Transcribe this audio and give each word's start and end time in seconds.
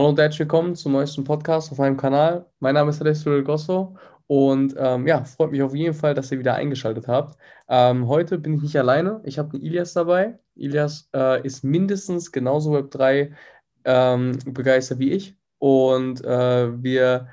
Hallo 0.00 0.08
und 0.08 0.18
herzlich 0.18 0.40
willkommen 0.40 0.74
zum 0.74 0.92
neuesten 0.92 1.24
Podcast 1.24 1.70
auf 1.70 1.76
meinem 1.76 1.98
Kanal. 1.98 2.46
Mein 2.58 2.72
Name 2.72 2.88
ist 2.88 3.02
Alessio 3.02 3.44
Gosso 3.44 3.98
und 4.28 4.74
ähm, 4.78 5.06
ja, 5.06 5.24
freut 5.24 5.50
mich 5.50 5.60
auf 5.60 5.74
jeden 5.74 5.92
Fall, 5.92 6.14
dass 6.14 6.32
ihr 6.32 6.38
wieder 6.38 6.54
eingeschaltet 6.54 7.06
habt. 7.06 7.36
Ähm, 7.68 8.08
heute 8.08 8.38
bin 8.38 8.54
ich 8.54 8.62
nicht 8.62 8.78
alleine, 8.78 9.20
ich 9.24 9.38
habe 9.38 9.52
einen 9.52 9.62
Ilias 9.62 9.92
dabei. 9.92 10.38
Ilias 10.54 11.10
äh, 11.14 11.46
ist 11.46 11.64
mindestens 11.64 12.32
genauso 12.32 12.74
Web3 12.74 13.32
ähm, 13.84 14.38
begeistert 14.46 15.00
wie 15.00 15.12
ich 15.12 15.36
und 15.58 16.24
äh, 16.24 16.82
wir 16.82 17.28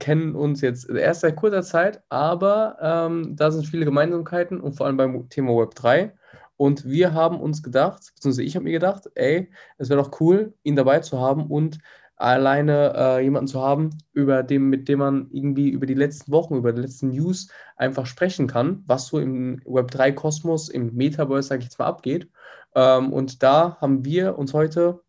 kennen 0.00 0.34
uns 0.34 0.60
jetzt 0.60 0.90
erst 0.90 1.20
seit 1.20 1.36
kurzer 1.36 1.62
Zeit, 1.62 2.02
aber 2.08 2.78
ähm, 2.80 3.36
da 3.36 3.52
sind 3.52 3.64
viele 3.64 3.84
Gemeinsamkeiten 3.84 4.60
und 4.60 4.72
vor 4.72 4.86
allem 4.86 4.96
beim 4.96 5.28
Thema 5.28 5.52
Web3. 5.52 6.10
Und 6.56 6.84
wir 6.84 7.14
haben 7.14 7.38
uns 7.38 7.62
gedacht, 7.62 8.10
beziehungsweise 8.16 8.42
ich 8.42 8.56
habe 8.56 8.64
mir 8.64 8.72
gedacht, 8.72 9.08
ey, 9.14 9.48
es 9.76 9.90
wäre 9.90 10.02
doch 10.02 10.20
cool, 10.20 10.54
ihn 10.64 10.74
dabei 10.74 10.98
zu 10.98 11.20
haben 11.20 11.46
und 11.46 11.78
alleine 12.18 12.92
äh, 12.96 13.22
jemanden 13.22 13.46
zu 13.46 13.62
haben, 13.62 13.90
über 14.12 14.42
dem, 14.42 14.68
mit 14.68 14.88
dem 14.88 14.98
man 14.98 15.28
irgendwie 15.30 15.70
über 15.70 15.86
die 15.86 15.94
letzten 15.94 16.32
Wochen, 16.32 16.56
über 16.56 16.72
die 16.72 16.82
letzten 16.82 17.10
News 17.10 17.48
einfach 17.76 18.06
sprechen 18.06 18.48
kann, 18.48 18.82
was 18.86 19.06
so 19.06 19.20
im 19.20 19.60
Web3-Kosmos, 19.60 20.68
im 20.68 20.94
Metaverse, 20.94 21.48
sage 21.48 21.60
ich 21.60 21.66
jetzt 21.66 21.78
mal, 21.78 21.86
abgeht. 21.86 22.28
Ähm, 22.74 23.12
und 23.12 23.42
da 23.42 23.78
haben 23.80 24.04
wir 24.04 24.36
uns 24.36 24.52
heute 24.52 25.00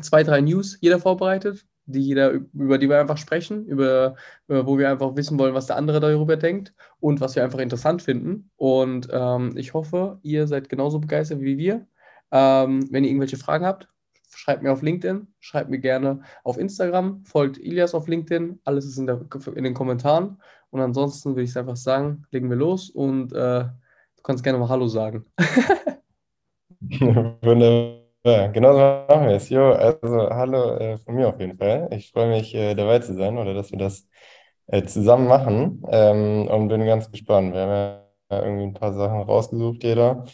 zwei, 0.00 0.24
drei 0.24 0.40
News 0.40 0.78
jeder 0.80 0.98
vorbereitet, 0.98 1.66
die 1.86 2.00
jeder, 2.00 2.30
über 2.30 2.78
die 2.78 2.88
wir 2.88 3.00
einfach 3.00 3.16
sprechen, 3.16 3.66
über, 3.66 4.16
über, 4.48 4.66
wo 4.66 4.78
wir 4.78 4.90
einfach 4.90 5.16
wissen 5.16 5.38
wollen, 5.38 5.54
was 5.54 5.66
der 5.66 5.76
andere 5.76 6.00
darüber 6.00 6.36
denkt 6.36 6.74
und 6.98 7.20
was 7.20 7.36
wir 7.36 7.44
einfach 7.44 7.58
interessant 7.60 8.02
finden. 8.02 8.50
Und 8.56 9.08
ähm, 9.12 9.56
ich 9.56 9.74
hoffe, 9.74 10.18
ihr 10.22 10.46
seid 10.48 10.68
genauso 10.68 10.98
begeistert 10.98 11.40
wie 11.40 11.58
wir. 11.58 11.86
Ähm, 12.32 12.86
wenn 12.92 13.04
ihr 13.04 13.10
irgendwelche 13.10 13.38
Fragen 13.38 13.66
habt, 13.66 13.88
schreibt 14.34 14.62
mir 14.62 14.72
auf 14.72 14.82
LinkedIn, 14.82 15.28
schreibt 15.38 15.70
mir 15.70 15.78
gerne 15.78 16.22
auf 16.44 16.58
Instagram, 16.58 17.24
folgt 17.24 17.58
Ilias 17.58 17.94
auf 17.94 18.08
LinkedIn, 18.08 18.60
alles 18.64 18.86
ist 18.86 18.98
in, 18.98 19.06
der, 19.06 19.20
in 19.54 19.64
den 19.64 19.74
Kommentaren. 19.74 20.40
Und 20.70 20.80
ansonsten 20.80 21.30
würde 21.30 21.42
ich 21.42 21.56
einfach 21.56 21.76
sagen, 21.76 22.24
legen 22.30 22.48
wir 22.48 22.56
los 22.56 22.90
und 22.90 23.32
äh, 23.32 23.64
du 23.64 24.22
kannst 24.22 24.44
gerne 24.44 24.58
mal 24.58 24.68
Hallo 24.68 24.86
sagen. 24.86 25.24
Wunderbar, 26.80 28.48
genau 28.52 28.72
so 28.72 28.78
machen 28.78 29.28
wir 29.28 29.36
es. 29.36 29.48
Jo, 29.48 29.72
also 29.72 30.30
hallo 30.30 30.76
äh, 30.76 30.98
von 30.98 31.14
mir 31.14 31.28
auf 31.28 31.40
jeden 31.40 31.58
Fall. 31.58 31.88
Ich 31.92 32.12
freue 32.12 32.28
mich, 32.28 32.54
äh, 32.54 32.74
dabei 32.74 33.00
zu 33.00 33.14
sein 33.14 33.36
oder 33.36 33.52
dass 33.52 33.72
wir 33.72 33.78
das 33.78 34.08
äh, 34.68 34.84
zusammen 34.84 35.26
machen 35.26 35.82
ähm, 35.90 36.46
und 36.48 36.68
bin 36.68 36.86
ganz 36.86 37.10
gespannt. 37.10 37.52
Wir 37.52 37.62
haben 37.62 38.00
ja 38.30 38.44
irgendwie 38.44 38.64
ein 38.64 38.74
paar 38.74 38.94
Sachen 38.94 39.22
rausgesucht, 39.22 39.82
jeder 39.82 40.24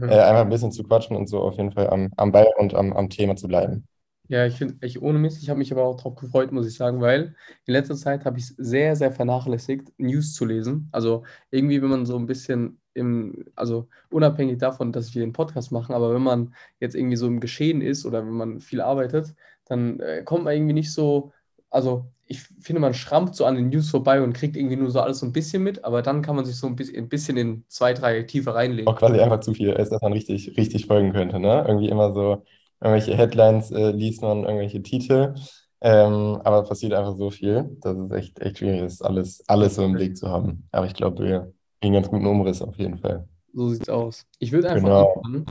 äh, 0.00 0.04
einfach 0.04 0.42
ein 0.42 0.48
bisschen 0.48 0.72
zu 0.72 0.82
quatschen 0.82 1.16
und 1.16 1.28
so 1.28 1.40
auf 1.40 1.56
jeden 1.56 1.72
Fall 1.72 1.88
am, 1.90 2.10
am 2.16 2.32
Ball 2.32 2.48
und 2.58 2.74
am, 2.74 2.92
am 2.92 3.10
Thema 3.10 3.36
zu 3.36 3.48
bleiben. 3.48 3.86
Ja, 4.28 4.44
ich 4.44 4.56
finde, 4.56 4.76
echt 4.80 5.00
ohne 5.00 5.18
Mist, 5.20 5.40
ich 5.40 5.48
habe 5.50 5.58
mich 5.58 5.70
aber 5.70 5.84
auch 5.84 5.96
darauf 5.96 6.16
gefreut, 6.16 6.50
muss 6.50 6.66
ich 6.66 6.74
sagen, 6.74 7.00
weil 7.00 7.36
in 7.64 7.72
letzter 7.72 7.94
Zeit 7.94 8.24
habe 8.24 8.38
ich 8.38 8.44
es 8.50 8.56
sehr, 8.56 8.96
sehr 8.96 9.12
vernachlässigt, 9.12 9.92
News 9.98 10.34
zu 10.34 10.44
lesen. 10.44 10.88
Also 10.90 11.24
irgendwie, 11.50 11.80
wenn 11.80 11.90
man 11.90 12.06
so 12.06 12.16
ein 12.16 12.26
bisschen 12.26 12.80
im, 12.94 13.44
also 13.54 13.88
unabhängig 14.10 14.58
davon, 14.58 14.90
dass 14.90 15.14
wir 15.14 15.20
den 15.20 15.32
Podcast 15.32 15.70
machen, 15.70 15.94
aber 15.94 16.12
wenn 16.12 16.22
man 16.22 16.54
jetzt 16.80 16.96
irgendwie 16.96 17.16
so 17.16 17.28
im 17.28 17.38
Geschehen 17.40 17.82
ist 17.82 18.04
oder 18.04 18.26
wenn 18.26 18.32
man 18.32 18.60
viel 18.60 18.80
arbeitet, 18.80 19.34
dann 19.66 20.00
äh, 20.00 20.22
kommt 20.24 20.44
man 20.44 20.54
irgendwie 20.54 20.72
nicht 20.72 20.92
so, 20.92 21.32
also 21.70 22.10
ich 22.26 22.42
finde, 22.60 22.80
man 22.80 22.94
schrammt 22.94 23.36
so 23.36 23.44
an 23.44 23.54
den 23.54 23.68
News 23.68 23.90
vorbei 23.90 24.20
und 24.20 24.32
kriegt 24.32 24.56
irgendwie 24.56 24.76
nur 24.76 24.90
so 24.90 25.00
alles 25.00 25.20
so 25.20 25.26
ein 25.26 25.32
bisschen 25.32 25.62
mit, 25.62 25.84
aber 25.84 26.02
dann 26.02 26.22
kann 26.22 26.36
man 26.36 26.44
sich 26.44 26.56
so 26.56 26.66
ein 26.66 26.76
bisschen, 26.76 27.36
in 27.36 27.64
zwei, 27.68 27.94
drei 27.94 28.22
Tiefe 28.22 28.54
reinlegen. 28.54 28.88
Auch 28.88 28.98
quasi 28.98 29.20
einfach 29.20 29.40
zu 29.40 29.54
viel 29.54 29.70
ist, 29.70 29.90
dass 29.90 30.02
man 30.02 30.12
richtig, 30.12 30.56
richtig 30.56 30.86
folgen 30.86 31.12
könnte, 31.12 31.38
ne? 31.38 31.64
Irgendwie 31.66 31.88
immer 31.88 32.12
so 32.12 32.42
irgendwelche 32.80 33.16
Headlines 33.16 33.70
äh, 33.70 33.90
liest 33.90 34.22
man, 34.22 34.44
irgendwelche 34.44 34.82
Titel, 34.82 35.34
ähm, 35.80 36.40
aber 36.42 36.62
es 36.62 36.68
passiert 36.68 36.94
einfach 36.94 37.16
so 37.16 37.30
viel, 37.30 37.76
dass 37.80 37.96
es 37.96 38.10
echt, 38.10 38.40
echt 38.40 38.58
schwierig 38.58 38.82
ist, 38.82 39.02
alles, 39.02 39.44
alles 39.46 39.76
so 39.76 39.84
im 39.84 39.92
Blick 39.92 40.16
zu 40.16 40.28
haben. 40.28 40.66
Aber 40.72 40.86
ich 40.86 40.94
glaube, 40.94 41.22
wir 41.22 41.52
kriegen 41.80 41.94
ganz 41.94 42.08
guten 42.08 42.26
Umriss 42.26 42.62
auf 42.62 42.76
jeden 42.76 42.98
Fall. 42.98 43.28
So 43.52 43.68
sieht's 43.68 43.88
aus. 43.88 44.26
Ich 44.38 44.52
würde 44.52 44.68
einfach 44.70 44.82
genau. 44.82 45.14
anfangen. 45.14 45.46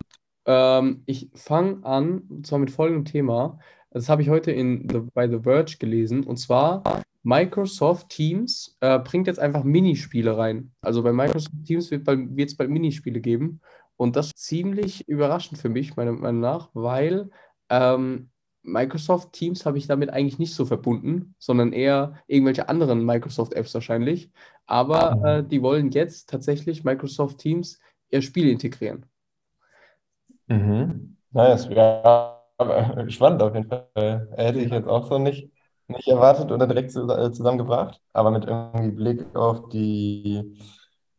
Ähm, 0.46 1.04
ich 1.06 1.30
fange 1.34 1.86
an, 1.86 2.20
und 2.30 2.46
zwar 2.46 2.60
mit 2.60 2.72
folgendem 2.72 3.06
Thema. 3.06 3.60
Das 3.96 4.10
habe 4.10 4.22
ich 4.22 4.30
heute 4.30 4.52
in 4.52 4.90
The, 4.90 5.04
bei 5.14 5.26
The 5.30 5.40
Verge 5.40 5.78
gelesen. 5.80 6.26
Und 6.26 6.36
zwar 6.36 6.84
Microsoft 7.24 8.10
Teams 8.10 8.76
äh, 8.82 9.00
bringt 9.00 9.26
jetzt 9.26 9.40
einfach 9.40 9.64
Minispiele 9.64 10.38
rein. 10.38 10.74
Also 10.82 11.02
bei 11.02 11.14
Microsoft 11.14 11.54
Teams 11.66 11.92
wird 11.92 12.06
es 12.06 12.58
bald 12.58 12.70
Minispiele 12.70 13.22
geben. 13.22 13.62
Und 13.96 14.18
das 14.18 14.28
ist 14.28 14.38
ziemlich 14.40 15.08
überraschend 15.08 15.62
für 15.62 15.70
mich, 15.70 15.96
meiner 15.96 16.12
Meinung 16.12 16.42
nach, 16.42 16.72
weil 16.74 17.30
ähm, 17.70 18.32
Microsoft 18.64 19.32
Teams 19.32 19.66
habe 19.66 19.78
ich 19.78 19.88
damit 19.88 20.10
eigentlich 20.10 20.40
nicht 20.40 20.56
so 20.56 20.66
verbunden, 20.66 21.34
sondern 21.40 21.72
eher 21.72 22.16
irgendwelche 22.28 22.68
anderen 22.68 23.06
Microsoft-Apps 23.06 23.74
wahrscheinlich. 23.76 24.30
Aber 24.66 25.16
mhm. 25.16 25.26
äh, 25.26 25.44
die 25.44 25.62
wollen 25.62 25.92
jetzt 25.92 26.30
tatsächlich 26.30 26.84
Microsoft 26.84 27.38
Teams 27.38 27.80
ihr 28.10 28.22
Spiel 28.22 28.50
integrieren. 28.50 29.06
Mhm. 30.48 31.16
Nice, 31.32 31.70
ja 31.70 32.35
aber 32.58 33.06
spannend 33.10 33.42
auf 33.42 33.54
jeden 33.54 33.68
Fall. 33.68 34.30
Hätte 34.36 34.60
ich 34.60 34.72
jetzt 34.72 34.88
auch 34.88 35.08
so 35.08 35.18
nicht, 35.18 35.50
nicht 35.88 36.08
erwartet 36.08 36.52
oder 36.52 36.68
direkt 36.68 36.90
äh, 36.96 37.32
zusammengebracht. 37.32 38.00
Aber 38.14 38.32
mit 38.32 38.46
irgendwie 38.46 38.92
Blick 38.92 39.36
auf 39.36 39.70
die, 39.70 40.58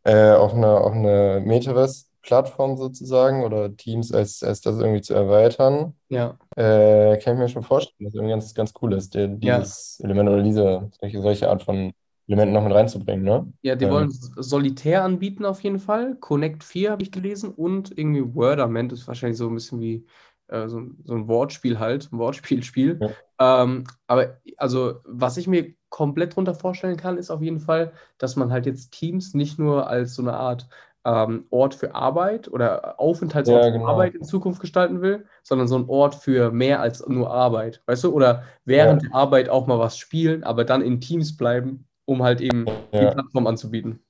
äh, 0.04 0.32
auf 0.32 0.54
eine, 0.54 0.68
auf 0.68 0.92
eine 0.92 1.42
Metaverse-Plattform 1.44 2.76
sozusagen 2.76 3.44
oder 3.44 3.76
Teams 3.76 4.12
als, 4.12 4.42
als 4.42 4.60
das 4.60 4.78
irgendwie 4.78 5.02
zu 5.02 5.14
erweitern, 5.14 5.94
ja. 6.08 6.36
äh, 6.56 7.18
kann 7.18 7.34
ich 7.34 7.40
mir 7.40 7.48
schon 7.48 7.62
vorstellen, 7.62 8.04
dass 8.04 8.12
das 8.12 8.14
irgendwie 8.14 8.32
ganz, 8.32 8.54
ganz 8.54 8.72
cool 8.82 8.92
ist, 8.94 9.14
der, 9.14 9.28
dieses 9.28 9.98
ja. 9.98 10.04
Element 10.04 10.28
oder 10.30 10.42
diese 10.42 10.90
solche, 11.00 11.20
solche 11.20 11.50
Art 11.50 11.62
von 11.62 11.92
Elementen 12.28 12.54
noch 12.54 12.64
mit 12.64 12.74
reinzubringen, 12.74 13.24
ne? 13.24 13.52
Ja, 13.62 13.76
die 13.76 13.84
ähm. 13.84 13.90
wollen 13.92 14.10
Solitär 14.10 15.04
anbieten 15.04 15.44
auf 15.44 15.62
jeden 15.62 15.78
Fall. 15.78 16.16
Connect 16.16 16.64
4 16.64 16.90
habe 16.90 17.02
ich 17.02 17.12
gelesen 17.12 17.50
und 17.50 17.96
irgendwie 17.96 18.34
Wordament 18.34 18.92
ist 18.92 19.06
wahrscheinlich 19.06 19.38
so 19.38 19.46
ein 19.46 19.54
bisschen 19.54 19.80
wie 19.80 20.04
äh, 20.48 20.68
so, 20.68 20.82
so, 21.04 21.14
ein 21.14 21.28
Wortspiel 21.28 21.78
halt, 21.78 22.10
ein 22.12 22.18
Wortspielspiel. 22.18 22.98
Ja. 23.00 23.62
Ähm, 23.62 23.84
aber 24.06 24.38
also, 24.56 25.00
was 25.04 25.36
ich 25.36 25.46
mir 25.46 25.74
komplett 25.88 26.36
drunter 26.36 26.54
vorstellen 26.54 26.96
kann, 26.96 27.18
ist 27.18 27.30
auf 27.30 27.42
jeden 27.42 27.60
Fall, 27.60 27.92
dass 28.18 28.36
man 28.36 28.50
halt 28.52 28.66
jetzt 28.66 28.92
Teams 28.92 29.34
nicht 29.34 29.58
nur 29.58 29.88
als 29.88 30.14
so 30.14 30.22
eine 30.22 30.34
Art 30.34 30.68
ähm, 31.06 31.46
Ort 31.50 31.74
für 31.74 31.94
Arbeit 31.94 32.48
oder 32.48 32.98
Aufenthaltsort 32.98 33.64
ja, 33.64 33.70
genau. 33.70 33.84
für 33.84 33.90
Arbeit 33.92 34.14
in 34.14 34.24
Zukunft 34.24 34.60
gestalten 34.60 35.02
will, 35.02 35.24
sondern 35.44 35.68
so 35.68 35.76
ein 35.76 35.88
Ort 35.88 36.16
für 36.16 36.50
mehr 36.50 36.80
als 36.80 37.06
nur 37.06 37.30
Arbeit, 37.30 37.82
weißt 37.86 38.04
du? 38.04 38.12
Oder 38.12 38.42
während 38.64 39.04
ja. 39.04 39.08
der 39.08 39.16
Arbeit 39.16 39.48
auch 39.48 39.68
mal 39.68 39.78
was 39.78 39.98
spielen, 39.98 40.42
aber 40.42 40.64
dann 40.64 40.82
in 40.82 41.00
Teams 41.00 41.36
bleiben, 41.36 41.86
um 42.06 42.22
halt 42.24 42.40
eben 42.40 42.66
die 42.92 42.98
Plattform 42.98 43.46
anzubieten. 43.46 44.00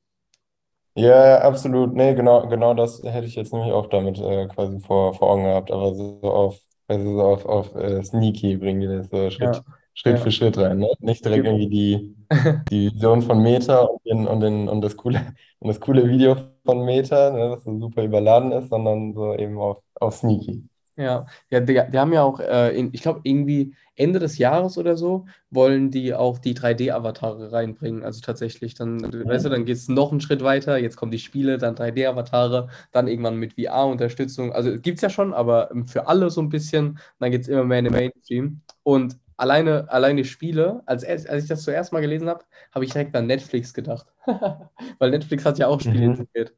Ja, 0.96 1.42
absolut. 1.42 1.94
Nee, 1.94 2.14
genau, 2.14 2.48
genau 2.48 2.72
das 2.72 3.02
hätte 3.02 3.26
ich 3.26 3.34
jetzt 3.34 3.52
nämlich 3.52 3.72
auch 3.72 3.86
damit 3.88 4.18
äh, 4.18 4.46
quasi 4.48 4.80
vor, 4.80 5.12
vor 5.12 5.30
Augen 5.30 5.44
gehabt, 5.44 5.70
aber 5.70 5.94
so 5.94 6.18
auf, 6.22 6.58
also 6.88 7.12
so 7.12 7.22
auf, 7.22 7.44
auf 7.44 7.74
äh, 7.74 8.02
Sneaky 8.02 8.56
bringen 8.56 8.80
die 8.80 8.86
das 8.86 9.10
so 9.10 9.28
Schritt, 9.28 9.56
ja. 9.56 9.64
Schritt 9.92 10.16
ja. 10.16 10.22
für 10.22 10.30
Schritt 10.30 10.56
rein. 10.56 10.78
Ne? 10.78 10.88
Nicht 11.00 11.22
direkt 11.22 11.44
genau. 11.44 11.58
irgendwie 11.58 11.68
die, 11.68 12.16
die 12.70 12.94
Vision 12.94 13.20
von 13.20 13.42
Meta 13.42 13.80
und, 13.80 14.06
den, 14.06 14.26
und, 14.26 14.40
den, 14.40 14.68
und, 14.70 14.80
das 14.80 14.96
coole, 14.96 15.20
und 15.58 15.68
das 15.68 15.80
coole 15.80 16.08
Video 16.08 16.34
von 16.64 16.82
Meta, 16.86 17.30
ne, 17.30 17.50
das 17.50 17.64
so 17.64 17.78
super 17.78 18.02
überladen 18.02 18.52
ist, 18.52 18.70
sondern 18.70 19.12
so 19.12 19.34
eben 19.34 19.58
auf, 19.58 19.82
auf 20.00 20.14
Sneaky. 20.14 20.64
Ja, 20.96 21.26
ja 21.50 21.60
die, 21.60 21.80
die 21.92 21.98
haben 21.98 22.12
ja 22.12 22.22
auch, 22.22 22.40
äh, 22.40 22.76
in, 22.76 22.90
ich 22.92 23.02
glaube, 23.02 23.20
irgendwie 23.22 23.74
Ende 23.96 24.18
des 24.18 24.38
Jahres 24.38 24.78
oder 24.78 24.96
so, 24.96 25.26
wollen 25.50 25.90
die 25.90 26.14
auch 26.14 26.38
die 26.38 26.54
3D-Avatare 26.54 27.52
reinbringen. 27.52 28.04
Also 28.04 28.20
tatsächlich, 28.20 28.74
dann, 28.74 29.00
ja. 29.00 29.26
weißt 29.26 29.46
du, 29.46 29.48
dann 29.48 29.64
geht 29.64 29.76
es 29.76 29.88
noch 29.88 30.10
einen 30.10 30.20
Schritt 30.20 30.42
weiter, 30.42 30.78
jetzt 30.78 30.96
kommen 30.96 31.12
die 31.12 31.18
Spiele, 31.18 31.58
dann 31.58 31.74
3D-Avatare, 31.74 32.68
dann 32.92 33.08
irgendwann 33.08 33.36
mit 33.36 33.54
VR-Unterstützung. 33.54 34.52
Also 34.52 34.78
gibt 34.78 34.96
es 34.98 35.02
ja 35.02 35.10
schon, 35.10 35.32
aber 35.34 35.70
für 35.86 36.06
alle 36.08 36.30
so 36.30 36.40
ein 36.40 36.50
bisschen, 36.50 36.98
dann 37.18 37.30
geht 37.30 37.42
es 37.42 37.48
immer 37.48 37.64
mehr 37.64 37.78
in 37.78 37.86
den 37.86 37.94
Mainstream. 37.94 38.60
Und 38.82 39.18
alleine, 39.36 39.90
alleine 39.90 40.24
Spiele, 40.24 40.82
als, 40.86 41.04
als 41.04 41.44
ich 41.44 41.48
das 41.48 41.62
zuerst 41.62 41.92
mal 41.92 42.00
gelesen 42.00 42.28
habe, 42.28 42.44
habe 42.72 42.84
ich 42.84 42.92
direkt 42.92 43.14
an 43.16 43.26
Netflix 43.26 43.74
gedacht. 43.74 44.06
Weil 44.98 45.10
Netflix 45.10 45.44
hat 45.44 45.58
ja 45.58 45.68
auch 45.68 45.80
Spiele 45.80 46.06
mhm. 46.06 46.12
integriert. 46.12 46.54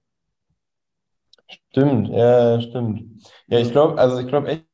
Stimmt, 1.48 2.08
ja, 2.08 2.60
stimmt. 2.60 3.22
Ja, 3.46 3.58
ich 3.58 3.70
glaube, 3.72 3.98
also 3.98 4.18
ich 4.18 4.26
glaube 4.26 4.48
echt 4.48 4.64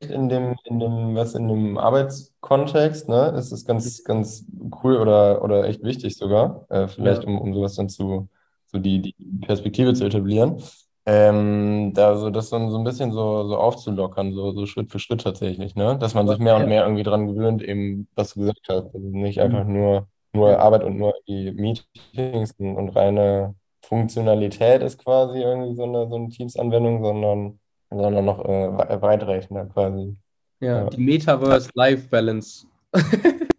in 0.00 0.28
dem, 0.28 0.56
in 0.64 0.80
dem, 0.80 1.14
was 1.14 1.34
in 1.34 1.48
dem 1.48 1.78
Arbeitskontext, 1.78 3.08
ne, 3.08 3.34
ist 3.38 3.52
es 3.52 3.64
ganz, 3.64 4.02
ganz 4.04 4.44
cool 4.82 4.96
oder, 4.96 5.42
oder 5.42 5.64
echt 5.64 5.82
wichtig 5.82 6.16
sogar, 6.16 6.66
äh, 6.70 6.88
vielleicht 6.88 7.22
ja. 7.22 7.28
um, 7.28 7.40
um 7.40 7.54
sowas 7.54 7.76
dann 7.76 7.88
zu, 7.88 8.28
so 8.66 8.78
die, 8.78 9.00
die 9.00 9.14
Perspektive 9.46 9.94
zu 9.94 10.04
etablieren. 10.04 10.62
Ähm, 11.04 11.92
da 11.94 12.16
so 12.16 12.30
das 12.30 12.48
so, 12.48 12.70
so 12.70 12.78
ein 12.78 12.84
bisschen 12.84 13.10
so, 13.12 13.48
so 13.48 13.56
aufzulockern, 13.56 14.32
so, 14.34 14.52
so 14.52 14.66
Schritt 14.66 14.90
für 14.90 15.00
Schritt 15.00 15.22
tatsächlich, 15.22 15.74
ne? 15.74 15.98
Dass 15.98 16.14
man 16.14 16.28
sich 16.28 16.38
mehr 16.38 16.56
und 16.56 16.68
mehr 16.68 16.84
irgendwie 16.84 17.02
dran 17.02 17.26
gewöhnt, 17.26 17.60
eben, 17.62 18.06
was 18.14 18.34
du 18.34 18.40
gesagt 18.40 18.68
hast. 18.68 18.94
Also 18.94 18.98
nicht 18.98 19.38
mhm. 19.38 19.42
einfach 19.42 19.64
nur, 19.64 20.06
nur 20.32 20.58
Arbeit 20.60 20.84
und 20.84 20.98
nur 20.98 21.12
die 21.26 21.50
Meetings 21.52 22.54
und 22.58 22.90
reine 22.90 23.56
Funktionalität 23.92 24.80
ist 24.80 25.04
quasi 25.04 25.40
irgendwie 25.40 25.74
so 25.74 25.82
eine, 25.82 26.08
so 26.08 26.14
eine 26.14 26.30
Teams-Anwendung, 26.30 27.04
sondern, 27.04 27.60
sondern 27.90 28.24
noch 28.24 28.42
äh, 28.42 29.02
weitreichender 29.02 29.66
quasi. 29.66 30.16
Ja, 30.60 30.84
ja. 30.84 30.88
die 30.88 31.02
Metaverse 31.02 31.68
Life 31.74 32.08
Balance 32.08 32.66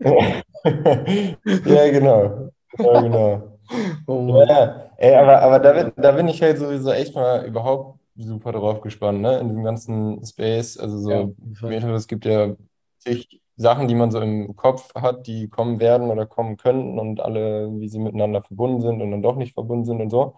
ja, 0.03 1.91
genau. 1.91 2.49
Ja, 2.79 3.01
genau. 3.01 3.49
Oh 4.07 4.43
ja, 4.45 4.91
ey, 4.97 5.15
aber, 5.15 5.41
aber 5.41 5.57
da, 5.57 5.71
bin, 5.71 5.93
da 5.95 6.11
bin 6.11 6.27
ich 6.27 6.41
halt 6.41 6.57
sowieso 6.57 6.91
echt 6.91 7.15
mal 7.15 7.45
überhaupt 7.45 7.97
super 8.15 8.51
drauf 8.51 8.81
gespannt, 8.81 9.21
ne? 9.21 9.39
In 9.39 9.47
diesem 9.47 9.63
ganzen 9.63 10.23
Space. 10.25 10.77
Also 10.77 10.97
so, 10.97 11.09
ja, 11.09 11.29
Metaverse 11.61 12.07
gibt 12.07 12.25
ja 12.25 12.55
zig 12.99 13.41
Sachen, 13.55 13.87
die 13.87 13.95
man 13.95 14.11
so 14.11 14.19
im 14.19 14.55
Kopf 14.55 14.93
hat, 14.95 15.27
die 15.27 15.49
kommen 15.49 15.79
werden 15.79 16.09
oder 16.09 16.25
kommen 16.25 16.57
könnten 16.57 16.99
und 16.99 17.19
alle, 17.21 17.69
wie 17.79 17.87
sie 17.89 17.99
miteinander 17.99 18.41
verbunden 18.43 18.81
sind 18.81 19.01
und 19.01 19.11
dann 19.11 19.21
doch 19.21 19.35
nicht 19.35 19.53
verbunden 19.53 19.85
sind 19.85 20.01
und 20.01 20.09
so. 20.09 20.37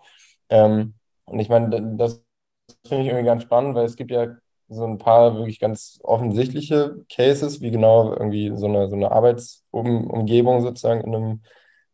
Ähm, 0.49 0.95
und 1.25 1.39
ich 1.39 1.49
meine, 1.49 1.95
das 1.97 2.23
finde 2.87 3.03
ich 3.03 3.09
irgendwie 3.09 3.25
ganz 3.25 3.43
spannend, 3.43 3.75
weil 3.75 3.85
es 3.85 3.95
gibt 3.95 4.11
ja 4.11 4.27
so 4.67 4.85
ein 4.85 4.97
paar 4.97 5.35
wirklich 5.35 5.59
ganz 5.59 5.99
offensichtliche 6.03 7.05
Cases, 7.09 7.61
wie 7.61 7.71
genau 7.71 8.13
irgendwie 8.13 8.51
so 8.55 8.65
eine, 8.67 8.89
so 8.89 8.95
eine 8.95 9.11
Arbeitsumgebung 9.11 10.61
sozusagen 10.61 11.01
in 11.01 11.15
einem 11.15 11.41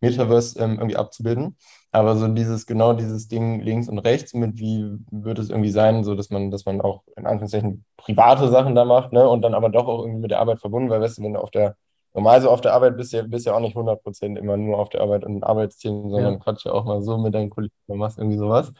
Metaverse 0.01 0.59
ähm, 0.59 0.73
irgendwie 0.79 0.95
abzubilden. 0.97 1.57
Aber 1.92 2.16
so 2.16 2.28
dieses, 2.30 2.66
genau 2.66 2.94
dieses 2.94 3.28
Ding 3.28 3.62
links 3.62 3.90
und 3.90 4.00
rechts 4.00 4.34
mit, 4.34 4.58
wie 4.58 4.98
wird 5.12 5.40
es 5.40 5.50
irgendwie 5.50 5.72
sein, 5.72 6.04
so 6.04 6.16
dass 6.16 6.30
man, 6.30 6.50
dass 6.50 6.66
man 6.66 6.80
auch 6.80 7.04
in 7.18 7.26
Anführungszeichen 7.26 7.84
private 7.98 8.48
Sachen 8.50 8.76
da 8.76 8.86
macht, 8.86 9.12
ne, 9.12 9.28
und 9.28 9.42
dann 9.42 9.54
aber 9.54 9.70
doch 9.70 9.88
auch 9.88 10.00
irgendwie 10.00 10.22
mit 10.22 10.32
der 10.32 10.40
Arbeit 10.40 10.60
verbunden, 10.62 10.90
weil 10.90 11.02
weißt 11.02 11.18
du, 11.18 11.24
wenn 11.24 11.34
du 11.34 11.42
auf 11.42 11.52
der, 11.52 11.76
normal 12.14 12.42
so 12.42 12.50
auf 12.50 12.62
der 12.62 12.74
Arbeit 12.74 12.96
bist, 12.98 13.12
ja, 13.12 13.24
bist 13.24 13.46
ja 13.46 13.54
auch 13.54 13.60
nicht 13.60 13.76
100% 13.76 14.38
immer 14.38 14.56
nur 14.58 14.80
auf 14.80 14.90
der 14.90 15.02
Arbeit 15.02 15.26
und 15.26 15.44
Arbeitsteam, 15.44 16.10
sondern 16.10 16.34
ja. 16.34 16.40
quatsch 16.40 16.66
ja 16.66 16.72
auch 16.72 16.86
mal 16.86 17.02
so 17.02 17.18
mit 17.18 17.34
deinen 17.34 17.50
Kollegen 17.50 17.74
und 17.88 17.98
machst 17.98 18.18
irgendwie 18.18 18.38
sowas. 18.38 18.72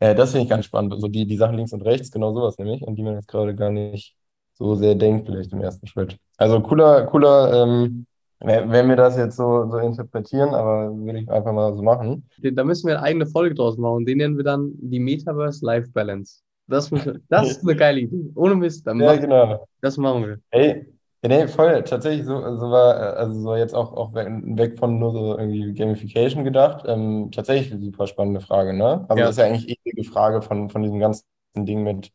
Äh, 0.00 0.14
das 0.14 0.32
finde 0.32 0.44
ich 0.44 0.50
ganz 0.50 0.64
spannend. 0.64 0.94
So 0.98 1.08
die, 1.08 1.26
die 1.26 1.36
Sachen 1.36 1.56
links 1.56 1.72
und 1.72 1.82
rechts, 1.82 2.10
genau 2.10 2.34
sowas 2.34 2.58
nämlich, 2.58 2.86
an 2.86 2.96
die 2.96 3.02
man 3.02 3.14
jetzt 3.14 3.28
gerade 3.28 3.54
gar 3.54 3.70
nicht 3.70 4.16
so 4.54 4.74
sehr 4.74 4.94
denkt, 4.94 5.26
vielleicht 5.26 5.52
im 5.52 5.60
ersten 5.60 5.86
Schritt. 5.86 6.18
Also 6.36 6.60
cooler, 6.60 7.06
cooler, 7.06 7.62
ähm, 7.62 8.06
wenn 8.40 8.88
wir 8.88 8.96
das 8.96 9.16
jetzt 9.16 9.36
so, 9.36 9.68
so 9.70 9.78
interpretieren, 9.78 10.50
aber 10.50 10.94
würde 10.94 11.20
ich 11.20 11.30
einfach 11.30 11.52
mal 11.52 11.74
so 11.74 11.82
machen. 11.82 12.28
Da 12.42 12.64
müssen 12.64 12.86
wir 12.86 12.98
eine 12.98 13.06
eigene 13.06 13.26
Folge 13.26 13.54
draus 13.54 13.78
machen. 13.78 14.04
Den 14.04 14.18
nennen 14.18 14.36
wir 14.36 14.44
dann 14.44 14.72
die 14.76 15.00
Metaverse 15.00 15.64
Life 15.64 15.90
Balance. 15.92 16.42
Das, 16.66 16.90
muss, 16.90 17.08
das 17.28 17.50
ist 17.50 17.62
eine 17.62 17.76
geile 17.76 18.00
Idee. 18.00 18.30
Ohne 18.34 18.56
Mist. 18.56 18.86
Dann 18.86 19.00
ja, 19.00 19.06
machen, 19.06 19.20
genau. 19.22 19.66
Das 19.80 19.96
machen 19.96 20.26
wir. 20.26 20.38
Hey, 20.50 20.86
nee, 21.22 21.48
voll. 21.48 21.82
Tatsächlich, 21.84 22.26
so, 22.26 22.38
so 22.56 22.70
war, 22.70 23.16
also 23.16 23.40
so 23.40 23.56
jetzt 23.56 23.74
auch, 23.74 23.92
auch 23.92 24.14
weg 24.14 24.78
von 24.78 24.98
nur 24.98 25.12
so 25.12 25.38
irgendwie 25.38 25.72
Gamification 25.72 26.44
gedacht. 26.44 26.84
Ähm, 26.86 27.30
tatsächlich 27.32 27.72
eine 27.72 27.82
super 27.82 28.06
spannende 28.06 28.40
Frage, 28.40 28.74
ne? 28.74 29.06
Also 29.08 29.20
ja. 29.20 29.26
das 29.26 29.30
ist 29.30 29.38
ja 29.38 29.46
eigentlich 29.46 29.70
eh 29.70 29.92
die 29.92 30.04
Frage 30.04 30.42
von, 30.42 30.68
von 30.68 30.82
diesem 30.82 30.98
ganzen 30.98 31.24
Ding 31.54 31.82
mit, 31.84 32.12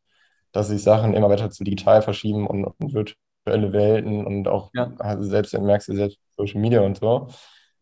dass 0.52 0.68
sich 0.68 0.84
Sachen 0.84 1.14
immer 1.14 1.30
weiter 1.30 1.50
zu 1.50 1.64
digital 1.64 2.02
verschieben 2.02 2.46
und, 2.46 2.66
und 2.66 2.94
wird 2.94 3.16
virtuelle 3.46 3.74
Welten 3.74 4.26
und 4.26 4.48
auch, 4.48 4.72
ja. 4.74 4.92
also 5.00 5.24
selbst 5.24 5.58
merkst 5.58 5.90
du 5.90 5.96
selbst 5.96 6.20
Social 6.38 6.62
Media 6.62 6.82
und 6.82 6.98
so. 6.98 7.28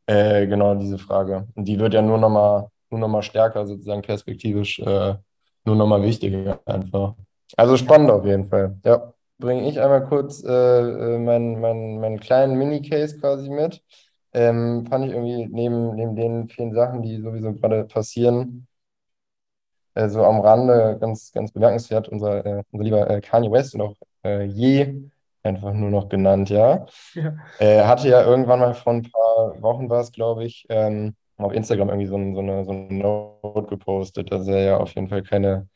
Äh, 0.06 0.48
genau 0.48 0.76
diese 0.76 0.98
Frage. 0.98 1.48
Und 1.56 1.66
die 1.66 1.80
wird 1.80 1.94
ja 1.94 2.02
nur 2.02 2.18
nochmal 2.18 2.70
nur 2.90 3.00
noch 3.00 3.08
mal 3.08 3.22
stärker, 3.22 3.66
sozusagen 3.66 4.02
perspektivisch, 4.02 4.80
äh, 4.80 5.16
nur 5.66 5.76
nochmal 5.76 6.02
wichtiger 6.02 6.60
einfach. 6.66 7.16
Also 7.56 7.78
spannend 7.78 8.12
auf 8.12 8.26
jeden 8.26 8.46
Fall. 8.46 8.78
Ja. 8.84 9.14
Bringe 9.38 9.70
ich 9.70 9.80
einmal 9.80 10.06
kurz 10.06 10.44
äh, 10.44 10.50
äh, 10.52 11.18
meinen, 11.18 11.62
meinen, 11.62 12.00
meinen 12.02 12.20
kleinen 12.20 12.58
Mini-Case 12.58 13.20
quasi 13.20 13.50
mit. 13.50 13.82
Ähm, 14.34 14.86
fand 14.88 15.06
ich 15.06 15.12
irgendwie 15.12 15.48
neben, 15.48 15.96
neben 15.96 16.16
den 16.16 16.50
vielen 16.50 16.74
Sachen, 16.74 17.02
die 17.02 17.22
sowieso 17.22 17.54
gerade 17.54 17.86
passieren, 17.86 18.68
äh, 19.94 20.10
so 20.10 20.24
am 20.26 20.42
Rande 20.42 20.98
ganz, 21.00 21.32
ganz 21.32 21.52
bemerkenswert, 21.52 22.10
unser, 22.10 22.46
äh, 22.46 22.64
unser 22.72 22.84
lieber 22.84 23.10
äh, 23.10 23.22
Kanye 23.22 23.52
West 23.52 23.76
und 23.76 23.82
auch 23.82 23.96
äh, 24.26 24.44
Je 24.44 25.10
einfach 25.44 25.74
nur 25.74 25.90
noch 25.90 26.10
genannt, 26.10 26.50
ja. 26.50 26.86
ja. 27.14 27.34
Äh, 27.60 27.84
hatte 27.84 28.10
ja 28.10 28.24
irgendwann 28.24 28.60
mal 28.60 28.74
vor 28.74 28.94
ein 28.94 29.04
paar 29.04 29.62
Wochen 29.62 29.90
war 29.90 30.02
es, 30.02 30.12
glaube 30.12 30.46
ich, 30.46 30.66
ähm, 30.70 31.16
auf 31.38 31.54
Instagram 31.54 31.90
irgendwie 31.90 32.08
so, 32.08 32.18
ein, 32.18 32.36
so, 32.36 32.42
eine, 32.42 32.66
so 32.66 32.72
eine 32.72 32.94
Note 32.94 33.68
gepostet, 33.70 34.32
dass 34.32 34.48
er 34.48 34.62
ja 34.62 34.78
auf 34.78 34.94
jeden 34.96 35.08
Fall 35.08 35.24
keine 35.24 35.68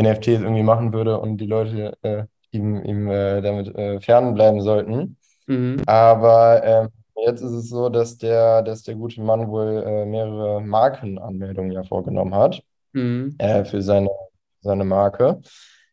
NFTs 0.00 0.40
irgendwie 0.40 0.62
machen 0.62 0.92
würde 0.92 1.18
und 1.20 1.36
die 1.38 1.46
Leute 1.46 1.96
äh, 2.02 2.24
ihm, 2.52 2.82
ihm 2.84 3.08
äh, 3.10 3.40
damit 3.42 3.74
äh, 3.76 4.00
fernbleiben 4.00 4.62
sollten. 4.62 5.16
Mhm. 5.46 5.82
Aber 5.86 6.62
ähm, 6.64 6.88
jetzt 7.26 7.42
ist 7.42 7.52
es 7.52 7.68
so, 7.68 7.88
dass 7.88 8.16
der, 8.16 8.62
dass 8.62 8.82
der 8.82 8.94
gute 8.94 9.20
Mann 9.20 9.48
wohl 9.48 9.82
äh, 9.86 10.06
mehrere 10.06 10.60
Markenanmeldungen 10.62 11.72
ja 11.72 11.82
vorgenommen 11.82 12.34
hat 12.34 12.62
mhm. 12.92 13.34
Äh, 13.38 13.64
für 13.64 13.82
seine, 13.82 14.08
seine 14.60 14.84
Marke 14.84 15.40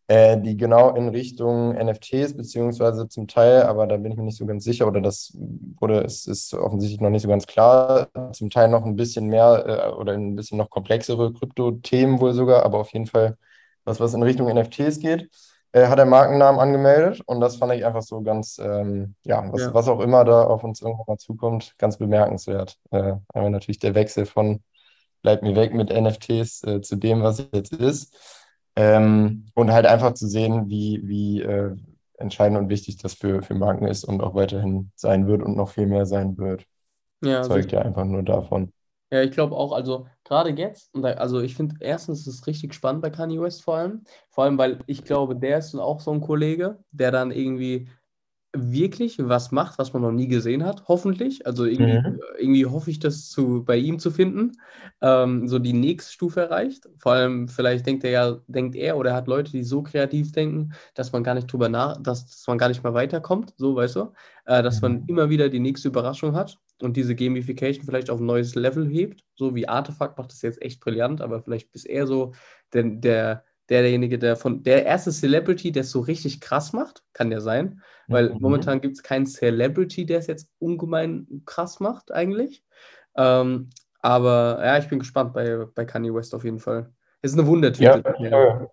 äh, 0.08 0.40
die 0.40 0.56
genau 0.56 0.96
in 0.96 1.10
Richtung 1.10 1.74
NFTs, 1.74 2.36
beziehungsweise 2.36 3.10
zum 3.10 3.28
Teil, 3.28 3.64
aber 3.64 3.88
da 3.88 3.98
bin 3.98 4.12
ich 4.12 4.18
mir 4.18 4.24
nicht 4.24 4.38
so 4.38 4.46
ganz 4.46 4.64
sicher, 4.64 4.88
oder 4.88 5.02
das 5.02 5.38
wurde, 5.80 6.02
es 6.02 6.28
ist 6.28 6.54
offensichtlich 6.54 7.02
noch 7.02 7.10
nicht 7.10 7.24
so 7.24 7.28
ganz 7.28 7.46
klar, 7.46 8.08
zum 8.32 8.50
Teil 8.50 8.70
noch 8.70 8.86
ein 8.86 8.96
bisschen 8.96 9.28
mehr 9.28 9.66
äh, 9.68 9.92
oder 9.92 10.14
ein 10.14 10.36
bisschen 10.36 10.58
noch 10.58 10.70
komplexere 10.70 11.34
Krypto-Themen 11.34 12.22
wohl 12.22 12.34
sogar, 12.34 12.64
aber 12.64 12.80
auf 12.80 12.94
jeden 12.94 13.08
Fall 13.08 13.38
was, 13.84 14.00
was 14.00 14.14
in 14.14 14.24
Richtung 14.24 14.48
NFTs 14.48 15.00
geht. 15.00 15.30
Äh, 15.74 15.88
hat 15.88 16.00
er 16.00 16.06
Markennamen 16.06 16.62
angemeldet 16.62 17.22
und 17.26 17.42
das 17.42 17.58
fand 17.58 17.74
ich 17.74 17.86
einfach 17.86 18.02
so 18.02 18.22
ganz, 18.22 18.58
ähm, 18.58 19.16
ja, 19.24 19.44
was, 19.52 19.62
ja. 19.62 19.74
was 19.74 19.90
auch 19.90 20.00
immer 20.00 20.24
da 20.24 20.44
auf 20.44 20.64
uns 20.64 20.82
irgendwann 20.82 21.06
mal 21.08 21.18
zukommt, 21.18 21.76
ganz 21.78 21.98
bemerkenswert. 21.98 22.78
Äh, 22.92 23.16
einmal 23.34 23.52
natürlich 23.52 23.80
der 23.80 23.94
Wechsel 23.94 24.26
von 24.26 24.64
bleibt 25.22 25.44
mir 25.44 25.56
weg 25.56 25.74
mit 25.74 25.90
NFTs 25.90 26.64
äh, 26.64 26.82
zu 26.82 26.96
dem, 26.96 27.22
was 27.22 27.46
jetzt 27.52 27.74
ist. 27.74 28.16
Ähm, 28.78 29.46
und 29.56 29.72
halt 29.72 29.86
einfach 29.88 30.14
zu 30.14 30.28
sehen, 30.28 30.70
wie, 30.70 31.02
wie 31.04 31.42
äh, 31.42 31.76
entscheidend 32.18 32.60
und 32.60 32.70
wichtig 32.70 32.98
das 32.98 33.16
für, 33.16 33.42
für 33.42 33.56
Marken 33.56 33.88
ist 33.88 34.04
und 34.04 34.22
auch 34.22 34.36
weiterhin 34.36 34.92
sein 34.96 35.28
wird 35.28 35.42
und 35.42 35.58
noch 35.58 35.70
viel 35.72 35.88
mehr 35.88 36.06
sein 36.06 36.38
wird. 36.38 36.66
Ja, 37.22 37.44
Zeugt 37.44 37.72
ja 37.72 37.82
einfach 37.82 38.06
nur 38.06 38.24
davon. 38.24 38.72
Ja, 39.12 39.22
ich 39.24 39.32
glaube 39.32 39.56
auch, 39.56 39.72
also 39.72 40.08
gerade 40.26 40.50
jetzt, 40.52 40.94
also 40.96 41.40
ich 41.40 41.56
finde 41.56 41.76
erstens 41.80 42.28
ist 42.28 42.28
es 42.28 42.48
richtig 42.48 42.74
spannend 42.74 43.02
bei 43.02 43.10
Kanye 43.10 43.40
West 43.40 43.64
vor 43.64 43.78
allem, 43.78 44.04
vor 44.32 44.44
allem, 44.44 44.58
weil 44.58 44.80
ich 44.86 45.04
glaube, 45.06 45.36
der 45.38 45.60
ist 45.60 45.74
auch 45.76 46.02
so 46.02 46.12
ein 46.12 46.20
Kollege, 46.20 46.78
der 46.92 47.12
dann 47.12 47.32
irgendwie 47.32 47.90
wirklich 48.72 49.18
was 49.20 49.52
macht, 49.52 49.78
was 49.78 49.94
man 49.94 50.02
noch 50.02 50.12
nie 50.12 50.28
gesehen 50.28 50.64
hat, 50.64 50.84
hoffentlich. 50.88 51.46
Also 51.46 51.66
irgendwie, 51.66 52.00
mhm. 52.00 52.20
irgendwie 52.38 52.66
hoffe 52.66 52.92
ich, 52.92 53.00
das 53.00 53.30
zu, 53.30 53.64
bei 53.64 53.78
ihm 53.78 54.00
zu 54.00 54.12
finden, 54.12 54.54
ähm, 55.02 55.48
so 55.48 55.60
die 55.60 55.74
nächste 55.74 56.12
Stufe 56.12 56.42
erreicht. 56.42 56.90
Vor 56.98 57.14
allem, 57.14 57.48
vielleicht 57.48 57.86
denkt 57.86 58.04
er 58.04 58.12
ja, 58.12 58.38
denkt 58.48 58.76
er 58.76 58.98
oder 58.98 59.12
er 59.12 59.16
hat 59.18 59.28
Leute, 59.28 59.52
die 59.52 59.64
so 59.64 59.84
kreativ 59.84 60.32
denken, 60.32 60.74
dass 60.94 61.12
man 61.12 61.24
gar 61.24 61.36
nicht 61.36 61.52
drüber 61.52 61.70
nach, 61.70 62.02
dass, 62.02 62.26
dass 62.26 62.48
man 62.48 62.58
gar 62.58 62.70
nicht 62.70 62.84
mehr 62.84 62.94
weiterkommt, 62.94 63.54
so 63.58 63.76
weißt 63.76 63.96
du, 63.96 64.14
äh, 64.46 64.64
dass 64.64 64.82
mhm. 64.82 64.82
man 64.82 65.06
immer 65.08 65.30
wieder 65.30 65.50
die 65.50 65.60
nächste 65.60 65.88
Überraschung 65.88 66.36
hat 66.36 66.58
und 66.82 66.98
diese 66.98 67.16
Gamification 67.16 67.86
vielleicht 67.86 68.10
auf 68.10 68.20
ein 68.20 68.26
neues 68.26 68.56
Level 68.56 68.88
hebt. 68.88 69.24
So 69.36 69.56
wie 69.56 69.68
Artefakt 69.68 70.18
macht 70.18 70.32
das 70.32 70.42
jetzt 70.42 70.62
echt 70.62 70.80
brillant, 70.80 71.22
aber 71.22 71.42
vielleicht 71.42 71.72
bis 71.72 71.86
er 71.86 72.08
so 72.08 72.34
der, 72.74 72.84
der 72.84 73.44
derjenige, 73.70 74.18
der 74.18 74.36
von 74.36 74.64
der 74.64 74.86
erste 74.86 75.12
Celebrity, 75.12 75.72
der 75.72 75.82
es 75.82 75.92
so 75.92 76.00
richtig 76.00 76.42
krass 76.42 76.74
macht, 76.74 77.04
kann 77.14 77.30
der 77.30 77.42
sein, 77.42 77.82
weil 78.08 78.30
mhm. 78.30 78.38
momentan 78.40 78.82
gibt 78.82 78.96
es 78.96 79.04
keinen 79.04 79.26
Celebrity, 79.26 80.06
der 80.06 80.20
es 80.20 80.28
jetzt 80.28 80.50
ungemein 80.60 81.44
krass 81.46 81.80
macht 81.80 82.12
eigentlich. 82.12 82.64
Ähm, 83.16 83.70
aber 84.00 84.60
ja, 84.64 84.78
ich 84.78 84.88
bin 84.88 85.00
gespannt 85.00 85.34
bei, 85.34 85.66
bei 85.74 85.86
Kanye 85.86 86.14
West 86.14 86.34
auf 86.34 86.44
jeden 86.44 86.60
Fall. 86.60 86.92
Es 87.22 87.32
ist 87.32 87.40
eine 87.40 87.48
Wundertüte. 87.48 88.04
Ja, 88.20 88.68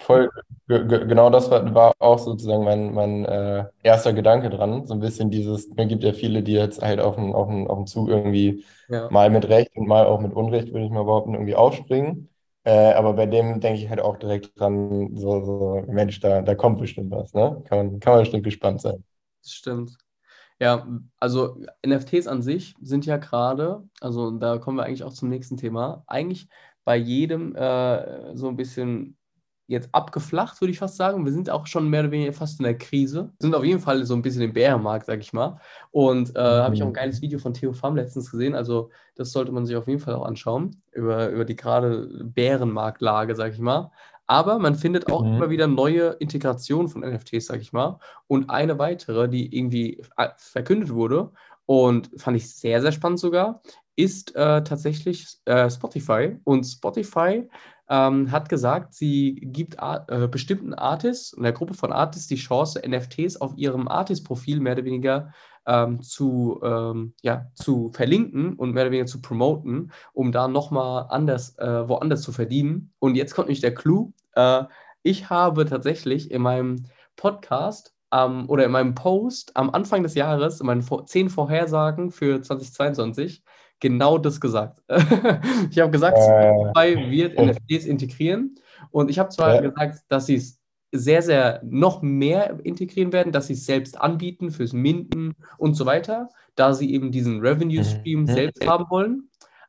voll. 0.00 0.28
voll. 0.68 0.86
genau 0.86 1.30
das 1.30 1.50
war, 1.50 1.72
war, 1.72 1.92
auch 2.00 2.18
sozusagen 2.18 2.64
mein, 2.64 2.92
mein 2.92 3.24
äh, 3.24 3.64
erster 3.82 4.12
Gedanke 4.12 4.50
dran. 4.50 4.86
So 4.86 4.94
ein 4.94 5.00
bisschen 5.00 5.30
dieses, 5.30 5.68
es 5.68 5.88
gibt 5.88 6.02
ja 6.02 6.12
viele, 6.12 6.42
die 6.42 6.54
jetzt 6.54 6.82
halt 6.82 7.00
auf 7.00 7.14
den, 7.14 7.32
auf 7.32 7.48
den, 7.48 7.68
auf 7.68 7.78
den 7.78 7.86
Zug 7.86 8.08
irgendwie 8.08 8.64
ja. 8.88 9.08
mal 9.10 9.30
mit 9.30 9.48
Recht 9.48 9.76
und 9.76 9.86
mal 9.86 10.04
auch 10.04 10.20
mit 10.20 10.34
Unrecht, 10.34 10.72
würde 10.72 10.86
ich 10.86 10.90
mal 10.90 11.04
behaupten, 11.04 11.34
irgendwie 11.34 11.54
aufspringen. 11.54 12.28
Äh, 12.64 12.92
aber 12.92 13.14
bei 13.14 13.26
dem 13.26 13.60
denke 13.60 13.80
ich 13.80 13.88
halt 13.88 14.00
auch 14.00 14.16
direkt 14.18 14.58
dran, 14.60 15.16
so, 15.16 15.44
so 15.44 15.84
Mensch, 15.88 16.20
da, 16.20 16.42
da 16.42 16.54
kommt 16.54 16.78
bestimmt 16.80 17.10
was, 17.10 17.32
ne? 17.34 17.62
Kann 17.68 17.78
man, 17.78 18.00
kann 18.00 18.14
man 18.14 18.22
bestimmt 18.22 18.44
gespannt 18.44 18.80
sein. 18.82 19.02
Das 19.42 19.52
stimmt. 19.52 19.96
Ja, 20.60 20.88
also 21.20 21.62
NFTs 21.82 22.28
an 22.28 22.42
sich 22.42 22.74
sind 22.82 23.06
ja 23.06 23.18
gerade, 23.18 23.88
also 24.00 24.32
da 24.32 24.58
kommen 24.58 24.78
wir 24.78 24.84
eigentlich 24.84 25.04
auch 25.04 25.14
zum 25.14 25.30
nächsten 25.30 25.58
Thema, 25.58 26.04
eigentlich 26.08 26.48
bei 26.84 26.96
jedem 26.96 27.56
äh, 27.56 28.36
so 28.36 28.48
ein 28.48 28.56
bisschen 28.56 29.18
jetzt 29.70 29.88
abgeflacht, 29.92 30.60
würde 30.60 30.72
ich 30.72 30.80
fast 30.80 30.96
sagen. 30.96 31.24
Wir 31.24 31.32
sind 31.32 31.48
auch 31.48 31.66
schon 31.68 31.88
mehr 31.88 32.00
oder 32.00 32.10
weniger 32.10 32.32
fast 32.32 32.58
in 32.58 32.64
der 32.64 32.76
Krise. 32.76 33.30
Wir 33.38 33.46
sind 33.46 33.54
auf 33.54 33.64
jeden 33.64 33.78
Fall 33.78 34.04
so 34.04 34.14
ein 34.14 34.22
bisschen 34.22 34.42
im 34.42 34.52
Bärenmarkt, 34.52 35.06
sag 35.06 35.20
ich 35.20 35.32
mal. 35.32 35.60
Und 35.92 36.30
äh, 36.30 36.40
mhm. 36.40 36.44
habe 36.44 36.74
ich 36.74 36.82
auch 36.82 36.88
ein 36.88 36.92
geiles 36.92 37.22
Video 37.22 37.38
von 37.38 37.54
Theo 37.54 37.72
Pham 37.72 37.94
letztens 37.94 38.32
gesehen. 38.32 38.56
Also 38.56 38.90
das 39.14 39.30
sollte 39.30 39.52
man 39.52 39.66
sich 39.66 39.76
auf 39.76 39.86
jeden 39.86 40.00
Fall 40.00 40.14
auch 40.14 40.26
anschauen, 40.26 40.82
über, 40.92 41.28
über 41.28 41.44
die 41.44 41.54
gerade 41.54 42.08
Bärenmarktlage, 42.24 43.36
sag 43.36 43.52
ich 43.52 43.60
mal. 43.60 43.92
Aber 44.26 44.58
man 44.58 44.74
findet 44.74 45.10
auch 45.10 45.24
mhm. 45.24 45.36
immer 45.36 45.50
wieder 45.50 45.68
neue 45.68 46.10
Integrationen 46.18 46.88
von 46.88 47.02
NFTs, 47.02 47.46
sag 47.46 47.60
ich 47.60 47.72
mal. 47.72 48.00
Und 48.26 48.50
eine 48.50 48.78
weitere, 48.78 49.28
die 49.28 49.56
irgendwie 49.56 50.02
verkündet 50.36 50.92
wurde 50.92 51.30
und 51.66 52.10
fand 52.16 52.36
ich 52.36 52.52
sehr, 52.52 52.82
sehr 52.82 52.90
spannend 52.90 53.20
sogar, 53.20 53.62
ist 53.94 54.34
äh, 54.34 54.64
tatsächlich 54.64 55.38
äh, 55.44 55.70
Spotify. 55.70 56.36
Und 56.42 56.64
Spotify 56.64 57.48
ähm, 57.90 58.30
hat 58.30 58.48
gesagt, 58.48 58.94
sie 58.94 59.34
gibt 59.42 59.76
äh, 59.80 60.28
bestimmten 60.28 60.72
Artists, 60.74 61.36
einer 61.36 61.50
Gruppe 61.50 61.74
von 61.74 61.92
Artists, 61.92 62.28
die 62.28 62.36
Chance, 62.36 62.80
NFTs 62.86 63.38
auf 63.38 63.52
ihrem 63.56 63.88
Artist-Profil 63.88 64.60
mehr 64.60 64.74
oder 64.74 64.84
weniger 64.84 65.32
ähm, 65.66 66.00
zu, 66.00 66.60
ähm, 66.62 67.14
ja, 67.20 67.46
zu 67.54 67.90
verlinken 67.92 68.54
und 68.54 68.72
mehr 68.72 68.84
oder 68.84 68.92
weniger 68.92 69.06
zu 69.06 69.20
promoten, 69.20 69.90
um 70.12 70.30
da 70.30 70.46
nochmal 70.46 71.06
anders, 71.10 71.58
äh, 71.58 71.88
woanders 71.88 72.22
zu 72.22 72.30
verdienen. 72.30 72.92
Und 73.00 73.16
jetzt 73.16 73.34
kommt 73.34 73.48
nicht 73.48 73.64
der 73.64 73.74
Clou. 73.74 74.12
Äh, 74.34 74.64
ich 75.02 75.28
habe 75.28 75.66
tatsächlich 75.66 76.30
in 76.30 76.42
meinem 76.42 76.86
Podcast 77.16 77.92
ähm, 78.12 78.48
oder 78.48 78.64
in 78.66 78.70
meinem 78.70 78.94
Post 78.94 79.56
am 79.56 79.68
Anfang 79.70 80.04
des 80.04 80.14
Jahres, 80.14 80.60
in 80.60 80.66
meinen 80.66 80.86
zehn 81.06 81.28
Vorhersagen 81.28 82.12
für 82.12 82.40
2022, 82.40 83.42
genau 83.80 84.18
das 84.18 84.40
gesagt. 84.40 84.82
ich 85.70 85.78
habe 85.78 85.90
gesagt, 85.90 86.18
äh. 86.18 86.20
Spotify 86.20 87.10
wird 87.10 87.38
NFTs 87.38 87.86
integrieren. 87.86 88.54
Und 88.90 89.10
ich 89.10 89.18
habe 89.18 89.30
zwar 89.30 89.56
ja. 89.56 89.60
gesagt, 89.60 90.00
dass 90.08 90.26
sie 90.26 90.36
es 90.36 90.60
sehr, 90.92 91.22
sehr 91.22 91.60
noch 91.64 92.02
mehr 92.02 92.58
integrieren 92.64 93.12
werden, 93.12 93.32
dass 93.32 93.46
sie 93.46 93.52
es 93.52 93.64
selbst 93.64 94.00
anbieten 94.00 94.50
fürs 94.50 94.72
Minden 94.72 95.34
und 95.56 95.74
so 95.74 95.86
weiter, 95.86 96.28
da 96.56 96.74
sie 96.74 96.92
eben 96.92 97.12
diesen 97.12 97.40
Revenue-Stream 97.40 98.22
mhm. 98.22 98.26
selbst 98.26 98.66
haben 98.66 98.86
wollen. 98.90 99.28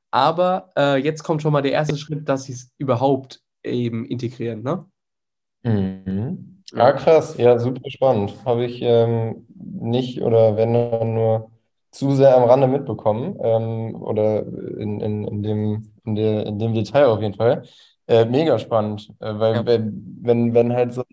Aber 0.09 0.69
äh, 0.77 0.97
jetzt 0.97 1.23
kommt 1.23 1.41
schon 1.41 1.53
mal 1.53 1.61
der 1.61 1.71
erste 1.71 1.97
Schritt, 1.97 2.27
dass 2.27 2.43
sie 2.43 2.53
es 2.53 2.71
überhaupt 2.77 3.41
eben 3.63 4.05
integrieren. 4.05 4.63
Ne? 4.63 4.85
Mhm. 5.63 6.63
Ja, 6.73 6.91
krass. 6.93 7.37
Ja, 7.37 7.59
super 7.59 7.89
spannend. 7.89 8.33
Habe 8.45 8.65
ich 8.65 8.81
ähm, 8.81 9.45
nicht 9.53 10.21
oder 10.21 10.57
wenn 10.57 10.71
nur 10.71 11.50
zu 11.91 12.15
sehr 12.15 12.35
am 12.35 12.43
Rande 12.43 12.67
mitbekommen 12.67 13.37
ähm, 13.41 14.01
oder 14.01 14.45
in, 14.45 14.99
in, 15.01 15.27
in, 15.27 15.43
dem, 15.43 15.93
in, 16.05 16.15
der, 16.15 16.45
in 16.45 16.59
dem 16.59 16.73
Detail 16.73 17.05
auf 17.07 17.21
jeden 17.21 17.35
Fall. 17.35 17.63
Äh, 18.07 18.25
mega 18.25 18.57
spannend, 18.59 19.13
äh, 19.19 19.33
weil 19.37 19.55
ja. 19.55 19.65
wenn, 19.65 20.53
wenn, 20.53 20.73
halt 20.73 20.93
so, 20.93 21.03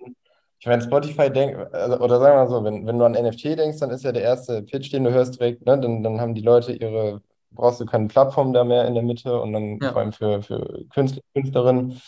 ich 0.58 0.66
meine, 0.66 0.82
Spotify 0.82 1.30
denkt, 1.30 1.74
also, 1.74 1.98
oder 1.98 2.18
sagen 2.18 2.36
wir 2.36 2.44
mal 2.44 2.48
so, 2.48 2.64
wenn, 2.64 2.86
wenn 2.86 2.98
du 2.98 3.04
an 3.04 3.12
NFT 3.12 3.44
denkst, 3.58 3.78
dann 3.78 3.90
ist 3.90 4.04
ja 4.04 4.12
der 4.12 4.22
erste 4.22 4.62
Pitch, 4.62 4.92
den 4.92 5.04
du 5.04 5.10
hörst 5.10 5.38
direkt, 5.38 5.66
ne, 5.66 5.78
dann, 5.78 6.02
dann 6.02 6.20
haben 6.20 6.34
die 6.34 6.42
Leute 6.42 6.72
ihre, 6.72 7.22
brauchst 7.50 7.80
du 7.80 7.86
keine 7.86 8.08
Plattform 8.08 8.52
da 8.52 8.64
mehr 8.64 8.86
in 8.86 8.94
der 8.94 9.02
Mitte 9.02 9.40
und 9.40 9.52
dann 9.52 9.78
ja. 9.80 9.92
vor 9.92 10.00
allem 10.00 10.12
für, 10.12 10.42
für 10.42 10.84
Künstler, 10.90 11.22
Künstlerinnen 11.34 12.00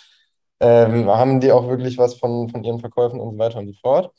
ähm, 0.60 1.08
haben 1.08 1.40
die 1.40 1.52
auch 1.52 1.68
wirklich 1.68 1.98
was 1.98 2.14
von, 2.14 2.48
von 2.50 2.62
ihren 2.64 2.80
Verkäufen 2.80 3.18
und 3.18 3.32
so 3.32 3.38
weiter 3.38 3.58
und 3.58 3.66
so 3.68 3.72
fort. 3.80 4.12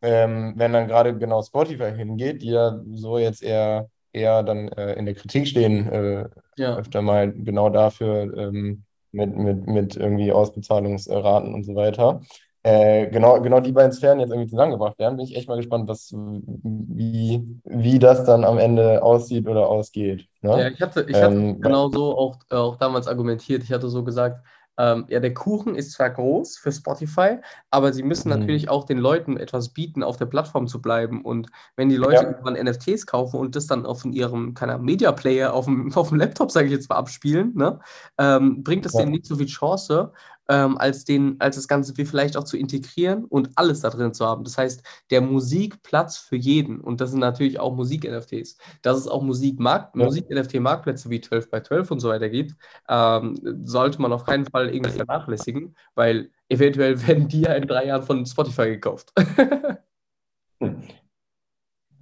Ähm, 0.00 0.54
wenn 0.56 0.72
dann 0.72 0.88
gerade 0.88 1.16
genau 1.16 1.42
Spotify 1.42 1.92
hingeht, 1.94 2.42
die 2.42 2.50
ja 2.50 2.80
so 2.92 3.18
jetzt 3.18 3.42
eher, 3.42 3.88
eher 4.12 4.42
dann 4.42 4.68
äh, 4.68 4.94
in 4.94 5.06
der 5.06 5.14
Kritik 5.14 5.46
stehen, 5.46 5.88
äh, 5.90 6.28
ja. 6.56 6.76
öfter 6.76 7.02
mal 7.02 7.32
genau 7.32 7.70
dafür 7.70 8.36
ähm, 8.36 8.84
mit, 9.10 9.36
mit, 9.36 9.66
mit 9.66 9.96
irgendwie 9.96 10.32
Ausbezahlungsraten 10.32 11.54
und 11.54 11.64
so 11.64 11.74
weiter. 11.74 12.20
Äh, 12.64 13.08
genau, 13.08 13.40
genau 13.40 13.58
die 13.58 13.72
beiden 13.72 13.92
Sphären 13.92 14.20
jetzt 14.20 14.30
irgendwie 14.30 14.48
zusammengebracht 14.48 14.96
werden, 14.98 15.16
bin 15.16 15.26
ich 15.26 15.36
echt 15.36 15.48
mal 15.48 15.56
gespannt, 15.56 15.88
was, 15.88 16.12
wie, 16.12 17.42
wie 17.64 17.98
das 17.98 18.24
dann 18.24 18.44
am 18.44 18.58
Ende 18.58 19.02
aussieht 19.02 19.48
oder 19.48 19.68
ausgeht. 19.68 20.28
Ne? 20.42 20.50
Ja, 20.50 20.68
ich 20.68 20.80
hatte, 20.80 21.04
ich 21.08 21.16
hatte 21.16 21.34
ähm, 21.34 21.60
genau 21.60 21.88
so 21.88 22.16
auch, 22.16 22.36
auch 22.50 22.76
damals 22.76 23.08
argumentiert. 23.08 23.64
Ich 23.64 23.72
hatte 23.72 23.88
so 23.88 24.04
gesagt, 24.04 24.46
ähm, 24.82 25.04
ja, 25.08 25.20
der 25.20 25.32
Kuchen 25.32 25.76
ist 25.76 25.92
zwar 25.92 26.10
groß 26.10 26.58
für 26.58 26.72
Spotify, 26.72 27.38
aber 27.70 27.92
sie 27.92 28.02
müssen 28.02 28.30
mhm. 28.30 28.40
natürlich 28.40 28.68
auch 28.68 28.84
den 28.84 28.98
Leuten 28.98 29.36
etwas 29.36 29.68
bieten, 29.68 30.02
auf 30.02 30.16
der 30.16 30.26
Plattform 30.26 30.66
zu 30.66 30.82
bleiben. 30.82 31.22
Und 31.22 31.48
wenn 31.76 31.88
die 31.88 31.96
Leute 31.96 32.14
ja. 32.14 32.22
irgendwann 32.24 32.54
NFTs 32.54 33.06
kaufen 33.06 33.38
und 33.38 33.54
das 33.54 33.68
dann 33.68 33.86
auf 33.86 34.04
ihrem 34.04 34.54
keine 34.54 34.78
Media 34.78 35.12
Player 35.12 35.54
auf 35.54 35.66
dem, 35.66 35.92
auf 35.94 36.08
dem 36.08 36.18
Laptop, 36.18 36.50
sage 36.50 36.66
ich 36.66 36.72
jetzt 36.72 36.90
mal, 36.90 36.96
abspielen, 36.96 37.52
ne, 37.54 37.78
ähm, 38.18 38.64
bringt 38.64 38.84
es 38.84 38.94
ja. 38.94 39.00
denen 39.00 39.12
nicht 39.12 39.26
so 39.26 39.36
viel 39.36 39.46
Chance, 39.46 40.12
ähm, 40.48 40.78
als, 40.78 41.04
den, 41.04 41.36
als 41.40 41.56
das 41.56 41.68
Ganze 41.68 41.94
vielleicht 42.04 42.36
auch 42.36 42.44
zu 42.44 42.56
integrieren 42.56 43.24
und 43.24 43.50
alles 43.56 43.80
da 43.80 43.90
drin 43.90 44.14
zu 44.14 44.26
haben. 44.26 44.44
Das 44.44 44.58
heißt, 44.58 44.82
der 45.10 45.20
Musikplatz 45.20 46.18
für 46.18 46.36
jeden, 46.36 46.80
und 46.80 47.00
das 47.00 47.10
sind 47.10 47.20
natürlich 47.20 47.60
auch 47.60 47.74
Musik-NFTs, 47.74 48.56
dass 48.82 48.98
es 48.98 49.08
auch 49.08 49.22
Musik-NFT-Marktplätze 49.22 51.08
Musik 51.08 51.10
wie 51.10 51.20
12 51.20 51.50
by 51.50 51.62
12 51.62 51.90
und 51.90 52.00
so 52.00 52.08
weiter 52.08 52.28
gibt, 52.28 52.54
ähm, 52.88 53.38
sollte 53.64 54.00
man 54.02 54.12
auf 54.12 54.24
keinen 54.24 54.46
Fall 54.46 54.74
irgendwie 54.74 54.92
vernachlässigen, 54.92 55.76
weil 55.94 56.30
eventuell 56.48 57.00
werden 57.06 57.28
die 57.28 57.42
ja 57.42 57.54
in 57.54 57.66
drei 57.66 57.86
Jahren 57.86 58.02
von 58.02 58.26
Spotify 58.26 58.66
gekauft. 58.70 59.12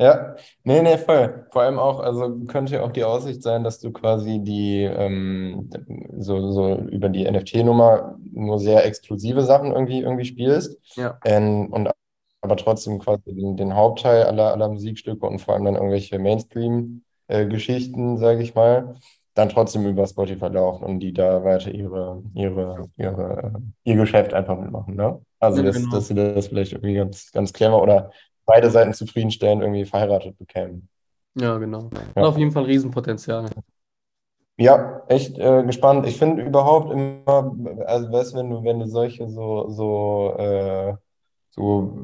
Ja, 0.00 0.35
nee, 0.64 0.80
nee, 0.80 0.97
voll. 0.97 1.47
Vor 1.50 1.61
allem 1.61 1.78
auch, 1.78 2.00
also 2.00 2.35
könnte 2.47 2.76
ja 2.76 2.83
auch 2.83 2.90
die 2.90 3.04
Aussicht 3.04 3.42
sein, 3.42 3.64
dass 3.64 3.80
du 3.80 3.92
quasi 3.92 4.40
die, 4.42 4.85
ähm, 4.85 5.69
so, 6.16 6.50
so 6.52 6.75
über 6.75 7.11
die 7.11 7.30
NFT-Nummer 7.30 8.19
nur 8.33 8.59
sehr 8.59 8.87
exklusive 8.87 9.42
Sachen 9.42 9.73
irgendwie, 9.73 10.00
irgendwie 10.00 10.25
spielst. 10.25 10.78
Ja. 10.97 11.19
Ähm, 11.26 11.66
und 11.71 11.90
aber 12.40 12.57
trotzdem 12.57 12.99
quasi 12.99 13.35
den, 13.35 13.59
den 13.59 13.75
Hauptteil 13.75 14.23
aller, 14.23 14.52
aller 14.52 14.71
Musikstücke 14.71 15.26
und 15.26 15.38
vor 15.38 15.52
allem 15.52 15.66
dann 15.66 15.75
irgendwelche 15.75 16.19
Mainstream-Geschichten, 16.19 18.16
sage 18.16 18.42
ich 18.42 18.54
mal, 18.54 18.95
dann 19.35 19.50
trotzdem 19.50 19.87
über 19.87 20.07
Spotify 20.07 20.47
laufen 20.47 20.85
und 20.85 21.00
die 21.00 21.12
da 21.12 21.45
weiter 21.45 21.73
ihre, 21.73 22.23
ihre, 22.33 22.88
ihre, 22.97 23.52
ihr 23.85 23.97
Geschäft 23.97 24.33
einfach 24.33 24.59
mitmachen, 24.59 24.97
ne? 24.97 25.21
Also, 25.38 25.59
ja, 25.59 25.64
dass, 25.64 25.76
genau. 25.76 25.90
dass 25.95 26.09
sie 26.09 26.14
das 26.14 26.49
vielleicht 26.49 26.73
irgendwie 26.73 26.95
ganz, 26.95 27.30
ganz 27.33 27.52
clever 27.52 27.83
oder 27.83 28.11
beide 28.47 28.70
Seiten 28.70 28.94
zufriedenstellend 28.94 29.62
irgendwie 29.62 29.85
verheiratet 29.85 30.38
bekämen. 30.38 30.88
Ja, 31.35 31.59
genau. 31.59 31.90
Ja. 32.16 32.23
auf 32.23 32.37
jeden 32.37 32.50
Fall 32.52 32.64
Riesenpotenzial. 32.64 33.47
Ja, 34.56 35.02
echt 35.09 35.38
äh, 35.38 35.62
gespannt. 35.64 36.06
Ich 36.06 36.18
finde 36.18 36.42
überhaupt 36.42 36.92
immer, 36.92 37.56
also 37.87 38.12
weißt 38.12 38.35
du, 38.35 38.38
wenn 38.38 38.50
du, 38.50 38.64
wenn 38.64 38.80
du 38.80 38.87
solche 38.87 39.28
so, 39.30 39.70
so, 39.70 40.35
äh, 40.38 40.94
so 41.50 41.99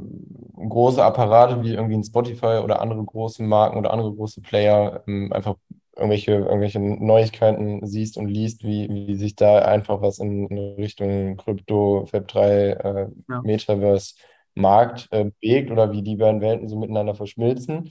große 0.56 1.04
Apparate 1.04 1.62
wie 1.62 1.74
irgendwie 1.74 1.96
ein 1.96 2.04
Spotify 2.04 2.60
oder 2.64 2.80
andere 2.80 3.04
große 3.04 3.42
Marken 3.42 3.76
oder 3.78 3.92
andere 3.92 4.14
große 4.14 4.40
Player 4.40 5.02
ähm, 5.06 5.32
einfach 5.32 5.56
irgendwelche, 5.96 6.32
irgendwelche 6.32 6.80
Neuigkeiten 6.80 7.86
siehst 7.86 8.16
und 8.16 8.28
liest, 8.28 8.64
wie, 8.64 8.88
wie 8.88 9.16
sich 9.16 9.34
da 9.34 9.58
einfach 9.60 10.00
was 10.00 10.18
in, 10.18 10.46
in 10.48 10.58
Richtung 10.76 11.36
Krypto, 11.36 12.06
Web3, 12.10 12.40
äh, 12.40 13.08
ja. 13.28 13.42
Metaverse 13.42 14.14
Markt 14.56 15.08
äh, 15.10 15.24
bewegt 15.24 15.70
oder 15.70 15.92
wie 15.92 16.02
die 16.02 16.16
beiden 16.16 16.40
Welten 16.40 16.68
so 16.68 16.76
miteinander 16.76 17.14
verschmilzen, 17.14 17.90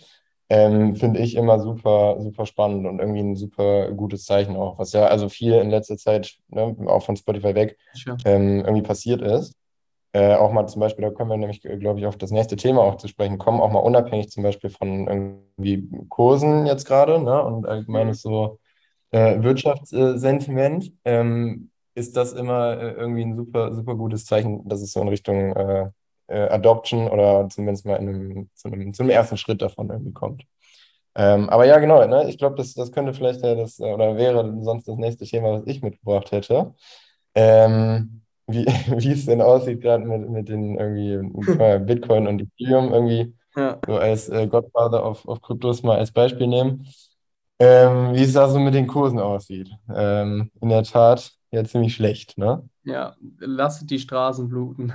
ähm, 0.50 0.96
finde 0.96 1.20
ich 1.22 1.36
immer 1.36 1.60
super, 1.60 2.18
super 2.20 2.46
spannend 2.46 2.86
und 2.86 3.00
irgendwie 3.00 3.22
ein 3.22 3.36
super 3.36 3.92
gutes 3.92 4.26
Zeichen 4.26 4.56
auch, 4.56 4.78
was 4.78 4.94
ja 4.94 5.08
also 5.08 5.30
viel 5.30 5.54
in 5.54 5.70
letzter 5.70 5.98
Zeit, 5.98 6.36
ne, 6.50 6.76
auch 6.88 7.04
von 7.04 7.16
Spotify 7.16 7.56
weg, 7.56 7.78
ähm, 8.26 8.60
irgendwie 8.60 8.84
passiert 8.84 9.22
ist. 9.22 9.56
Äh, 10.14 10.36
auch 10.36 10.52
mal 10.52 10.68
zum 10.68 10.80
Beispiel, 10.80 11.04
da 11.04 11.12
können 11.12 11.30
wir 11.30 11.38
nämlich, 11.38 11.62
glaube 11.62 12.00
ich, 12.00 12.06
auf 12.06 12.18
das 12.18 12.32
nächste 12.32 12.56
Thema 12.56 12.82
auch 12.82 12.96
zu 12.96 13.08
sprechen 13.08 13.38
kommen, 13.38 13.60
auch 13.60 13.72
mal 13.72 13.80
unabhängig 13.80 14.30
zum 14.30 14.44
Beispiel 14.44 14.70
von 14.70 15.08
irgendwie 15.08 15.90
Kursen 16.10 16.66
jetzt 16.68 16.86
gerade 16.86 17.20
ne, 17.20 17.44
und 17.44 17.68
allgemeines 17.68 18.24
mhm. 18.24 18.30
so 18.30 18.60
äh, 19.12 19.42
Wirtschaftssentiment. 19.44 20.94
Ähm, 21.04 21.70
ist 21.96 22.16
das 22.18 22.34
immer 22.34 22.78
äh, 22.78 22.92
irgendwie 22.92 23.24
ein 23.24 23.36
super, 23.36 23.74
super 23.74 23.96
gutes 23.96 24.26
Zeichen, 24.26 24.68
dass 24.68 24.82
es 24.82 24.92
so 24.92 25.02
in 25.02 25.08
Richtung 25.08 25.56
äh, 26.28 26.46
äh, 26.46 26.50
Adoption 26.50 27.08
oder 27.08 27.48
zumindest 27.50 27.86
mal 27.86 27.98
in 27.98 28.10
einem, 28.10 28.50
zu, 28.54 28.68
einem, 28.68 28.94
zu 28.94 29.04
einem 29.04 29.12
ersten 29.12 29.38
Schritt 29.38 29.62
davon 29.62 29.90
irgendwie 29.90 30.14
kommt. 30.14 30.44
Ähm, 31.16 31.50
aber 31.50 31.66
ja, 31.66 31.80
genau, 31.80 32.06
ne? 32.06 32.30
ich 32.30 32.38
glaube, 32.38 32.56
das, 32.56 32.74
das 32.74 32.92
könnte 32.92 33.14
vielleicht 33.14 33.42
ja 33.42 33.56
das, 33.56 33.80
oder 33.80 34.18
wäre 34.18 34.54
sonst 34.62 34.88
das 34.88 34.98
nächste 34.98 35.26
Thema, 35.26 35.54
was 35.54 35.64
ich 35.66 35.82
mitgebracht 35.82 36.32
hätte. 36.32 36.74
Ähm, 37.36 38.22
wie, 38.48 38.66
wie 38.88 39.12
es 39.12 39.26
denn 39.26 39.42
aussieht, 39.42 39.82
gerade 39.82 40.06
mit, 40.06 40.30
mit 40.30 40.50
den 40.50 40.78
irgendwie 40.78 41.18
Bitcoin 41.86 42.28
und 42.28 42.42
Ethereum 42.42 42.94
irgendwie 42.94 43.34
ja. 43.56 43.80
so 43.86 43.96
als 43.96 44.30
äh, 44.30 44.48
Godfather 44.48 45.06
auf, 45.06 45.28
auf 45.28 45.42
Kryptos 45.42 45.84
mal 45.84 45.98
als 45.98 46.12
Beispiel 46.12 46.48
nehmen. 46.48 46.88
Ähm, 47.58 48.14
wie 48.14 48.24
es 48.24 48.34
da 48.34 48.50
so 48.50 48.60
mit 48.60 48.74
den 48.74 48.88
Kursen 48.88 49.20
aussieht. 49.20 49.72
Ähm, 49.94 50.52
in 50.60 50.68
der 50.68 50.84
Tat 50.84 51.32
ja 51.52 51.64
ziemlich 51.64 51.96
schlecht, 51.96 52.38
ne? 52.38 52.68
Ja, 52.84 53.16
lasst 53.40 53.90
die 53.90 54.00
Straßen 54.00 54.50
bluten. 54.50 54.94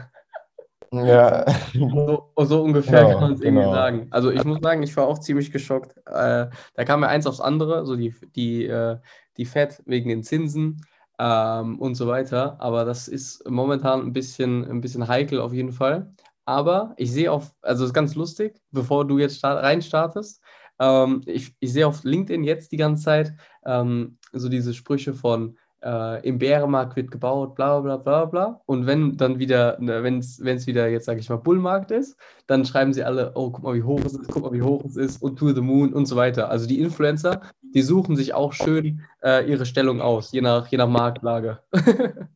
Ja. 0.92 1.46
So, 1.72 2.32
so 2.36 2.62
ungefähr 2.62 3.04
genau, 3.04 3.12
kann 3.12 3.20
man 3.20 3.32
es 3.34 3.40
irgendwie 3.40 3.62
genau. 3.62 3.74
sagen. 3.74 4.06
Also 4.10 4.30
ich 4.30 4.44
muss 4.44 4.60
sagen, 4.60 4.82
ich 4.82 4.96
war 4.96 5.06
auch 5.06 5.18
ziemlich 5.18 5.52
geschockt. 5.52 5.96
Äh, 6.06 6.48
da 6.74 6.84
kam 6.84 7.02
ja 7.02 7.08
eins 7.08 7.26
aufs 7.26 7.40
andere, 7.40 7.86
so 7.86 7.96
die, 7.96 8.14
die, 8.34 8.66
äh, 8.66 8.98
die 9.36 9.44
Fed 9.44 9.82
wegen 9.86 10.08
den 10.08 10.22
Zinsen 10.24 10.84
ähm, 11.18 11.78
und 11.78 11.94
so 11.94 12.08
weiter. 12.08 12.56
Aber 12.60 12.84
das 12.84 13.06
ist 13.06 13.48
momentan 13.48 14.00
ein 14.00 14.12
bisschen, 14.12 14.68
ein 14.68 14.80
bisschen 14.80 15.06
heikel 15.06 15.40
auf 15.40 15.52
jeden 15.52 15.72
Fall. 15.72 16.12
Aber 16.44 16.94
ich 16.96 17.12
sehe 17.12 17.30
auf, 17.30 17.52
also 17.62 17.84
es 17.84 17.90
ist 17.90 17.94
ganz 17.94 18.16
lustig, 18.16 18.60
bevor 18.72 19.06
du 19.06 19.18
jetzt 19.18 19.36
start, 19.38 19.62
reinstartest, 19.62 20.42
ähm, 20.80 21.20
ich, 21.26 21.54
ich 21.60 21.72
sehe 21.72 21.86
auf 21.86 22.02
LinkedIn 22.02 22.42
jetzt 22.42 22.72
die 22.72 22.78
ganze 22.78 23.04
Zeit 23.04 23.34
ähm, 23.64 24.18
so 24.32 24.48
diese 24.48 24.74
Sprüche 24.74 25.14
von 25.14 25.56
äh, 25.82 26.26
im 26.26 26.38
Bärenmarkt 26.38 26.96
wird 26.96 27.10
gebaut, 27.10 27.54
bla 27.54 27.80
bla 27.80 27.96
bla 27.96 28.24
bla. 28.24 28.60
Und 28.66 28.86
wenn 28.86 29.16
dann 29.16 29.38
wieder, 29.38 29.78
ne, 29.80 30.02
wenn 30.02 30.18
es 30.18 30.66
wieder 30.66 30.88
jetzt, 30.88 31.06
sage 31.06 31.20
ich 31.20 31.28
mal, 31.28 31.36
Bullmarkt 31.36 31.90
ist, 31.90 32.16
dann 32.46 32.64
schreiben 32.64 32.92
sie 32.92 33.04
alle, 33.04 33.32
oh, 33.34 33.50
guck 33.50 33.64
mal, 33.64 33.74
wie 33.74 33.82
hoch 33.82 34.00
es 34.04 34.14
ist, 34.14 34.30
guck 34.30 34.42
mal, 34.42 34.52
wie 34.52 34.62
hoch 34.62 34.84
es 34.84 34.96
ist 34.96 35.22
und 35.22 35.38
to 35.38 35.52
the 35.52 35.60
moon 35.60 35.92
und 35.92 36.06
so 36.06 36.16
weiter. 36.16 36.50
Also 36.50 36.66
die 36.66 36.80
Influencer, 36.80 37.40
die 37.74 37.82
suchen 37.82 38.16
sich 38.16 38.34
auch 38.34 38.52
schön 38.52 39.02
äh, 39.22 39.48
ihre 39.48 39.66
Stellung 39.66 40.00
aus, 40.00 40.32
je 40.32 40.40
nach, 40.40 40.66
je 40.68 40.78
nach 40.78 40.88
Marktlage. 40.88 41.60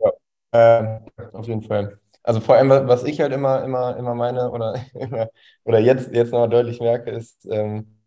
ja, 0.00 0.10
äh, 0.52 1.00
auf 1.32 1.46
jeden 1.46 1.62
Fall. 1.62 1.98
also 2.22 2.40
vor 2.40 2.56
allem, 2.56 2.70
was 2.70 3.04
ich 3.04 3.20
halt 3.20 3.32
immer, 3.32 3.64
immer, 3.64 3.96
immer 3.96 4.14
meine 4.14 4.50
oder, 4.50 4.74
oder 5.64 5.78
jetzt, 5.78 6.12
jetzt 6.12 6.32
noch 6.32 6.46
deutlich 6.48 6.80
merke, 6.80 7.10
ist, 7.10 7.46
ähm, 7.50 7.98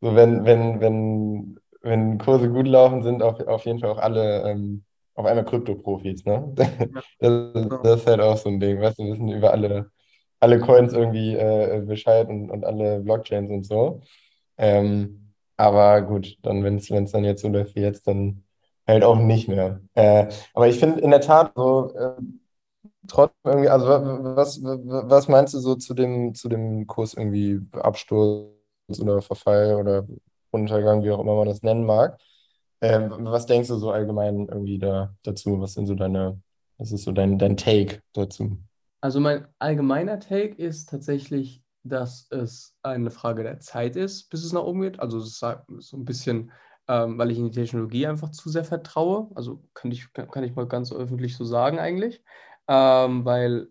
so 0.00 0.14
wenn, 0.14 0.44
wenn, 0.44 0.80
wenn, 0.80 1.60
wenn 1.88 2.18
Kurse 2.18 2.48
gut 2.50 2.66
laufen, 2.66 3.02
sind 3.02 3.22
auf, 3.22 3.40
auf 3.46 3.64
jeden 3.64 3.80
Fall 3.80 3.90
auch 3.90 3.98
alle 3.98 4.42
ähm, 4.48 4.84
auf 5.14 5.26
einmal 5.26 5.44
Krypto-Profis, 5.44 6.24
ne? 6.24 6.54
Das, 7.18 7.52
das, 7.82 8.00
ist 8.00 8.06
halt 8.06 8.20
auch 8.20 8.36
so 8.36 8.48
ein 8.48 8.60
Ding, 8.60 8.80
weißt 8.80 8.98
du, 9.00 9.10
wissen 9.10 9.28
über 9.28 9.50
alle, 9.50 9.90
alle 10.38 10.60
Coins 10.60 10.92
irgendwie 10.92 11.34
äh, 11.34 11.82
Bescheid 11.84 12.28
und, 12.28 12.50
und 12.50 12.64
alle 12.64 13.00
Blockchains 13.00 13.50
und 13.50 13.66
so. 13.66 14.02
Ähm, 14.56 15.32
aber 15.56 16.02
gut, 16.02 16.38
dann, 16.42 16.62
wenn 16.62 16.76
es 16.76 17.10
dann 17.10 17.24
jetzt 17.24 17.42
so 17.42 17.48
läuft 17.48 17.74
wie 17.74 17.80
jetzt, 17.80 18.06
dann 18.06 18.44
halt 18.86 19.02
auch 19.02 19.18
nicht 19.18 19.48
mehr. 19.48 19.80
Äh, 19.94 20.28
aber 20.54 20.68
ich 20.68 20.78
finde 20.78 21.00
in 21.00 21.10
der 21.10 21.20
Tat 21.20 21.52
so, 21.56 21.92
äh, 21.94 22.22
trotzdem 23.08 23.36
irgendwie, 23.44 23.68
also 23.68 23.88
was, 23.88 24.62
was 24.62 25.28
meinst 25.28 25.54
du 25.54 25.58
so 25.58 25.74
zu 25.74 25.94
dem, 25.94 26.34
zu 26.34 26.48
dem 26.48 26.86
Kurs 26.86 27.14
irgendwie 27.14 27.60
Absturz 27.72 28.52
oder 29.00 29.20
Verfall 29.20 29.74
oder 29.76 30.06
Untergang, 30.62 31.02
wie 31.02 31.10
auch 31.10 31.20
immer 31.20 31.34
man 31.36 31.48
das 31.48 31.62
nennen 31.62 31.84
mag? 31.84 32.18
Ähm, 32.80 33.10
was 33.20 33.46
denkst 33.46 33.68
du 33.68 33.76
so 33.76 33.90
allgemein 33.90 34.46
irgendwie 34.48 34.78
da 34.78 35.14
dazu? 35.22 35.60
Was 35.60 35.74
sind 35.74 35.86
so 35.86 35.94
deine, 35.94 36.40
was 36.78 36.92
ist 36.92 37.04
so 37.04 37.12
dein, 37.12 37.38
dein 37.38 37.56
Take 37.56 38.02
dazu? 38.12 38.58
Also 39.00 39.20
mein 39.20 39.46
allgemeiner 39.58 40.20
Take 40.20 40.54
ist 40.54 40.88
tatsächlich, 40.88 41.62
dass 41.82 42.26
es 42.30 42.74
eine 42.82 43.10
Frage 43.10 43.42
der 43.42 43.60
Zeit 43.60 43.96
ist, 43.96 44.28
bis 44.30 44.44
es 44.44 44.52
nach 44.52 44.62
oben 44.62 44.82
geht. 44.82 45.00
Also 45.00 45.18
es 45.18 45.26
ist 45.26 45.40
so 45.40 45.96
ein 45.96 46.04
bisschen, 46.04 46.52
ähm, 46.86 47.18
weil 47.18 47.30
ich 47.30 47.38
in 47.38 47.46
die 47.46 47.58
Technologie 47.58 48.06
einfach 48.06 48.30
zu 48.30 48.48
sehr 48.48 48.64
vertraue. 48.64 49.28
Also 49.34 49.62
kann 49.74 49.90
ich, 49.90 50.12
kann 50.12 50.44
ich 50.44 50.54
mal 50.54 50.66
ganz 50.66 50.92
öffentlich 50.92 51.36
so 51.36 51.44
sagen 51.44 51.78
eigentlich 51.78 52.22
ähm, 52.68 53.24
weil 53.24 53.68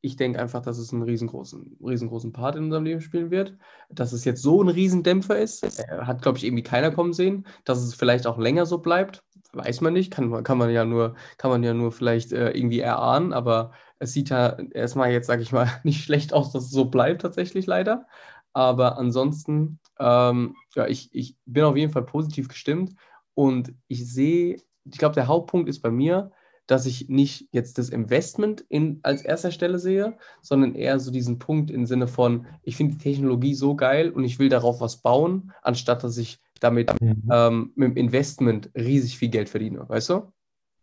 ich 0.00 0.16
denke 0.16 0.38
einfach, 0.38 0.62
dass 0.62 0.78
es 0.78 0.92
einen 0.92 1.02
riesengroßen, 1.02 1.78
riesengroßen 1.84 2.32
Part 2.32 2.56
in 2.56 2.64
unserem 2.64 2.84
Leben 2.84 3.00
spielen 3.00 3.30
wird. 3.30 3.56
Dass 3.90 4.12
es 4.12 4.24
jetzt 4.24 4.42
so 4.42 4.62
ein 4.62 4.68
Riesendämpfer 4.68 5.38
ist, 5.38 5.64
äh, 5.64 5.98
hat, 6.02 6.22
glaube 6.22 6.38
ich, 6.38 6.44
irgendwie 6.44 6.62
keiner 6.62 6.90
kommen 6.90 7.12
sehen. 7.12 7.46
Dass 7.64 7.82
es 7.82 7.94
vielleicht 7.94 8.26
auch 8.26 8.38
länger 8.38 8.66
so 8.66 8.78
bleibt, 8.78 9.24
weiß 9.52 9.80
man 9.80 9.92
nicht. 9.92 10.12
Kann, 10.12 10.42
kann 10.44 10.58
man 10.58 10.70
ja 10.70 10.84
nur, 10.84 11.14
kann 11.36 11.50
man 11.50 11.62
ja 11.62 11.74
nur 11.74 11.92
vielleicht 11.92 12.32
äh, 12.32 12.50
irgendwie 12.50 12.80
erahnen, 12.80 13.32
aber 13.32 13.72
es 13.98 14.12
sieht 14.12 14.30
ja 14.30 14.56
erstmal 14.72 15.10
jetzt, 15.10 15.26
sage 15.26 15.42
ich 15.42 15.52
mal, 15.52 15.68
nicht 15.82 16.04
schlecht 16.04 16.32
aus, 16.32 16.52
dass 16.52 16.64
es 16.64 16.70
so 16.70 16.84
bleibt, 16.86 17.22
tatsächlich 17.22 17.66
leider. 17.66 18.06
Aber 18.52 18.98
ansonsten, 18.98 19.80
ähm, 19.98 20.54
ja, 20.74 20.86
ich, 20.86 21.10
ich 21.12 21.36
bin 21.44 21.64
auf 21.64 21.76
jeden 21.76 21.92
Fall 21.92 22.04
positiv 22.04 22.48
gestimmt 22.48 22.94
und 23.34 23.74
ich 23.88 24.10
sehe, 24.12 24.56
ich 24.84 24.98
glaube, 24.98 25.14
der 25.14 25.26
Hauptpunkt 25.26 25.68
ist 25.68 25.80
bei 25.80 25.90
mir, 25.90 26.30
dass 26.68 26.86
ich 26.86 27.08
nicht 27.08 27.48
jetzt 27.50 27.78
das 27.78 27.88
Investment 27.88 28.60
in, 28.68 29.00
als 29.02 29.22
erster 29.22 29.50
Stelle 29.50 29.78
sehe, 29.78 30.16
sondern 30.42 30.74
eher 30.74 31.00
so 31.00 31.10
diesen 31.10 31.38
Punkt 31.38 31.70
im 31.70 31.86
Sinne 31.86 32.06
von, 32.06 32.46
ich 32.62 32.76
finde 32.76 32.94
die 32.94 33.02
Technologie 33.02 33.54
so 33.54 33.74
geil 33.74 34.10
und 34.10 34.22
ich 34.22 34.38
will 34.38 34.48
darauf 34.48 34.80
was 34.80 34.98
bauen, 34.98 35.52
anstatt 35.62 36.04
dass 36.04 36.18
ich 36.18 36.38
damit 36.60 37.00
mhm. 37.00 37.28
ähm, 37.32 37.72
mit 37.74 37.90
dem 37.90 37.96
Investment 37.96 38.70
riesig 38.76 39.18
viel 39.18 39.30
Geld 39.30 39.48
verdiene, 39.48 39.88
weißt 39.88 40.10
du? 40.10 40.32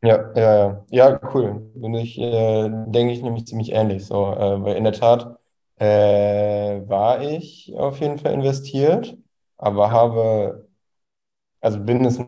Ja, 0.01 0.31
ja, 0.35 0.57
ja. 0.57 0.85
Ja, 0.89 1.19
cool. 1.33 1.71
Bin 1.75 1.93
ich, 1.93 2.19
äh, 2.19 2.69
denke 2.87 3.13
ich 3.13 3.21
nämlich 3.21 3.47
ziemlich 3.47 3.71
ähnlich. 3.71 4.05
So, 4.05 4.33
äh, 4.33 4.63
weil 4.63 4.75
in 4.75 4.83
der 4.83 4.93
Tat 4.93 5.39
äh, 5.77 6.87
war 6.87 7.21
ich 7.21 7.73
auf 7.75 7.99
jeden 7.99 8.19
Fall 8.19 8.33
investiert, 8.33 9.17
aber 9.57 9.91
habe, 9.91 10.67
also 11.61 11.79
bin 11.79 12.05
es 12.05 12.19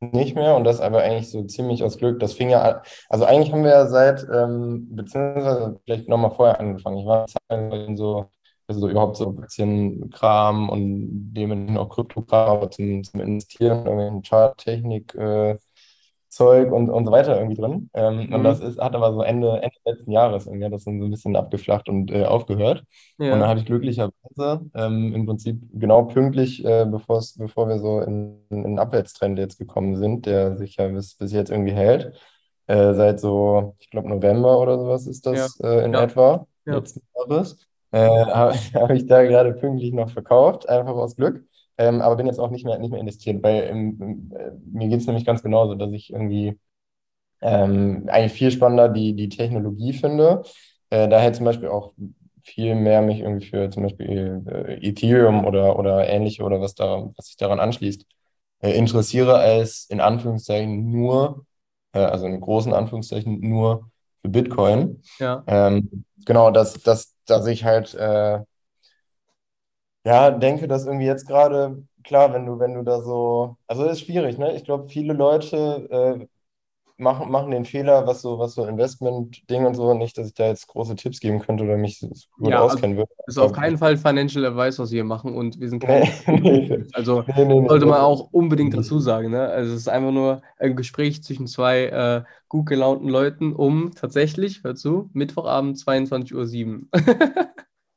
nicht 0.00 0.34
mehr 0.36 0.56
und 0.56 0.64
das 0.64 0.80
aber 0.80 1.02
eigentlich 1.02 1.30
so 1.30 1.42
ziemlich 1.44 1.82
aus 1.84 1.98
Glück. 1.98 2.20
Das 2.20 2.34
fing 2.34 2.50
ja, 2.50 2.82
also 3.08 3.24
eigentlich 3.24 3.52
haben 3.52 3.64
wir 3.64 3.70
ja 3.70 3.86
seit, 3.86 4.26
ähm, 4.32 4.88
beziehungsweise 4.94 5.80
vielleicht 5.84 6.08
nochmal 6.08 6.30
vorher 6.30 6.60
angefangen. 6.60 6.98
Ich 6.98 7.06
war 7.06 7.26
so, 7.96 8.30
also 8.66 8.80
so 8.80 8.88
überhaupt 8.88 9.16
so 9.16 9.36
Aktienkram 9.38 10.68
und 10.68 11.32
dementsprechend 11.34 11.78
auch 11.78 11.88
Kryptokram, 11.88 12.48
aber 12.50 12.70
zum, 12.70 13.02
zum 13.02 13.20
Investieren, 13.20 14.22
Charttechnik, 14.22 15.14
äh, 15.14 15.56
Zeug 16.28 16.72
und, 16.72 16.90
und 16.90 17.06
so 17.06 17.12
weiter 17.12 17.36
irgendwie 17.36 17.60
drin. 17.60 17.90
Ähm, 17.94 18.26
mhm. 18.26 18.34
Und 18.34 18.44
das 18.44 18.60
ist, 18.60 18.78
hat 18.78 18.94
aber 18.94 19.12
so 19.12 19.22
Ende, 19.22 19.60
Ende 19.62 19.76
letzten 19.84 20.12
Jahres 20.12 20.46
irgendwie 20.46 20.66
hat 20.66 20.72
das 20.72 20.84
dann 20.84 21.00
so 21.00 21.06
ein 21.06 21.10
bisschen 21.10 21.36
abgeflacht 21.36 21.88
und 21.88 22.10
äh, 22.10 22.24
aufgehört. 22.24 22.84
Ja. 23.18 23.32
Und 23.32 23.40
dann 23.40 23.48
habe 23.48 23.60
ich 23.60 23.66
glücklicherweise 23.66 24.60
ähm, 24.74 25.14
im 25.14 25.26
Prinzip 25.26 25.60
genau 25.72 26.04
pünktlich, 26.04 26.64
äh, 26.64 26.86
bevor 26.86 27.68
wir 27.68 27.78
so 27.78 28.00
in, 28.00 28.40
in 28.50 28.64
einen 28.64 28.78
Abwärtstrend 28.78 29.38
jetzt 29.38 29.58
gekommen 29.58 29.96
sind, 29.96 30.26
der 30.26 30.56
sich 30.56 30.76
ja 30.76 30.88
bis, 30.88 31.14
bis 31.14 31.32
jetzt 31.32 31.50
irgendwie 31.50 31.72
hält, 31.72 32.12
äh, 32.66 32.92
seit 32.94 33.20
so, 33.20 33.74
ich 33.78 33.90
glaube, 33.90 34.08
November 34.08 34.60
oder 34.60 34.78
sowas 34.78 35.06
ist 35.06 35.26
das 35.26 35.58
ja. 35.58 35.68
Äh, 35.68 35.84
in 35.84 35.94
ja. 35.94 36.02
etwa, 36.02 36.46
letzten 36.66 37.00
Jahres, 37.16 37.66
äh, 37.92 37.98
habe 38.26 38.54
hab 38.74 38.90
ich 38.90 39.06
da 39.06 39.22
gerade 39.24 39.54
pünktlich 39.54 39.92
noch 39.92 40.10
verkauft, 40.10 40.68
einfach 40.68 40.94
aus 40.94 41.16
Glück. 41.16 41.44
Ähm, 41.78 42.02
aber 42.02 42.16
bin 42.16 42.26
jetzt 42.26 42.40
auch 42.40 42.50
nicht 42.50 42.64
mehr, 42.64 42.78
nicht 42.78 42.90
mehr 42.90 43.00
investiert, 43.00 43.42
weil 43.42 43.62
im, 43.64 44.02
im, 44.02 44.32
äh, 44.36 44.50
mir 44.72 44.88
geht 44.88 45.00
es 45.00 45.06
nämlich 45.06 45.24
ganz 45.24 45.42
genauso, 45.42 45.74
dass 45.74 45.92
ich 45.92 46.12
irgendwie 46.12 46.58
ähm, 47.40 48.04
eigentlich 48.08 48.32
viel 48.32 48.50
spannender 48.50 48.88
die, 48.88 49.14
die 49.14 49.28
Technologie 49.28 49.92
finde. 49.92 50.42
Äh, 50.90 51.08
daher 51.08 51.32
zum 51.32 51.44
Beispiel 51.44 51.68
auch 51.68 51.92
viel 52.42 52.74
mehr 52.74 53.02
mich 53.02 53.20
irgendwie 53.20 53.46
für 53.46 53.70
zum 53.70 53.84
Beispiel 53.84 54.42
äh, 54.46 54.88
Ethereum 54.88 55.44
oder, 55.44 55.78
oder 55.78 56.08
ähnliche 56.08 56.42
oder 56.42 56.60
was, 56.60 56.74
da, 56.74 57.10
was 57.16 57.26
sich 57.26 57.36
daran 57.36 57.60
anschließt, 57.60 58.06
äh, 58.60 58.72
interessiere 58.72 59.36
als 59.38 59.86
in 59.88 60.00
Anführungszeichen 60.00 60.90
nur, 60.90 61.44
äh, 61.92 62.00
also 62.00 62.26
in 62.26 62.40
großen 62.40 62.72
Anführungszeichen 62.72 63.40
nur 63.40 63.90
für 64.22 64.30
Bitcoin. 64.30 65.02
Ja. 65.18 65.44
Ähm, 65.46 66.04
genau, 66.24 66.50
dass, 66.50 66.74
dass, 66.82 67.14
dass 67.26 67.46
ich 67.46 67.64
halt 67.64 67.94
äh, 67.94 68.40
ja, 70.04 70.30
denke, 70.30 70.68
dass 70.68 70.86
irgendwie 70.86 71.06
jetzt 71.06 71.26
gerade, 71.26 71.82
klar, 72.04 72.32
wenn 72.32 72.46
du, 72.46 72.58
wenn 72.58 72.74
du 72.74 72.82
da 72.82 73.00
so, 73.00 73.56
also 73.66 73.84
das 73.84 73.94
ist 73.94 74.06
schwierig, 74.06 74.38
ne? 74.38 74.54
Ich 74.56 74.64
glaube, 74.64 74.88
viele 74.88 75.12
Leute 75.12 75.88
äh, 75.90 76.26
machen, 76.98 77.30
machen 77.30 77.52
den 77.52 77.64
Fehler, 77.64 78.06
was 78.06 78.22
so, 78.22 78.38
was 78.38 78.54
so 78.54 78.66
Investment-Ding 78.66 79.64
und 79.64 79.74
so, 79.74 79.94
nicht, 79.94 80.18
dass 80.18 80.26
ich 80.26 80.34
da 80.34 80.48
jetzt 80.48 80.66
große 80.66 80.96
Tipps 80.96 81.20
geben 81.20 81.38
könnte 81.38 81.64
oder 81.64 81.76
mich 81.76 82.00
gut 82.00 82.50
ja, 82.50 82.60
auskennen 82.60 82.98
also, 82.98 83.08
würde. 83.08 83.12
Ist 83.26 83.38
auf 83.38 83.52
keinen 83.52 83.78
Fall 83.78 83.96
Financial 83.96 84.44
Advice, 84.44 84.78
was 84.78 84.90
wir 84.90 85.04
machen 85.04 85.34
und 85.34 85.60
wir 85.60 85.68
sind 85.68 85.80
keine. 85.80 86.08
nee, 86.26 86.84
also 86.92 87.24
nee, 87.36 87.44
nee, 87.44 87.68
sollte 87.68 87.86
man 87.86 88.00
auch 88.00 88.28
unbedingt 88.32 88.74
dazu 88.74 88.98
sagen. 88.98 89.30
Ne? 89.30 89.40
Also 89.40 89.72
es 89.72 89.80
ist 89.80 89.88
einfach 89.88 90.12
nur 90.12 90.42
ein 90.58 90.74
Gespräch 90.76 91.22
zwischen 91.22 91.46
zwei 91.46 91.86
äh, 91.86 92.22
gut 92.48 92.66
gelaunten 92.66 93.08
Leuten 93.08 93.52
um 93.52 93.92
tatsächlich, 93.94 94.64
hör 94.64 94.74
zu, 94.74 95.08
Mittwochabend 95.12 95.76
22.07 95.76 96.34
Uhr. 96.34 96.86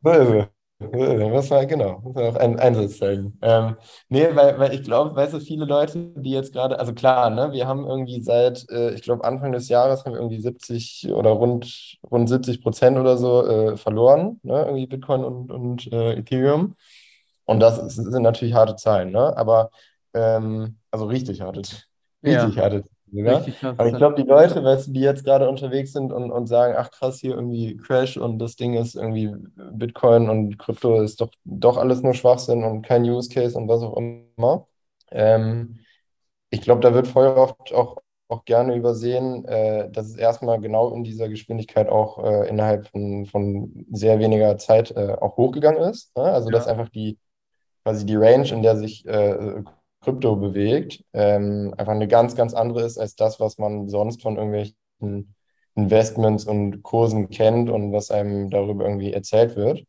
Da 0.04 0.50
muss 0.82 1.50
man, 1.50 1.67
genau, 1.67 2.00
muss 2.00 2.15
man 2.15 2.26
auch 2.26 2.36
einen 2.36 2.60
Einsatz 2.60 2.98
zeigen. 2.98 3.38
Ähm, 3.41 3.76
nee, 4.10 4.28
weil, 4.34 4.60
weil 4.60 4.74
ich 4.74 4.84
glaube, 4.84 5.15
weißt 5.15 5.34
du, 5.34 5.39
viele 5.39 5.65
Leute, 5.65 6.12
die 6.15 6.32
jetzt 6.32 6.54
gerade, 6.54 6.80
also 6.80 6.94
klar, 6.94 7.30
ne, 7.30 7.52
wir 7.52 7.67
haben 7.67 7.86
irgendwie 7.86 8.22
seit, 8.22 8.70
äh, 8.70 8.91
ich 8.94 9.02
glaube, 9.02 9.24
Anfang 9.24 9.52
des 9.52 9.70
Jahres 9.70 10.06
haben 10.06 10.13
wir 10.13 10.20
irgendwie 10.20 10.41
70 10.41 11.10
oder 11.13 11.32
rund, 11.32 11.98
rund 12.10 12.28
70 12.30 12.62
Prozent 12.63 12.98
oder 12.98 13.17
so 13.17 13.46
äh, 13.46 13.78
verloren, 13.78 14.39
ne, 14.44 14.63
irgendwie 14.65 14.88
Bitcoin 14.88 15.24
und, 15.24 15.52
und 15.52 15.91
äh, 15.91 16.13
Ethereum. 16.13 16.76
Und 17.46 17.60
das 17.60 17.78
ist, 17.78 17.96
sind 17.96 18.24
natürlich 18.24 18.54
harte 18.54 18.76
Zahlen, 18.76 19.12
ne? 19.12 19.36
Aber, 19.36 19.72
ähm, 20.13 20.78
also 20.89 21.06
richtig 21.06 21.41
harte, 21.41 21.62
richtig 22.24 22.56
ja. 22.56 22.63
harte 22.63 22.84
sogar. 23.12 23.45
Aber 23.62 23.88
ich 23.88 23.95
glaube, 23.95 24.15
die 24.15 24.28
Leute, 24.28 24.63
weißt 24.63 24.88
du, 24.88 24.91
die 24.91 25.02
jetzt 25.02 25.24
gerade 25.24 25.50
unterwegs 25.50 25.93
sind 25.93 26.12
und, 26.12 26.32
und 26.32 26.47
sagen, 26.47 26.76
ach 26.78 26.91
krass, 26.91 27.19
hier 27.19 27.36
irgendwie 27.36 27.78
Crash 27.78 28.17
und 28.17 28.39
das 28.39 28.56
Ding 28.56 28.74
ist 28.74 28.95
irgendwie 28.95 29.34
Bitcoin 29.74 30.30
und 30.30 30.58
Krypto 30.58 31.02
ist 31.02 31.21
doch, 31.21 31.32
doch 31.43 31.78
alles 31.78 32.02
nur 32.02 32.13
Schwachsinn 32.13 32.63
und 32.63 32.82
kein 32.84 33.04
Use 33.04 33.30
Case 33.30 33.58
und 33.58 33.67
was 33.67 33.82
auch 33.82 33.97
immer. 33.97 34.67
Ähm, 35.12 35.80
ich 36.50 36.62
glaube, 36.62 36.82
da 36.82 36.93
wird 36.93 37.08
voll 37.08 37.28
oft 37.28 37.74
auch, 37.74 37.97
auch 38.28 38.45
gerne 38.45 38.76
übersehen, 38.76 39.45
äh, 39.45 39.89
dass 39.91 40.08
es 40.08 40.15
erstmal 40.15 40.60
genau 40.60 40.93
in 40.93 41.04
dieser 41.04 41.30
Geschwindigkeit 41.30 41.89
auch 41.89 42.24
äh, 42.24 42.50
innerhalb 42.50 42.88
von, 42.88 43.26
von 43.26 43.86
sehr 43.91 44.19
weniger 44.19 44.58
Zeit 44.58 44.91
äh, 44.91 45.15
auch 45.19 45.38
hochgegangen 45.38 45.82
ist. 45.82 46.15
Ne? 46.15 46.24
Also, 46.24 46.50
ja. 46.50 46.54
dass 46.54 46.67
einfach 46.67 46.89
die 46.89 47.17
quasi 47.84 48.06
die 48.06 48.15
Range, 48.15 48.47
in 48.50 48.62
der 48.62 48.78
sich 48.78 49.06
äh, 49.06 49.63
Krypto 50.02 50.36
bewegt, 50.36 51.04
ähm, 51.14 51.74
einfach 51.78 51.94
eine 51.94 52.08
ganz, 52.08 52.36
ganz 52.36 52.54
andere 52.54 52.84
ist 52.84 52.98
als 52.98 53.16
das, 53.16 53.40
was 53.40 53.58
man 53.58 53.88
sonst 53.88 54.22
von 54.22 54.38
irgendwelchen 54.38 55.36
Investments 55.76 56.46
und 56.46 56.84
Kursen 56.84 57.30
kennt 57.30 57.70
und 57.70 57.94
was 57.94 58.12
einem 58.12 58.50
darüber 58.50 58.84
irgendwie 58.86 59.14
erzählt 59.14 59.56
wird. 59.56 59.86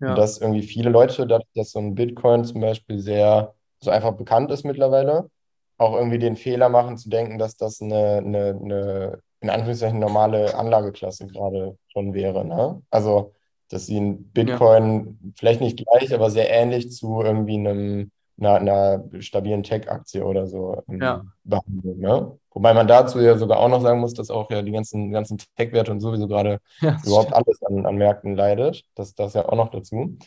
Ja. 0.00 0.10
Und 0.10 0.18
dass 0.18 0.38
irgendwie 0.38 0.62
viele 0.62 0.90
Leute, 0.90 1.26
dass 1.26 1.72
so 1.72 1.78
ein 1.78 1.94
Bitcoin 1.94 2.44
zum 2.44 2.60
Beispiel 2.60 3.00
sehr 3.00 3.54
so 3.80 3.90
einfach 3.90 4.12
bekannt 4.12 4.50
ist 4.50 4.64
mittlerweile, 4.64 5.30
auch 5.78 5.94
irgendwie 5.94 6.18
den 6.18 6.36
Fehler 6.36 6.68
machen 6.68 6.96
zu 6.96 7.10
denken, 7.10 7.38
dass 7.38 7.56
das 7.56 7.82
eine, 7.82 8.18
eine, 8.18 8.58
eine 8.62 9.18
in 9.40 9.50
Anführungszeichen 9.50 9.98
normale 9.98 10.54
Anlageklasse 10.54 11.26
gerade 11.26 11.76
schon 11.88 12.14
wäre. 12.14 12.44
Ne? 12.44 12.82
Also, 12.90 13.34
dass 13.68 13.86
sie 13.86 14.00
ein 14.00 14.30
Bitcoin 14.30 15.18
ja. 15.22 15.30
vielleicht 15.36 15.60
nicht 15.60 15.84
gleich, 15.84 16.14
aber 16.14 16.30
sehr 16.30 16.50
ähnlich 16.50 16.92
zu 16.92 17.20
irgendwie 17.20 17.58
einem 17.58 18.10
einer, 18.38 18.54
einer 18.56 19.04
stabilen 19.20 19.62
Tech-Aktie 19.62 20.24
oder 20.24 20.46
so 20.46 20.82
ähm, 20.88 21.00
Ja, 21.00 21.26
behandeln. 21.44 21.98
Ne? 22.00 22.38
Wobei 22.52 22.74
man 22.74 22.88
dazu 22.88 23.20
ja 23.20 23.36
sogar 23.38 23.58
auch 23.58 23.68
noch 23.68 23.80
sagen 23.82 24.00
muss, 24.00 24.14
dass 24.14 24.30
auch 24.30 24.50
ja 24.50 24.62
die 24.62 24.72
ganzen, 24.72 25.10
ganzen 25.12 25.38
Tech-Werte 25.56 25.92
und 25.92 26.00
sowieso 26.00 26.28
gerade 26.28 26.60
ja, 26.82 26.98
überhaupt 27.02 27.32
stimmt. 27.32 27.34
alles 27.34 27.62
an, 27.64 27.86
an 27.86 27.96
Märkten 27.96 28.34
leidet. 28.36 28.84
Das, 28.94 29.14
das 29.14 29.34
ja 29.34 29.48
auch 29.48 29.56
noch 29.56 29.70
dazu. 29.70 30.18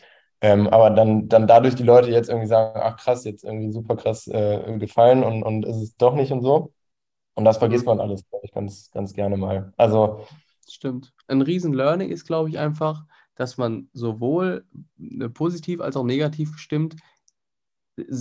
Ähm, 0.42 0.68
aber 0.68 0.90
dann, 0.90 1.28
dann 1.28 1.46
dadurch 1.46 1.74
die 1.74 1.82
Leute 1.82 2.10
jetzt 2.10 2.28
irgendwie 2.30 2.46
sagen, 2.48 2.80
ach 2.82 2.96
krass, 2.96 3.24
jetzt 3.24 3.44
irgendwie 3.44 3.70
super 3.72 3.96
krass 3.96 4.26
äh, 4.26 4.78
gefallen 4.78 5.22
und, 5.22 5.42
und 5.42 5.66
ist 5.66 5.76
es 5.76 5.96
doch 5.96 6.14
nicht 6.14 6.32
und 6.32 6.42
so. 6.42 6.72
Und 7.34 7.44
das 7.44 7.58
Mhm. 7.60 7.60
vergisst 7.60 7.86
man 7.86 8.00
alles, 8.00 8.28
glaube 8.30 8.46
ich, 8.46 8.52
ganz, 8.52 8.90
ganz 8.92 9.14
gerne 9.14 9.36
mal. 9.38 9.72
Also, 9.76 10.26
Stimmt. 10.68 11.12
Ein 11.26 11.42
riesen 11.42 11.72
Learning 11.74 12.10
ist, 12.10 12.24
glaube 12.26 12.48
ich, 12.48 12.58
einfach, 12.58 13.04
dass 13.34 13.56
man 13.56 13.88
sowohl 13.92 14.64
äh, 14.98 15.28
positiv 15.28 15.80
als 15.80 15.96
auch 15.96 16.04
negativ 16.04 16.52
gestimmt 16.52 16.96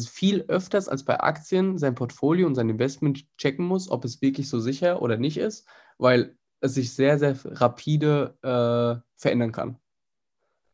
viel 0.09 0.43
öfters 0.47 0.87
als 0.89 1.03
bei 1.05 1.19
Aktien 1.19 1.77
sein 1.77 1.95
Portfolio 1.95 2.47
und 2.47 2.55
sein 2.55 2.69
Investment 2.69 3.25
checken 3.37 3.65
muss, 3.65 3.89
ob 3.89 4.05
es 4.05 4.21
wirklich 4.21 4.49
so 4.49 4.59
sicher 4.59 5.01
oder 5.01 5.17
nicht 5.17 5.37
ist, 5.37 5.67
weil 5.97 6.35
es 6.61 6.73
sich 6.75 6.93
sehr, 6.93 7.19
sehr 7.19 7.37
rapide 7.45 8.35
äh, 8.41 9.01
verändern 9.17 9.51
kann. 9.51 9.77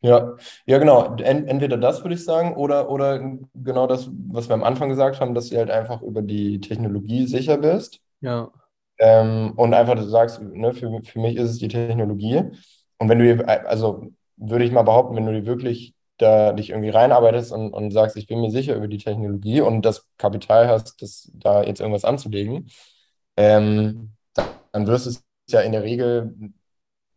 ja, 0.02 0.36
ja, 0.66 0.78
genau. 0.78 1.16
Ent, 1.16 1.48
entweder 1.48 1.76
das 1.76 2.02
würde 2.04 2.14
ich 2.14 2.24
sagen, 2.24 2.54
oder, 2.54 2.90
oder 2.90 3.18
genau 3.54 3.86
das, 3.86 4.08
was 4.28 4.48
wir 4.48 4.54
am 4.54 4.62
Anfang 4.64 4.88
gesagt 4.88 5.20
haben, 5.20 5.34
dass 5.34 5.48
du 5.48 5.56
halt 5.56 5.70
einfach 5.70 6.02
über 6.02 6.22
die 6.22 6.60
Technologie 6.60 7.26
sicher 7.26 7.58
bist. 7.58 8.00
Ja, 8.20 8.50
Ähm, 8.98 9.52
und 9.56 9.74
einfach 9.74 9.94
du 9.96 10.04
sagst, 10.08 10.40
ne, 10.42 10.72
für, 10.74 11.02
für 11.04 11.20
mich 11.20 11.36
ist 11.36 11.50
es 11.50 11.58
die 11.58 11.68
Technologie. 11.68 12.42
Und 12.98 13.08
wenn 13.08 13.18
du 13.18 13.48
also 13.48 14.12
würde 14.36 14.64
ich 14.64 14.72
mal 14.72 14.82
behaupten, 14.84 15.16
wenn 15.16 15.26
du 15.26 15.32
dir 15.32 15.46
wirklich 15.46 15.94
da 16.18 16.52
dich 16.52 16.70
irgendwie 16.70 16.90
reinarbeitest 16.90 17.52
und, 17.52 17.72
und 17.72 17.90
sagst, 17.90 18.16
ich 18.16 18.26
bin 18.26 18.40
mir 18.40 18.50
sicher 18.50 18.74
über 18.74 18.88
die 18.88 18.98
Technologie 18.98 19.60
und 19.60 19.82
das 19.82 20.06
Kapital 20.18 20.68
hast, 20.68 21.00
das 21.02 21.30
da 21.34 21.62
jetzt 21.62 21.80
irgendwas 21.80 22.04
anzulegen, 22.04 22.70
ähm, 23.36 24.12
dann 24.72 24.86
wirst 24.86 25.06
du 25.06 25.10
es 25.10 25.24
ja 25.48 25.60
in 25.60 25.72
der 25.72 25.82
Regel, 25.82 26.34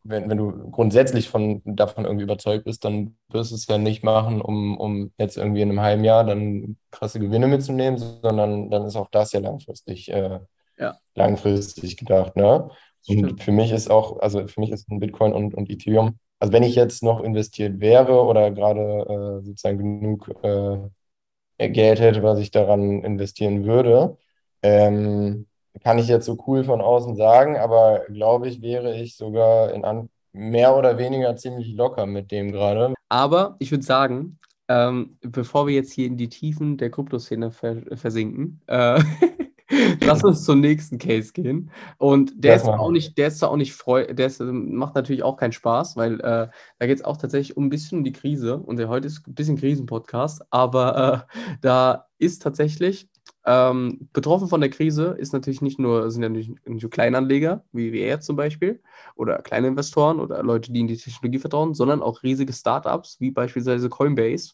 wenn, 0.03 0.29
wenn 0.29 0.37
du 0.37 0.69
grundsätzlich 0.71 1.29
von, 1.29 1.61
davon 1.65 2.05
irgendwie 2.05 2.23
überzeugt 2.23 2.65
bist, 2.65 2.85
dann 2.85 3.17
wirst 3.29 3.51
du 3.51 3.55
es 3.55 3.67
ja 3.67 3.77
nicht 3.77 4.03
machen, 4.03 4.41
um, 4.41 4.77
um 4.77 5.11
jetzt 5.17 5.37
irgendwie 5.37 5.61
in 5.61 5.69
einem 5.69 5.81
halben 5.81 6.03
Jahr 6.03 6.23
dann 6.23 6.77
krasse 6.91 7.19
Gewinne 7.19 7.47
mitzunehmen, 7.47 7.97
sondern 7.97 8.69
dann 8.69 8.85
ist 8.85 8.95
auch 8.95 9.09
das 9.11 9.31
ja 9.33 9.39
langfristig 9.39 10.11
äh, 10.11 10.39
ja, 10.79 10.97
langfristig 11.15 11.97
gedacht, 11.97 12.35
ne? 12.35 12.69
Und 13.07 13.19
stimmt. 13.19 13.43
für 13.43 13.51
mich 13.51 13.71
ist 13.71 13.89
auch, 13.89 14.19
also 14.19 14.47
für 14.47 14.59
mich 14.59 14.71
ist 14.71 14.89
ein 14.89 14.99
Bitcoin 14.99 15.33
und, 15.33 15.53
und 15.53 15.69
Ethereum, 15.69 16.19
also 16.39 16.53
wenn 16.53 16.63
ich 16.63 16.75
jetzt 16.75 17.03
noch 17.03 17.21
investiert 17.21 17.79
wäre 17.79 18.23
oder 18.23 18.51
gerade 18.51 19.39
äh, 19.39 19.45
sozusagen 19.45 19.77
genug 19.77 20.29
äh, 20.43 21.69
Geld 21.69 21.99
hätte, 21.99 22.23
was 22.23 22.39
ich 22.39 22.51
daran 22.51 23.03
investieren 23.03 23.65
würde, 23.65 24.17
ähm, 24.63 25.47
kann 25.83 25.99
ich 25.99 26.07
jetzt 26.07 26.25
so 26.25 26.37
cool 26.47 26.63
von 26.63 26.81
außen 26.81 27.15
sagen, 27.15 27.57
aber 27.57 28.05
glaube 28.09 28.47
ich, 28.47 28.61
wäre 28.61 28.95
ich 28.95 29.15
sogar 29.15 29.73
in 29.73 29.83
an 29.85 30.09
mehr 30.31 30.75
oder 30.75 30.97
weniger 30.97 31.35
ziemlich 31.35 31.73
locker 31.73 32.05
mit 32.05 32.31
dem 32.31 32.51
gerade. 32.51 32.93
Aber 33.09 33.55
ich 33.59 33.71
würde 33.71 33.83
sagen, 33.83 34.39
ähm, 34.67 35.17
bevor 35.21 35.67
wir 35.67 35.73
jetzt 35.73 35.93
hier 35.93 36.05
in 36.05 36.17
die 36.17 36.29
Tiefen 36.29 36.77
der 36.77 36.91
Kryptoszene 36.91 37.51
vers 37.51 37.79
versinken, 37.99 38.61
äh, 38.67 39.01
lass 40.01 40.23
uns 40.23 40.43
zum 40.43 40.59
nächsten 40.59 40.97
Case 40.97 41.31
gehen. 41.33 41.71
Und 41.97 42.43
der 42.43 42.53
Das 42.53 42.63
ist 42.63 42.69
auch 42.69 42.91
nicht, 42.91 43.17
der 43.17 43.27
ist 43.27 43.43
auch 43.43 43.55
nicht 43.55 43.73
freu, 43.73 44.05
der 44.13 44.27
ist, 44.27 44.39
ähm, 44.39 44.75
macht 44.75 44.95
natürlich 44.95 45.23
auch 45.23 45.37
keinen 45.37 45.51
Spaß, 45.51 45.97
weil 45.97 46.19
äh, 46.19 46.47
da 46.79 46.87
geht 46.87 46.97
es 46.97 47.05
auch 47.05 47.17
tatsächlich 47.17 47.57
um 47.57 47.65
ein 47.65 47.69
bisschen 47.69 47.99
um 47.99 48.03
die 48.03 48.11
Krise. 48.11 48.57
Und 48.57 48.77
der 48.77 48.89
heute 48.89 49.07
ist 49.07 49.27
ein 49.27 49.35
bisschen 49.35 49.57
Krisenpodcast, 49.57 50.43
aber 50.49 51.27
äh, 51.29 51.57
da 51.61 52.05
ist 52.17 52.41
tatsächlich 52.41 53.09
ähm, 53.45 54.09
betroffen 54.13 54.47
von 54.47 54.61
der 54.61 54.69
Krise 54.69 55.15
ist 55.17 55.33
natürlich 55.33 55.61
nicht 55.61 55.79
nur, 55.79 56.11
sind 56.11 56.23
ja 56.23 56.29
nicht, 56.29 56.49
nicht 56.67 56.83
nur 56.83 56.91
Kleinanleger, 56.91 57.63
wie 57.71 57.91
wir 57.93 58.05
jetzt 58.05 58.25
zum 58.25 58.35
Beispiel, 58.35 58.81
oder 59.15 59.41
kleine 59.41 59.67
Investoren 59.67 60.19
oder 60.19 60.43
Leute, 60.43 60.71
die 60.71 60.81
in 60.81 60.87
die 60.87 60.97
Technologie 60.97 61.39
vertrauen, 61.39 61.73
sondern 61.73 62.01
auch 62.01 62.21
riesige 62.21 62.53
Startups, 62.53 63.19
wie 63.19 63.31
beispielsweise 63.31 63.89
Coinbase. 63.89 64.51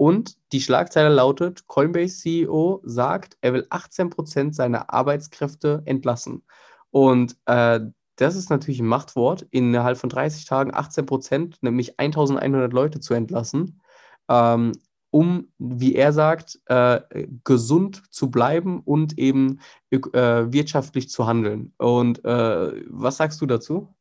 Und 0.00 0.38
die 0.52 0.62
Schlagzeile 0.62 1.10
lautet: 1.10 1.66
Coinbase 1.66 2.16
CEO 2.16 2.80
sagt, 2.84 3.36
er 3.42 3.52
will 3.52 3.66
18% 3.68 4.54
seiner 4.54 4.94
Arbeitskräfte 4.94 5.82
entlassen. 5.84 6.42
Und 6.90 7.36
äh, 7.44 7.80
das 8.16 8.34
ist 8.34 8.48
natürlich 8.48 8.80
ein 8.80 8.86
Machtwort, 8.86 9.46
innerhalb 9.50 9.98
von 9.98 10.08
30 10.08 10.46
Tagen 10.46 10.72
18%, 10.72 11.56
nämlich 11.60 12.00
1100 12.00 12.72
Leute 12.72 13.00
zu 13.00 13.12
entlassen, 13.12 13.82
ähm, 14.30 14.72
um, 15.10 15.48
wie 15.58 15.94
er 15.96 16.14
sagt, 16.14 16.58
äh, 16.64 17.02
gesund 17.44 18.02
zu 18.10 18.30
bleiben 18.30 18.80
und 18.80 19.18
eben 19.18 19.60
äh, 19.90 19.98
wirtschaftlich 20.00 21.10
zu 21.10 21.26
handeln. 21.26 21.74
Und 21.76 22.24
äh, 22.24 22.84
was 22.88 23.18
sagst 23.18 23.42
du 23.42 23.44
dazu? 23.44 23.94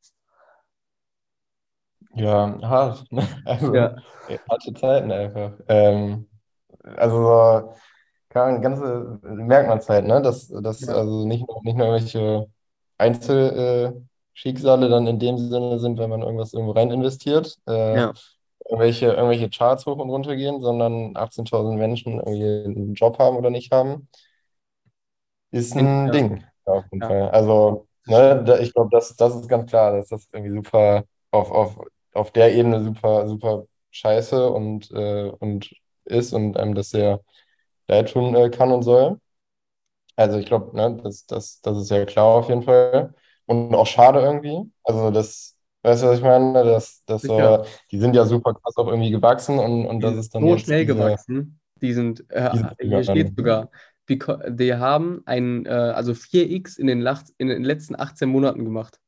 Ja, 2.19 2.57
hart. 2.61 3.05
Also, 3.45 3.73
Ja, 3.73 3.95
harte 4.49 4.73
Zeiten 4.73 5.11
einfach. 5.11 5.53
Ähm, 5.67 6.27
also, 6.83 7.23
so, 7.23 7.73
kann 8.29 8.61
ganze, 8.61 9.19
merkt 9.23 9.69
man 9.69 9.79
es 9.79 9.89
halt, 9.89 10.05
ne? 10.05 10.21
Dass, 10.21 10.47
dass 10.47 10.81
ja, 10.81 10.93
also 10.93 11.25
nicht 11.25 11.47
nur, 11.47 11.61
nicht 11.63 11.77
nur 11.77 11.87
irgendwelche 11.87 12.47
Einzelschicksale 12.97 14.89
dann 14.89 15.07
in 15.07 15.19
dem 15.19 15.37
Sinne 15.37 15.79
sind, 15.79 15.97
wenn 15.97 16.09
man 16.09 16.21
irgendwas 16.21 16.53
irgendwo 16.53 16.73
rein 16.73 16.91
investiert, 16.91 17.57
äh, 17.67 17.97
ja, 17.97 18.13
irgendwelche, 18.69 19.07
irgendwelche 19.07 19.49
Charts 19.49 19.85
hoch 19.85 19.97
und 19.97 20.09
runter 20.09 20.35
gehen, 20.35 20.61
sondern 20.61 21.15
18.000 21.15 21.77
Menschen 21.77 22.19
irgendwie 22.19 22.65
einen 22.65 22.93
Job 22.93 23.17
haben 23.17 23.37
oder 23.37 23.49
nicht 23.49 23.71
haben, 23.71 24.07
ist 25.51 25.75
ein 25.75 26.05
ja, 26.07 26.11
Ding, 26.11 26.43
auf 26.65 26.83
jeden 26.91 27.01
Fall. 27.01 27.29
Also, 27.31 27.87
ne, 28.05 28.43
da, 28.45 28.59
ich 28.59 28.73
glaube, 28.73 28.89
das, 28.91 29.15
das 29.15 29.35
ist 29.35 29.49
ganz 29.49 29.69
klar, 29.69 29.93
dass 29.93 30.09
das 30.09 30.27
irgendwie 30.31 30.53
super 30.55 31.03
auf, 31.31 31.51
auf, 31.51 31.79
auf 32.13 32.31
der 32.31 32.53
Ebene 32.55 32.83
super, 32.83 33.27
super 33.27 33.65
scheiße 33.91 34.49
und, 34.51 34.91
äh, 34.91 35.29
und 35.39 35.71
ist 36.05 36.33
und 36.33 36.57
einem 36.57 36.75
das 36.75 36.89
sehr 36.91 37.21
leid 37.87 38.11
tun 38.13 38.35
äh, 38.35 38.49
kann 38.49 38.71
und 38.71 38.83
soll. 38.83 39.19
Also 40.15 40.37
ich 40.37 40.45
glaube, 40.47 40.75
ne, 40.75 40.99
das, 41.03 41.25
das, 41.25 41.61
das 41.61 41.77
ist 41.77 41.89
ja 41.91 42.05
klar 42.05 42.25
auf 42.25 42.49
jeden 42.49 42.63
Fall. 42.63 43.13
Und 43.45 43.73
auch 43.75 43.87
schade 43.87 44.19
irgendwie. 44.19 44.71
Also 44.83 45.11
das, 45.11 45.57
weißt 45.83 46.03
du, 46.03 46.07
was 46.07 46.17
ich 46.19 46.23
meine? 46.23 46.63
Das, 46.65 47.03
das, 47.05 47.27
äh, 47.29 47.63
die 47.91 47.99
sind 47.99 48.15
ja 48.15 48.25
super 48.25 48.53
krass 48.53 48.77
auch 48.77 48.87
irgendwie 48.87 49.11
gewachsen 49.11 49.59
und, 49.59 49.85
und 49.87 50.01
Die 50.01 50.03
das 50.03 50.17
ist 50.17 50.35
dann 50.35 50.47
so 50.47 50.57
schnell 50.57 50.85
diese, 50.85 50.85
gewachsen. 50.85 51.59
Die 51.81 51.93
sind, 51.93 52.29
äh, 52.29 52.51
diese 52.55 52.75
hier 52.81 53.03
steht 53.03 53.31
sogar, 53.35 53.69
die 54.09 54.73
haben 54.73 55.21
ein, 55.25 55.65
äh, 55.65 55.69
also 55.69 56.13
4x 56.13 56.77
in 56.77 56.87
den, 56.87 57.01
Lach- 57.01 57.29
in 57.37 57.47
den 57.47 57.63
letzten 57.63 57.95
18 57.99 58.29
Monaten 58.29 58.63
gemacht. 58.65 58.99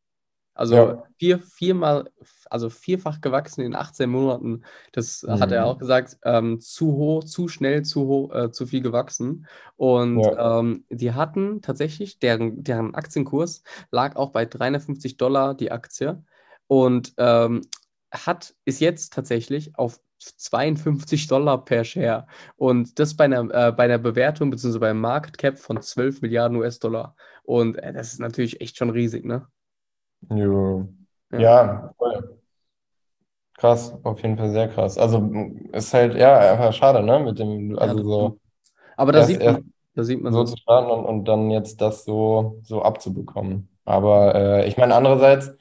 Also 0.56 0.96
Ja. 0.96 1.08
vier, 1.20 1.40
viermal, 1.42 2.12
also 2.52 2.70
vierfach 2.70 3.22
gewachsen 3.22 3.62
in 3.62 3.76
18 3.76 4.10
Monaten. 4.10 4.64
Das 4.92 5.26
hat 5.28 5.52
er 5.52 5.66
auch 5.66 5.76
Mhm. 5.76 5.80
gesagt, 5.80 6.18
ähm, 6.24 6.60
zu 6.60 6.94
hoch, 6.96 7.24
zu 7.24 7.48
schnell, 7.48 7.84
zu 7.84 8.08
hoch, 8.08 8.34
äh, 8.34 8.52
zu 8.52 8.66
viel 8.68 8.82
gewachsen. 8.82 9.48
Und 9.78 10.24
Ja. 10.26 10.60
ähm, 10.60 10.86
die 10.90 11.14
hatten 11.14 11.62
tatsächlich, 11.62 12.20
deren, 12.20 12.64
deren 12.64 12.96
Aktienkurs 12.96 13.64
lag 13.92 14.16
auch 14.16 14.32
bei 14.32 14.46
350 14.46 15.18
Dollar 15.18 15.56
die 15.56 15.72
Aktie. 15.72 16.24
Und 16.68 17.14
ähm, 17.18 17.62
hat, 18.12 18.54
ist 18.66 18.80
jetzt 18.82 19.14
tatsächlich 19.14 19.76
auf 19.78 20.00
52 20.20 21.28
Dollar 21.28 21.64
per 21.66 21.84
Share. 21.84 22.28
Und 22.56 23.00
das 23.00 23.16
bei 23.16 23.26
einer, 23.26 23.42
äh, 23.70 23.72
bei 23.72 23.86
einer 23.86 23.98
Bewertung 23.98 24.52
bzw. 24.52 24.80
beim 24.80 25.00
Market 25.00 25.38
Cap 25.38 25.58
von 25.60 25.82
12 25.82 26.22
Milliarden 26.22 26.58
US-Dollar. 26.58 27.16
Und 27.44 27.78
äh, 27.78 27.94
das 27.94 28.14
ist 28.14 28.20
natürlich 28.20 28.62
echt 28.62 28.78
schon 28.78 28.90
riesig, 28.92 29.26
ne? 29.26 29.48
Ja, 30.30 30.88
Ja, 31.32 31.94
voll. 31.98 32.41
Krass, 33.62 33.93
auf 34.04 34.21
jeden 34.24 34.38
Fall 34.38 34.52
sehr 34.52 34.67
krass. 34.69 34.97
Also 34.97 35.19
ist 35.71 35.93
halt, 35.93 36.15
ja, 36.15 36.38
einfach 36.54 36.74
schade, 36.74 37.04
ne? 37.04 37.19
Mit 37.19 37.38
dem, 37.39 37.78
ja, 37.78 37.78
also 37.78 38.04
stimmt. 38.13 38.34
so 38.34 38.39
Aber 38.97 39.13
da 39.13 39.21
erst, 39.21 39.24
sieht 39.24 39.45
man, 39.45 39.74
da 39.95 40.04
sieht 40.04 40.21
man 40.21 40.34
so 40.34 40.45
zu 40.45 40.58
starten 40.58 40.91
und, 40.91 41.06
und 41.06 41.26
dann 41.26 41.52
jetzt 41.52 41.82
das 41.82 42.06
so, 42.06 42.60
so 42.63 42.84
abzubekommen. 42.84 43.69
Aber 43.86 44.36
äh, 44.36 44.67
ich 44.67 44.78
meine, 44.78 44.95
andererseits, 44.95 45.52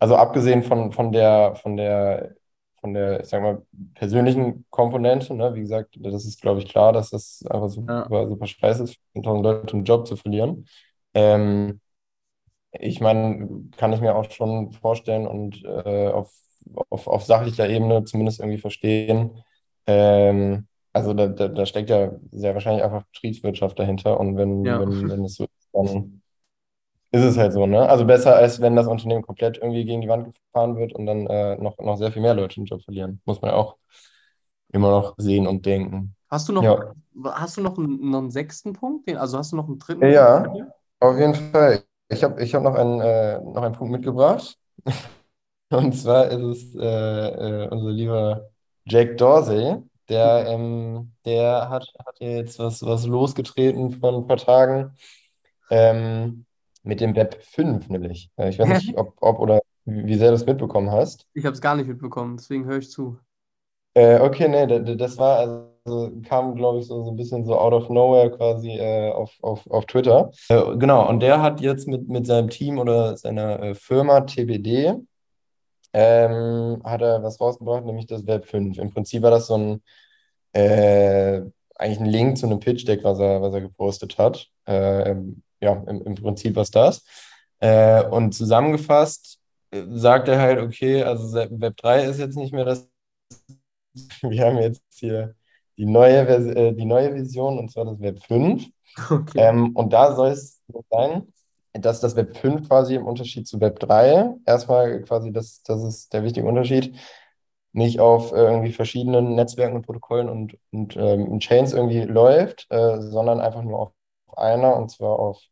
also 0.00 0.16
abgesehen 0.16 0.62
von, 0.64 0.92
von 0.92 1.12
der, 1.12 1.56
von 1.56 1.76
der, 1.76 2.36
von 2.80 2.94
der, 2.94 3.20
ich 3.22 3.28
sag 3.28 3.42
mal, 3.42 3.66
persönlichen 3.94 4.66
Komponente, 4.70 5.34
ne? 5.34 5.54
Wie 5.54 5.60
gesagt, 5.62 5.96
das 6.00 6.26
ist, 6.26 6.42
glaube 6.42 6.60
ich, 6.60 6.68
klar, 6.68 6.92
dass 6.92 7.10
das 7.10 7.44
einfach 7.50 7.70
Ja, 7.86 8.08
super, 8.08 8.28
super 8.28 8.46
scheiße 8.46 8.84
ist, 8.84 8.96
10.000 9.14 9.44
Leute 9.44 9.74
einen 9.74 9.84
Job 9.84 10.06
zu 10.08 10.16
verlieren. 10.16 10.66
Ähm, 11.14 11.80
ich 12.72 13.00
meine, 13.00 13.64
kann 13.76 13.92
ich 13.92 14.00
mir 14.00 14.14
auch 14.16 14.30
schon 14.30 14.72
vorstellen 14.72 15.26
und 15.26 15.62
äh, 15.64 16.08
auf, 16.08 16.32
auf, 16.90 17.06
auf 17.08 17.24
sachlicher 17.24 17.68
Ebene 17.68 18.04
zumindest 18.04 18.40
irgendwie 18.40 18.58
verstehen. 18.58 19.42
Ähm, 19.86 20.66
also 20.92 21.14
da, 21.14 21.28
da, 21.28 21.48
da 21.48 21.66
steckt 21.66 21.90
ja 21.90 22.12
sehr 22.32 22.54
wahrscheinlich 22.54 22.84
einfach 22.84 23.04
Betriebswirtschaft 23.12 23.78
dahinter 23.78 24.20
und 24.20 24.36
wenn, 24.36 24.64
ja, 24.64 24.78
wenn, 24.78 25.08
wenn 25.08 25.24
es 25.24 25.36
so 25.36 25.44
ist, 25.44 25.68
dann 25.72 26.22
ist 27.12 27.22
es 27.24 27.38
halt 27.38 27.52
so, 27.52 27.66
ne? 27.66 27.88
Also 27.88 28.04
besser 28.06 28.36
als 28.36 28.60
wenn 28.60 28.76
das 28.76 28.86
Unternehmen 28.86 29.22
komplett 29.22 29.58
irgendwie 29.58 29.84
gegen 29.84 30.00
die 30.02 30.08
Wand 30.08 30.34
gefahren 30.34 30.76
wird 30.76 30.92
und 30.94 31.06
dann 31.06 31.26
äh, 31.26 31.56
noch, 31.56 31.78
noch 31.78 31.96
sehr 31.98 32.12
viel 32.12 32.22
mehr 32.22 32.34
Leute 32.34 32.56
den 32.56 32.66
Job 32.66 32.82
verlieren. 32.84 33.20
Muss 33.26 33.40
man 33.42 33.50
ja 33.52 33.56
auch 33.56 33.76
immer 34.72 34.90
noch 34.90 35.14
sehen 35.18 35.46
und 35.46 35.66
denken. 35.66 36.16
Hast 36.30 36.48
du 36.48 36.52
noch, 36.52 36.74
Ja. 36.74 36.94
hast 37.24 37.56
du 37.56 37.60
noch 37.62 37.78
einen, 37.78 38.10
noch 38.10 38.18
einen 38.18 38.30
sechsten 38.32 38.72
Punkt? 38.72 39.06
Den, 39.08 39.16
also 39.18 39.38
hast 39.38 39.52
du 39.52 39.56
noch 39.56 39.68
einen 39.68 39.78
dritten 39.78 40.10
Ja, 40.10 40.42
Punkt? 40.42 40.58
auf 41.00 41.18
jeden 41.18 41.34
Fall. 41.34 41.84
Ich 42.08 42.22
habe 42.24 42.42
ich 42.42 42.54
hab 42.54 42.62
noch 42.62 42.74
einen, 42.74 43.00
äh, 43.00 43.40
noch 43.40 43.62
einen 43.62 43.74
Punkt 43.74 43.92
mitgebracht. 43.92 44.58
Und 45.72 45.92
zwar 45.94 46.28
ist 46.30 46.40
es 46.42 46.74
äh, 46.76 46.80
äh, 47.64 47.68
unser 47.70 47.90
lieber 47.90 48.50
Jake 48.86 49.14
Dorsey. 49.16 49.76
Der, 50.08 50.46
ähm, 50.48 51.12
der 51.24 51.68
hat, 51.70 51.86
hat 52.06 52.16
jetzt 52.20 52.58
was, 52.58 52.82
was 52.84 53.06
losgetreten 53.06 53.92
vor 53.92 54.12
ein 54.14 54.26
paar 54.26 54.36
Tagen 54.36 54.94
ähm, 55.70 56.46
mit 56.82 57.00
dem 57.00 57.16
Web 57.16 57.42
5 57.42 57.88
nämlich. 57.88 58.30
Äh, 58.36 58.50
ich 58.50 58.58
weiß 58.58 58.68
nicht, 58.68 58.96
ob, 58.98 59.14
ob 59.20 59.40
oder 59.40 59.60
wie 59.84 60.06
wie 60.06 60.16
sehr 60.16 60.28
du 60.28 60.34
das 60.34 60.46
mitbekommen 60.46 60.90
hast. 60.90 61.26
Ich 61.34 61.44
habe 61.44 61.54
es 61.54 61.60
gar 61.60 61.76
nicht 61.76 61.88
mitbekommen, 61.88 62.36
deswegen 62.36 62.64
höre 62.66 62.78
ich 62.78 62.90
zu. 62.90 63.18
Äh, 63.94 64.20
okay, 64.20 64.48
nee, 64.48 64.66
da- 64.66 64.78
da- 64.78 64.94
das 64.94 65.18
war 65.18 65.38
also, 65.38 66.10
kam, 66.24 66.54
glaube 66.54 66.78
ich, 66.78 66.86
so, 66.86 67.02
so 67.04 67.10
ein 67.10 67.16
bisschen 67.16 67.44
so 67.44 67.58
out 67.58 67.72
of 67.74 67.88
nowhere 67.90 68.30
quasi 68.30 68.70
äh, 68.78 69.10
auf, 69.10 69.32
auf, 69.42 69.66
auf 69.70 69.84
Twitter. 69.86 70.30
Äh, 70.48 70.76
genau, 70.78 71.08
und 71.08 71.20
der 71.20 71.42
hat 71.42 71.60
jetzt 71.60 71.86
mit, 71.88 72.08
mit 72.08 72.26
seinem 72.26 72.48
Team 72.48 72.78
oder 72.78 73.16
seiner 73.16 73.60
äh, 73.62 73.74
Firma 73.74 74.22
TBD 74.22 74.94
ähm, 75.92 76.80
hat 76.84 77.02
er 77.02 77.22
was 77.22 77.40
rausgebracht, 77.40 77.84
nämlich 77.84 78.06
das 78.06 78.26
Web 78.26 78.46
5. 78.46 78.78
Im 78.78 78.90
Prinzip 78.90 79.22
war 79.22 79.30
das 79.30 79.46
so 79.46 79.56
ein 79.56 79.82
äh, 80.52 81.42
eigentlich 81.74 82.00
ein 82.00 82.06
Link 82.06 82.38
zu 82.38 82.46
einem 82.46 82.60
Pitch-Deck, 82.60 83.02
was 83.04 83.18
er, 83.18 83.42
was 83.42 83.54
er 83.54 83.60
gepostet 83.62 84.18
hat. 84.18 84.48
Äh, 84.66 85.14
ja, 85.60 85.72
im, 85.86 86.02
im 86.02 86.14
Prinzip 86.14 86.56
war 86.56 86.62
es 86.62 86.70
das. 86.70 87.04
Äh, 87.60 88.04
und 88.04 88.32
zusammengefasst 88.32 89.38
äh, 89.70 89.82
sagt 89.88 90.28
er 90.28 90.40
halt, 90.40 90.60
okay, 90.60 91.02
also 91.02 91.34
Web 91.34 91.76
3 91.78 92.04
ist 92.04 92.18
jetzt 92.18 92.36
nicht 92.36 92.52
mehr 92.52 92.64
das 92.64 92.88
wir 94.22 94.44
haben 94.44 94.58
jetzt 94.58 94.82
hier 94.94 95.34
die 95.76 95.86
neue, 95.86 96.24
Vers 96.26 96.46
äh, 96.46 96.72
die 96.72 96.84
neue 96.84 97.14
Vision, 97.14 97.58
und 97.58 97.70
zwar 97.70 97.84
das 97.84 98.00
Web 98.00 98.22
5. 98.24 98.66
Okay. 99.08 99.38
Ähm, 99.38 99.74
und 99.74 99.90
da 99.94 100.14
soll 100.14 100.28
es 100.32 100.62
sein, 100.90 101.32
dass 101.72 102.00
das 102.00 102.16
Web 102.16 102.36
5 102.36 102.68
quasi 102.68 102.94
im 102.94 103.06
Unterschied 103.06 103.46
zu 103.46 103.60
Web 103.60 103.80
3, 103.80 104.34
erstmal 104.46 105.02
quasi, 105.02 105.32
das, 105.32 105.62
das 105.62 105.82
ist 105.82 106.12
der 106.12 106.22
wichtige 106.24 106.46
Unterschied, 106.46 106.94
nicht 107.72 108.00
auf 108.00 108.32
äh, 108.32 108.36
irgendwie 108.36 108.72
verschiedenen 108.72 109.34
Netzwerken 109.34 109.76
und 109.76 109.86
Protokollen 109.86 110.28
und, 110.28 110.58
und 110.72 110.96
ähm, 110.96 111.38
Chains 111.40 111.72
irgendwie 111.72 112.02
läuft, 112.02 112.66
äh, 112.70 113.00
sondern 113.00 113.40
einfach 113.40 113.62
nur 113.62 113.78
auf 113.78 113.92
einer, 114.36 114.76
und 114.76 114.90
zwar 114.90 115.18
auf 115.18 115.42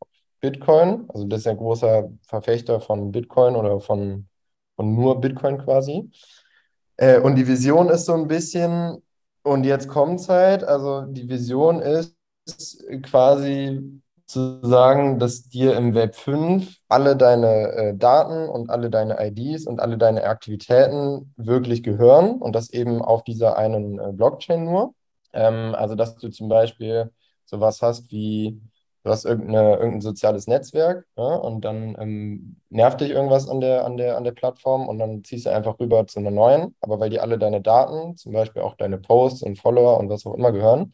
Bitcoin. 0.40 1.06
Also 1.08 1.26
das 1.26 1.40
ist 1.40 1.46
ein 1.46 1.56
großer 1.56 2.10
Verfechter 2.26 2.80
von 2.80 3.12
Bitcoin 3.12 3.56
oder 3.56 3.80
von, 3.80 4.28
von 4.76 4.94
nur 4.94 5.20
Bitcoin 5.20 5.58
quasi. 5.58 6.10
Äh, 6.96 7.20
und 7.20 7.36
die 7.36 7.48
Vision 7.48 7.88
ist 7.88 8.06
so 8.06 8.14
ein 8.14 8.28
bisschen, 8.28 9.02
und 9.42 9.64
jetzt 9.64 9.88
kommt's 9.88 10.28
halt, 10.28 10.64
also 10.64 11.02
die 11.02 11.28
Vision 11.28 11.80
ist 11.80 12.14
quasi 13.02 14.02
zu 14.30 14.60
sagen, 14.62 15.18
dass 15.18 15.48
dir 15.48 15.76
im 15.76 15.94
Web 15.94 16.14
5 16.14 16.76
alle 16.88 17.16
deine 17.16 17.72
äh, 17.72 17.96
Daten 17.96 18.48
und 18.48 18.70
alle 18.70 18.90
deine 18.90 19.16
IDs 19.20 19.66
und 19.66 19.80
alle 19.80 19.98
deine 19.98 20.24
Aktivitäten 20.24 21.34
wirklich 21.36 21.82
gehören 21.82 22.40
und 22.40 22.54
das 22.54 22.70
eben 22.70 23.02
auf 23.02 23.24
dieser 23.24 23.56
einen 23.56 23.98
äh, 23.98 24.12
Blockchain 24.12 24.64
nur. 24.64 24.94
Ähm, 25.32 25.74
also, 25.74 25.94
dass 25.94 26.16
du 26.16 26.28
zum 26.30 26.48
Beispiel 26.48 27.10
sowas 27.44 27.82
hast 27.82 28.10
wie, 28.12 28.60
du 29.02 29.10
hast 29.10 29.24
irgendeine, 29.24 29.76
irgendein 29.76 30.00
soziales 30.00 30.46
Netzwerk 30.46 31.06
ja, 31.16 31.34
und 31.34 31.64
dann 31.64 31.96
ähm, 32.00 32.56
nervt 32.70 33.00
dich 33.00 33.10
irgendwas 33.10 33.48
an 33.48 33.60
der, 33.60 33.84
an 33.84 33.96
der, 33.96 34.16
an 34.16 34.24
der 34.24 34.32
Plattform 34.32 34.88
und 34.88 34.98
dann 34.98 35.24
ziehst 35.24 35.46
du 35.46 35.50
einfach 35.50 35.80
rüber 35.80 36.06
zu 36.06 36.20
einer 36.20 36.30
neuen, 36.30 36.76
aber 36.80 37.00
weil 37.00 37.10
die 37.10 37.20
alle 37.20 37.38
deine 37.38 37.60
Daten, 37.60 38.16
zum 38.16 38.32
Beispiel 38.32 38.62
auch 38.62 38.76
deine 38.76 38.98
Posts 38.98 39.42
und 39.42 39.58
Follower 39.58 39.98
und 39.98 40.08
was 40.08 40.24
auch 40.26 40.34
immer 40.34 40.52
gehören, 40.52 40.92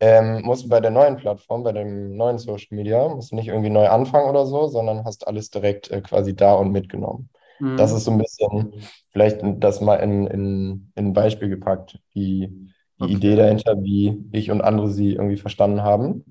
ähm, 0.00 0.42
musst 0.44 0.64
du 0.64 0.68
bei 0.68 0.80
der 0.80 0.90
neuen 0.90 1.16
Plattform, 1.16 1.62
bei 1.62 1.72
dem 1.72 2.16
neuen 2.16 2.38
Social 2.38 2.68
Media, 2.76 3.08
musst 3.08 3.32
du 3.32 3.36
nicht 3.36 3.48
irgendwie 3.48 3.70
neu 3.70 3.88
anfangen 3.88 4.28
oder 4.30 4.46
so, 4.46 4.66
sondern 4.68 5.04
hast 5.04 5.26
alles 5.26 5.50
direkt 5.50 5.90
äh, 5.90 6.00
quasi 6.02 6.34
da 6.36 6.54
und 6.54 6.72
mitgenommen. 6.72 7.30
Das 7.76 7.92
Mhm. 7.92 7.94
ist 7.94 8.04
so 8.04 8.10
ein 8.12 8.18
bisschen, 8.18 8.72
vielleicht 9.10 9.40
das 9.42 9.80
mal 9.80 9.96
in, 9.96 10.26
in, 10.26 10.92
in 10.94 11.06
ein 11.08 11.12
Beispiel 11.12 11.48
gepackt, 11.48 11.98
die, 12.14 12.52
die 13.00 13.12
Okay. 13.12 13.12
Idee 13.12 13.36
dahinter, 13.36 13.76
wie 13.82 14.24
ich 14.32 14.50
und 14.50 14.60
andere 14.62 14.90
sie 14.90 15.12
irgendwie 15.14 15.36
verstanden 15.36 15.82
haben. 15.82 16.24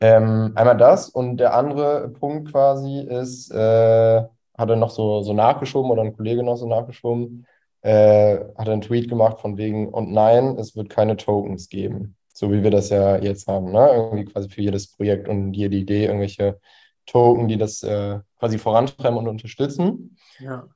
Ähm, 0.00 0.52
einmal 0.56 0.76
das 0.76 1.08
und 1.08 1.38
der 1.38 1.54
andere 1.54 2.08
Punkt 2.10 2.50
quasi 2.50 3.00
ist, 3.00 3.50
äh, 3.50 4.22
hat 4.56 4.70
er 4.70 4.76
noch 4.76 4.90
so, 4.90 5.22
so 5.22 5.32
nachgeschoben 5.32 5.90
oder 5.90 6.02
ein 6.02 6.16
Kollege 6.16 6.42
noch 6.42 6.56
so 6.56 6.66
nachgeschoben, 6.68 7.46
äh, 7.84 8.38
hat 8.56 8.68
einen 8.68 8.80
Tweet 8.80 9.08
gemacht 9.08 9.40
von 9.40 9.58
wegen, 9.58 9.88
und 9.88 10.10
nein, 10.10 10.56
es 10.58 10.74
wird 10.74 10.88
keine 10.88 11.16
Tokens 11.16 11.68
geben, 11.68 12.16
so 12.32 12.50
wie 12.50 12.62
wir 12.62 12.70
das 12.70 12.88
ja 12.88 13.18
jetzt 13.18 13.46
haben, 13.46 13.72
ne? 13.72 13.90
Irgendwie 13.92 14.24
quasi 14.24 14.48
für 14.48 14.62
jedes 14.62 14.90
Projekt 14.90 15.28
und 15.28 15.52
jede 15.52 15.76
Idee 15.76 16.06
irgendwelche 16.06 16.58
Token, 17.04 17.46
die 17.46 17.58
das 17.58 17.82
äh, 17.82 18.20
quasi 18.38 18.58
vorantreiben 18.58 19.18
und 19.18 19.28
unterstützen. 19.28 20.16
Ja. 20.38 20.66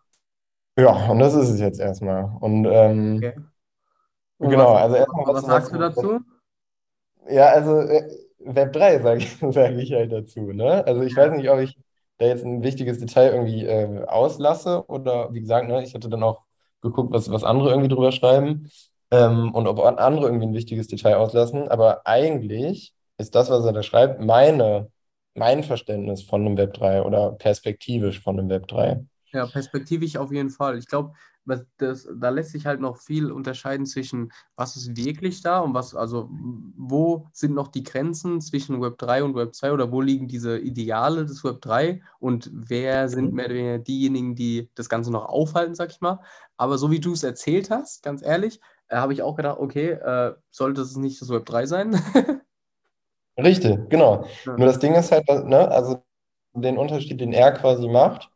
Ja, 0.79 1.11
und 1.11 1.18
das 1.18 1.35
ist 1.35 1.49
es 1.49 1.61
jetzt 1.61 1.81
erstmal. 1.81 2.31
Und 2.40 2.66
ähm, 2.66 3.16
Okay. 3.16 3.35
Und 4.37 4.51
genau, 4.51 4.75
was, 4.75 4.83
also 4.83 4.97
erstmal 4.97 5.27
was 5.27 5.35
was, 5.35 5.47
sagst 5.47 5.73
du 5.73 5.79
dazu? 5.79 6.21
Ja, 7.29 7.47
also 7.47 7.81
äh, 7.81 8.09
Web 8.38 8.73
3 8.75 9.01
sage 9.01 9.18
ich, 9.21 9.37
sag 9.51 9.73
ich 9.73 9.92
halt 9.92 10.12
dazu, 10.12 10.53
ne? 10.53 10.87
Also 10.87 11.03
ich 11.03 11.16
weiß 11.16 11.33
nicht, 11.33 11.49
ob 11.51 11.59
ich 11.59 11.77
da 12.18 12.27
jetzt 12.27 12.44
ein 12.44 12.62
wichtiges 12.62 12.99
Detail 12.99 13.33
irgendwie 13.33 13.64
äh, 13.64 14.05
auslasse 14.05 14.85
oder 14.88 15.33
wie 15.33 15.40
gesagt, 15.40 15.68
ne, 15.68 15.83
ich 15.83 15.94
hatte 15.94 16.09
dann 16.09 16.23
auch 16.23 16.42
geguckt, 16.82 17.12
was, 17.12 17.30
was 17.30 17.44
andere 17.44 17.70
irgendwie 17.70 17.88
drüber 17.88 18.12
schreiben 18.12 18.70
ähm, 19.10 19.52
und 19.54 19.66
ob 19.66 19.80
an- 19.80 19.98
andere 19.98 20.26
irgendwie 20.26 20.46
ein 20.46 20.54
wichtiges 20.54 20.88
Detail 20.88 21.16
auslassen. 21.16 21.68
Aber 21.68 22.06
eigentlich 22.06 22.94
ist 23.18 23.34
das, 23.34 23.50
was 23.50 23.64
er 23.64 23.72
da 23.72 23.82
schreibt, 23.82 24.20
meine, 24.20 24.90
mein 25.34 25.62
Verständnis 25.64 26.22
von 26.22 26.42
einem 26.46 26.56
Web 26.56 26.74
3 26.74 27.02
oder 27.02 27.32
perspektivisch 27.32 28.20
von 28.20 28.38
einem 28.38 28.48
Web 28.48 28.68
3. 28.68 29.00
Ja, 29.32 29.46
perspektivisch 29.46 30.16
auf 30.16 30.32
jeden 30.32 30.50
Fall. 30.50 30.78
Ich 30.78 30.86
glaube, 30.86 31.12
das, 31.78 32.08
da 32.14 32.28
lässt 32.28 32.52
sich 32.52 32.66
halt 32.66 32.80
noch 32.80 32.98
viel 32.98 33.30
unterscheiden 33.32 33.87
zwischen, 33.87 34.32
was 34.56 34.76
ist 34.76 34.96
wirklich 34.96 35.42
da 35.42 35.61
und 35.61 35.74
was, 35.74 35.94
also 35.94 36.28
wo 36.76 37.28
sind 37.32 37.54
noch 37.54 37.68
die 37.68 37.82
Grenzen 37.82 38.40
zwischen 38.40 38.80
Web 38.80 38.98
3 38.98 39.24
und 39.24 39.34
Web 39.34 39.54
2 39.54 39.72
oder 39.72 39.90
wo 39.90 40.00
liegen 40.00 40.28
diese 40.28 40.58
Ideale 40.58 41.24
des 41.24 41.42
Web 41.44 41.61
3 41.62 42.02
und 42.18 42.50
wer 42.52 43.08
sind 43.08 43.32
mehr 43.32 43.46
oder 43.46 43.54
weniger 43.54 43.78
diejenigen, 43.78 44.34
die 44.34 44.70
das 44.74 44.88
Ganze 44.88 45.11
noch 45.11 45.26
aufhalten, 45.26 45.74
sag 45.74 45.90
ich 45.90 46.00
mal. 46.00 46.20
Aber 46.56 46.78
so 46.78 46.90
wie 46.90 47.00
du 47.00 47.12
es 47.12 47.22
erzählt 47.22 47.70
hast, 47.70 48.02
ganz 48.02 48.22
ehrlich, 48.22 48.61
äh, 48.88 48.96
habe 48.96 49.12
ich 49.12 49.22
auch 49.22 49.37
gedacht, 49.37 49.58
okay, 49.58 49.90
äh, 49.90 50.34
sollte 50.50 50.82
es 50.82 50.96
nicht 50.96 51.20
das 51.20 51.30
Web 51.30 51.46
3 51.46 51.66
sein? 51.66 51.94
Richtig, 53.38 53.88
genau. 53.88 54.26
Ja. 54.44 54.56
Nur 54.56 54.66
das 54.66 54.78
Ding 54.78 54.94
ist 54.94 55.12
halt, 55.12 55.28
ne, 55.28 55.68
also 55.70 56.02
den 56.54 56.76
Unterschied, 56.76 57.20
den 57.20 57.32
er 57.32 57.52
quasi 57.52 57.87
macht, 57.88 58.30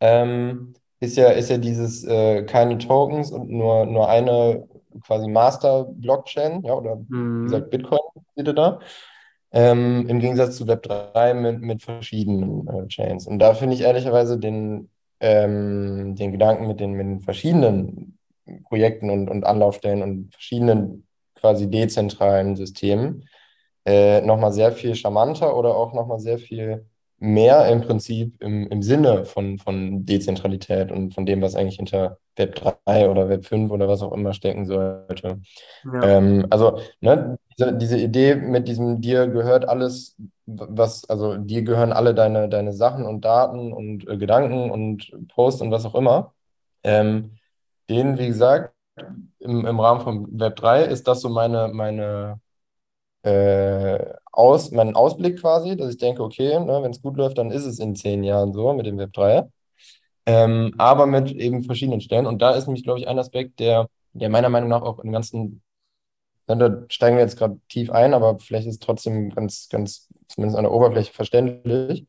ähm, 0.00 0.74
ist 1.02 1.16
ja, 1.16 1.30
ist 1.30 1.50
ja 1.50 1.58
dieses 1.58 2.04
äh, 2.04 2.44
keine 2.44 2.78
Tokens 2.78 3.30
und 3.32 3.50
nur, 3.50 3.86
nur 3.86 4.08
eine 4.08 4.66
quasi 5.04 5.28
Master-Blockchain, 5.28 6.62
ja, 6.64 6.74
oder 6.74 6.98
wie 7.08 7.14
Mhm. 7.16 7.44
gesagt, 7.44 7.70
Bitcoin 7.70 8.00
ihr 8.36 8.44
da. 8.44 8.78
Ähm, 9.52 10.06
im 10.08 10.20
Gegensatz 10.20 10.56
zu 10.56 10.64
Web3 10.64 11.34
mit, 11.34 11.60
mit 11.60 11.82
verschiedenen 11.82 12.66
äh, 12.68 12.86
Chains. 12.88 13.26
Und 13.26 13.38
da 13.38 13.52
finde 13.54 13.74
ich 13.74 13.82
ehrlicherweise 13.82 14.38
den, 14.38 14.88
ähm, 15.20 16.14
den 16.16 16.32
Gedanken 16.32 16.66
mit 16.68 16.80
den, 16.80 16.92
mit 16.92 17.06
den 17.06 17.20
verschiedenen 17.20 18.18
Projekten 18.68 19.10
und, 19.10 19.28
und 19.28 19.44
Anlaufstellen 19.44 20.02
und 20.02 20.32
verschiedenen 20.32 21.06
quasi 21.34 21.68
dezentralen 21.68 22.56
Systemen 22.56 23.28
äh, 23.84 24.20
nochmal 24.22 24.52
sehr 24.52 24.72
viel 24.72 24.94
charmanter 24.94 25.56
oder 25.56 25.74
auch 25.76 25.92
nochmal 25.92 26.20
sehr 26.20 26.38
viel 26.38 26.86
mehr 27.22 27.68
im 27.68 27.82
Prinzip 27.82 28.34
im, 28.42 28.66
im 28.66 28.82
Sinne 28.82 29.24
von, 29.24 29.56
von 29.56 30.04
Dezentralität 30.04 30.90
und 30.90 31.14
von 31.14 31.24
dem, 31.24 31.40
was 31.40 31.54
eigentlich 31.54 31.76
hinter 31.76 32.18
Web 32.34 32.56
3 32.84 33.08
oder 33.08 33.28
Web 33.28 33.46
5 33.46 33.70
oder 33.70 33.86
was 33.86 34.02
auch 34.02 34.12
immer 34.12 34.32
stecken 34.32 34.66
sollte. 34.66 35.40
Ja. 35.84 36.02
Ähm, 36.02 36.48
also, 36.50 36.80
ne, 37.00 37.38
diese, 37.56 37.76
diese 37.76 37.98
Idee 37.98 38.34
mit 38.34 38.66
diesem, 38.66 39.00
dir 39.00 39.28
gehört 39.28 39.68
alles, 39.68 40.16
was, 40.46 41.08
also 41.08 41.36
dir 41.36 41.62
gehören 41.62 41.92
alle 41.92 42.12
deine, 42.12 42.48
deine 42.48 42.72
Sachen 42.72 43.06
und 43.06 43.24
Daten 43.24 43.72
und 43.72 44.08
äh, 44.08 44.16
Gedanken 44.16 44.72
und 44.72 45.12
Posts 45.28 45.62
und 45.62 45.70
was 45.70 45.86
auch 45.86 45.94
immer. 45.94 46.34
Ähm, 46.82 47.36
den, 47.88 48.18
wie 48.18 48.26
gesagt, 48.26 48.74
im, 49.38 49.64
im 49.64 49.78
Rahmen 49.78 50.00
von 50.00 50.40
Web 50.40 50.56
3 50.56 50.86
ist 50.86 51.06
das 51.06 51.20
so 51.20 51.28
meine, 51.28 51.68
meine 51.68 52.40
äh, 53.22 54.14
aus, 54.32 54.70
meinen 54.72 54.96
Ausblick 54.96 55.40
quasi, 55.40 55.76
dass 55.76 55.90
ich 55.90 55.98
denke, 55.98 56.22
okay, 56.22 56.58
ne, 56.58 56.82
wenn 56.82 56.90
es 56.90 57.02
gut 57.02 57.16
läuft, 57.16 57.38
dann 57.38 57.50
ist 57.50 57.64
es 57.64 57.78
in 57.78 57.94
zehn 57.94 58.24
Jahren 58.24 58.52
so 58.52 58.72
mit 58.72 58.86
dem 58.86 58.98
Web 58.98 59.12
3. 59.12 59.48
Ähm, 60.26 60.74
aber 60.78 61.06
mit 61.06 61.32
eben 61.32 61.64
verschiedenen 61.64 62.00
Stellen. 62.00 62.26
Und 62.26 62.40
da 62.42 62.52
ist 62.52 62.66
nämlich, 62.66 62.84
glaube 62.84 63.00
ich, 63.00 63.08
ein 63.08 63.18
Aspekt, 63.18 63.60
der, 63.60 63.88
der 64.12 64.28
meiner 64.28 64.48
Meinung 64.48 64.68
nach 64.70 64.82
auch 64.82 65.00
im 65.00 65.12
ganzen, 65.12 65.62
da 66.46 66.84
steigen 66.88 67.16
wir 67.16 67.24
jetzt 67.24 67.38
gerade 67.38 67.60
tief 67.68 67.90
ein, 67.90 68.14
aber 68.14 68.38
vielleicht 68.38 68.66
ist 68.66 68.82
trotzdem 68.82 69.30
ganz, 69.30 69.68
ganz, 69.68 70.08
zumindest 70.28 70.56
an 70.56 70.64
der 70.64 70.72
Oberfläche 70.72 71.12
verständlich. 71.12 72.06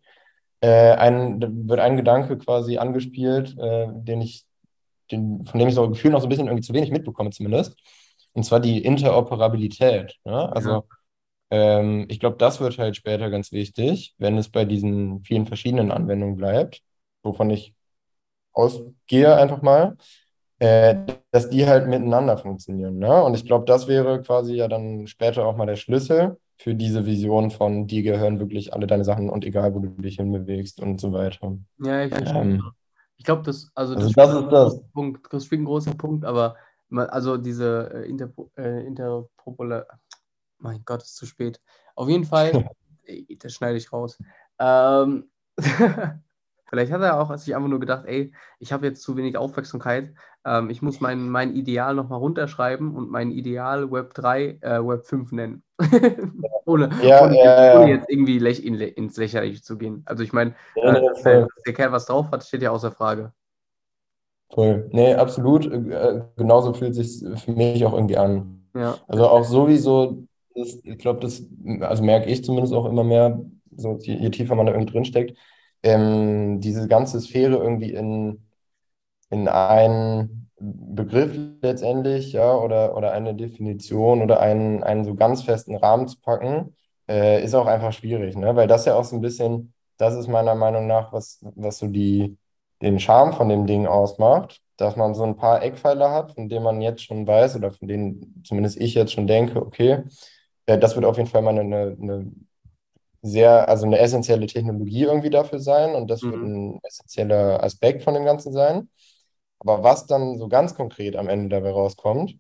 Äh, 0.62 0.93
ein, 0.93 1.67
wird 1.67 1.80
ein 1.80 1.97
Gedanke 1.97 2.38
quasi 2.38 2.78
angespielt, 2.78 3.58
äh, 3.58 3.88
den 3.91 4.21
ich, 4.21 4.45
den, 5.12 5.45
von 5.45 5.60
dem 5.60 5.69
ich 5.69 5.76
so 5.76 5.89
Gefühl 5.89 6.12
noch 6.12 6.21
so 6.21 6.28
ein 6.28 6.30
bisschen 6.30 6.47
irgendwie 6.47 6.63
zu 6.65 6.73
wenig 6.73 6.91
mitbekomme, 6.91 7.32
zumindest. 7.32 7.76
und 8.34 8.43
zwar 8.43 8.60
die 8.60 8.84
Interoperabilität. 8.84 10.15
Ne? 10.23 10.52
Also 10.54 10.69
Ja. 10.69 10.84
Ähm, 11.54 12.08
ich 12.10 12.20
glaube, 12.20 12.38
das 12.38 12.60
wird 12.60 12.78
halt 12.80 12.96
später 12.98 13.30
ganz 13.30 13.52
wichtig, 13.52 14.16
wenn 14.18 14.38
es 14.38 14.50
bei 14.50 14.66
diesen 14.66 15.24
vielen 15.24 15.46
verschiedenen 15.48 15.92
Anwendungen 15.92 16.38
bleibt, 16.38 16.82
wovon 17.24 17.52
ich 17.52 17.76
ausgehe 18.54 19.36
einfach 19.36 19.62
mal, 19.62 19.98
äh, 20.60 20.96
dass 21.32 21.50
die 21.50 21.68
halt 21.68 21.88
miteinander 21.88 22.38
funktionieren. 22.38 22.98
Ne? 23.00 23.24
Und 23.24 23.36
ich 23.36 23.46
glaube, 23.46 23.66
das 23.66 23.88
wäre 23.88 24.22
quasi 24.22 24.56
ja 24.56 24.68
dann 24.68 25.08
später 25.08 25.46
auch 25.46 25.58
mal 25.58 25.66
der 25.68 25.76
Schlüssel 25.76 26.38
für 26.58 26.76
diese 26.76 27.06
Vision 27.06 27.52
von, 27.52 27.88
die 27.88 28.04
gehören 28.04 28.39
wirklich 28.39 28.74
alle 28.74 28.88
deine 28.88 29.04
Sachen 29.04 29.30
und 29.30 29.46
egal, 29.46 29.74
wo 29.76 29.80
du 29.80 29.89
dich 30.02 30.18
hinbewegst 30.18 30.80
und 30.80 31.02
so 31.02 31.12
weiter. 31.13 31.58
Ja, 31.80 32.06
ich 32.06 32.13
verstehe. 32.13 32.42
Ähm, 32.42 32.63
Ich 33.18 33.26
glaube, 33.26 33.44
das, 33.44 33.72
also 33.76 33.96
das 33.96 34.04
also 34.04 34.10
ist 34.10 34.18
das 34.18 34.30
ein 34.36 34.44
ist 34.46 34.52
das. 34.52 34.82
Punkt, 34.94 35.34
das 35.34 35.46
ist 35.46 35.54
ein 35.54 35.66
großer 35.66 35.96
Punkt, 35.96 36.26
aber 36.26 36.56
also 36.92 37.38
diese 37.38 37.92
äh, 37.94 38.10
Interpo, 38.10 38.52
äh, 38.58 38.86
Interpopula, 38.86 39.86
mein 40.63 40.84
Gott, 40.86 41.04
ist 41.04 41.15
zu 41.15 41.26
spät. 41.26 41.62
Auf 41.95 42.10
jeden 42.10 42.26
Fall, 42.26 42.69
das 43.39 43.54
schneide 43.54 43.78
ich 43.78 43.91
raus. 43.93 44.17
Ähm, 44.60 45.30
vielleicht 46.69 46.91
hat 46.91 47.02
er 47.02 47.19
auch 47.19 47.36
sich 47.38 47.56
einfach 47.56 47.69
nur 47.69 47.80
gedacht, 47.80 48.06
ey, 48.06 48.34
ich 48.60 48.73
habe 48.73 48.88
jetzt 48.88 49.04
zu 49.04 49.15
wenig 49.15 49.38
Aufmerksamkeit, 49.38 50.13
ähm, 50.45 50.69
ich 50.69 50.82
muss 50.82 50.99
mein, 50.99 51.30
mein 51.30 51.56
Ideal 51.56 51.95
nochmal 51.95 52.19
runterschreiben 52.19 52.95
und 52.95 53.10
mein 53.10 53.32
Ideal 53.32 53.91
Web 53.91 54.13
3, 54.13 54.60
äh, 54.62 54.86
Web 54.86 55.06
5 55.06 55.32
nennen. 55.32 55.63
ohne, 56.65 56.89
Ja, 57.02 57.23
ohne, 57.23 57.38
ja, 57.38 57.76
ohne 57.76 57.89
ja. 57.89 57.95
jetzt 57.95 58.10
irgendwie 58.10 58.39
lech, 58.39 58.63
in, 58.63 58.80
ins 58.80 59.17
Lächerliche 59.17 59.62
zu 59.62 59.78
gehen. 59.78 60.04
Also 60.06 60.23
ich 60.23 60.34
meine, 60.34 60.56
äh, 60.76 60.93
dass, 60.93 61.23
der, 61.23 61.73
Kerl 61.73 61.91
was 61.91 62.06
drauf 62.06 62.28
hat, 62.32 62.43
steht 62.43 62.62
ja 62.62 62.71
außer 62.71 62.91
Frage. 62.91 63.32
Voll. 64.49 64.88
Nee, 64.91 65.15
absolut. 65.15 65.65
Äh, 65.65 66.21
genauso 66.36 66.73
fühlt 66.73 66.95
sich 66.95 67.23
für 67.43 67.52
mich 67.52 67.86
auch 67.86 67.93
irgendwie 67.93 68.17
an. 68.17 68.63
Also 69.08 69.28
auch 69.28 69.43
sowieso, 69.43 70.26
das, 70.56 70.76
ich 70.84 70.98
glaube, 70.98 71.20
das, 71.20 71.44
also 71.82 72.04
merke 72.04 72.30
ich 72.30 72.44
zumindest 72.44 72.74
auch 72.74 72.86
immer 72.86 73.04
mehr, 73.04 73.39
so 73.76 73.98
je, 74.02 74.16
je 74.16 74.30
tiefer 74.30 74.56
man 74.56 74.66
da 74.66 74.74
irgendwie 74.74 74.92
drin 74.94 75.06
steckt, 75.06 75.38
ähm, 75.84 76.62
diese 76.62 76.88
ganze 76.88 77.20
Sphäre 77.22 77.58
irgendwie 77.58 77.92
in, 77.94 78.44
in 79.30 79.48
einen 79.48 80.50
Begriff 80.60 81.38
letztendlich, 81.62 82.34
ja, 82.34 82.56
oder, 82.56 82.96
oder 82.98 83.12
eine 83.13 83.36
Definition 83.36 84.22
oder 84.22 84.39
einen, 84.39 84.84
einen 84.84 85.04
so 85.06 85.16
ganz 85.16 85.44
festen 85.44 85.76
Rahmen 85.76 86.08
zu 86.08 86.20
packen, 86.22 86.76
äh, 87.10 87.44
ist 87.44 87.56
auch 87.56 87.66
einfach 87.68 87.92
schwierig, 87.94 88.38
ne? 88.38 88.56
Weil 88.56 88.68
das 88.68 88.86
ja 88.86 88.96
auch 88.96 89.04
so 89.04 89.16
ein 89.18 89.22
bisschen, 89.22 89.74
das 89.98 90.16
ist 90.16 90.28
meiner 90.28 90.56
Meinung 90.56 90.88
nach, 90.88 91.12
was, 91.12 91.39
was 91.56 91.80
so 91.80 91.88
die, 91.88 92.38
den 92.82 93.00
Charme 93.00 93.34
von 93.34 93.50
dem 93.50 93.66
Ding 93.68 93.88
ausmacht, 93.88 94.62
dass 94.78 94.96
man 94.96 95.13
so 95.16 95.24
ein 95.24 95.36
paar 95.38 95.62
Eckpfeiler 95.63 96.12
hat, 96.12 96.34
von 96.34 96.50
denen 96.50 96.63
man 96.63 96.82
jetzt 96.82 97.04
schon 97.04 97.28
weiß 97.28 97.56
oder 97.58 97.72
von 97.72 97.88
denen 97.88 98.42
zumindest 98.46 98.80
ich 98.80 98.94
jetzt 98.96 99.13
schon 99.13 99.28
denke, 99.28 99.62
okay, 99.62 100.04
das 100.65 100.95
wird 100.95 101.06
auf 101.06 101.17
jeden 101.17 101.30
Fall 101.30 101.41
mal 101.41 101.58
eine, 101.58 101.97
eine 102.02 102.32
sehr, 103.21 103.69
also 103.69 103.86
eine 103.86 103.99
essentielle 103.99 104.47
Technologie 104.47 105.04
irgendwie 105.04 105.30
dafür 105.30 105.60
sein 105.60 105.95
und 105.95 106.10
das 106.10 106.28
wird 106.30 106.41
Mhm. 106.41 106.43
ein 106.43 106.80
essentieller 106.84 107.63
Aspekt 107.63 108.04
von 108.04 108.13
dem 108.13 108.26
Ganzen 108.26 108.54
sein. 108.54 108.89
Aber 109.60 109.84
was 109.84 110.08
dann 110.08 110.38
so 110.39 110.47
ganz 110.49 110.76
konkret 110.76 111.15
am 111.15 111.30
Ende 111.30 111.49
dabei 111.49 111.71
rauskommt, 111.71 112.36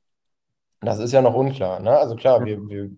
das 0.81 0.99
ist 0.99 1.13
ja 1.13 1.21
noch 1.21 1.35
unklar. 1.35 1.79
Ne? 1.79 1.91
Also 1.97 2.15
klar, 2.15 2.45
wir, 2.45 2.67
wir 2.69 2.91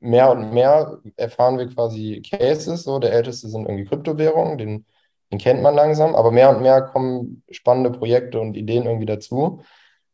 mehr 0.00 0.30
und 0.30 0.52
mehr 0.52 0.98
erfahren 1.16 1.58
wir 1.58 1.68
quasi 1.68 2.22
Cases, 2.22 2.82
so 2.84 2.98
der 2.98 3.12
älteste 3.12 3.48
sind 3.48 3.66
irgendwie 3.66 3.84
Kryptowährungen, 3.86 4.58
den, 4.58 4.86
den 5.32 5.38
kennt 5.38 5.62
man 5.62 5.74
langsam, 5.74 6.14
aber 6.14 6.30
mehr 6.32 6.50
und 6.50 6.62
mehr 6.62 6.82
kommen 6.82 7.42
spannende 7.50 7.90
Projekte 7.90 8.40
und 8.40 8.56
Ideen 8.56 8.84
irgendwie 8.86 9.06
dazu. 9.06 9.62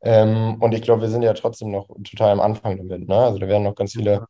Ähm, 0.03 0.57
und 0.61 0.75
ich 0.75 0.83
glaube, 0.83 1.03
wir 1.03 1.09
sind 1.11 1.23
ja 1.23 1.35
trotzdem 1.35 1.71
noch 1.73 1.89
total 2.05 2.33
am 2.33 2.41
Anfang 2.41 2.77
damit. 2.79 3.09
Ne? 3.09 3.17
Also 3.17 3.39
da 3.39 3.49
werden 3.49 3.65
noch 3.65 3.75
ganz 3.75 3.95
viele 3.95 4.27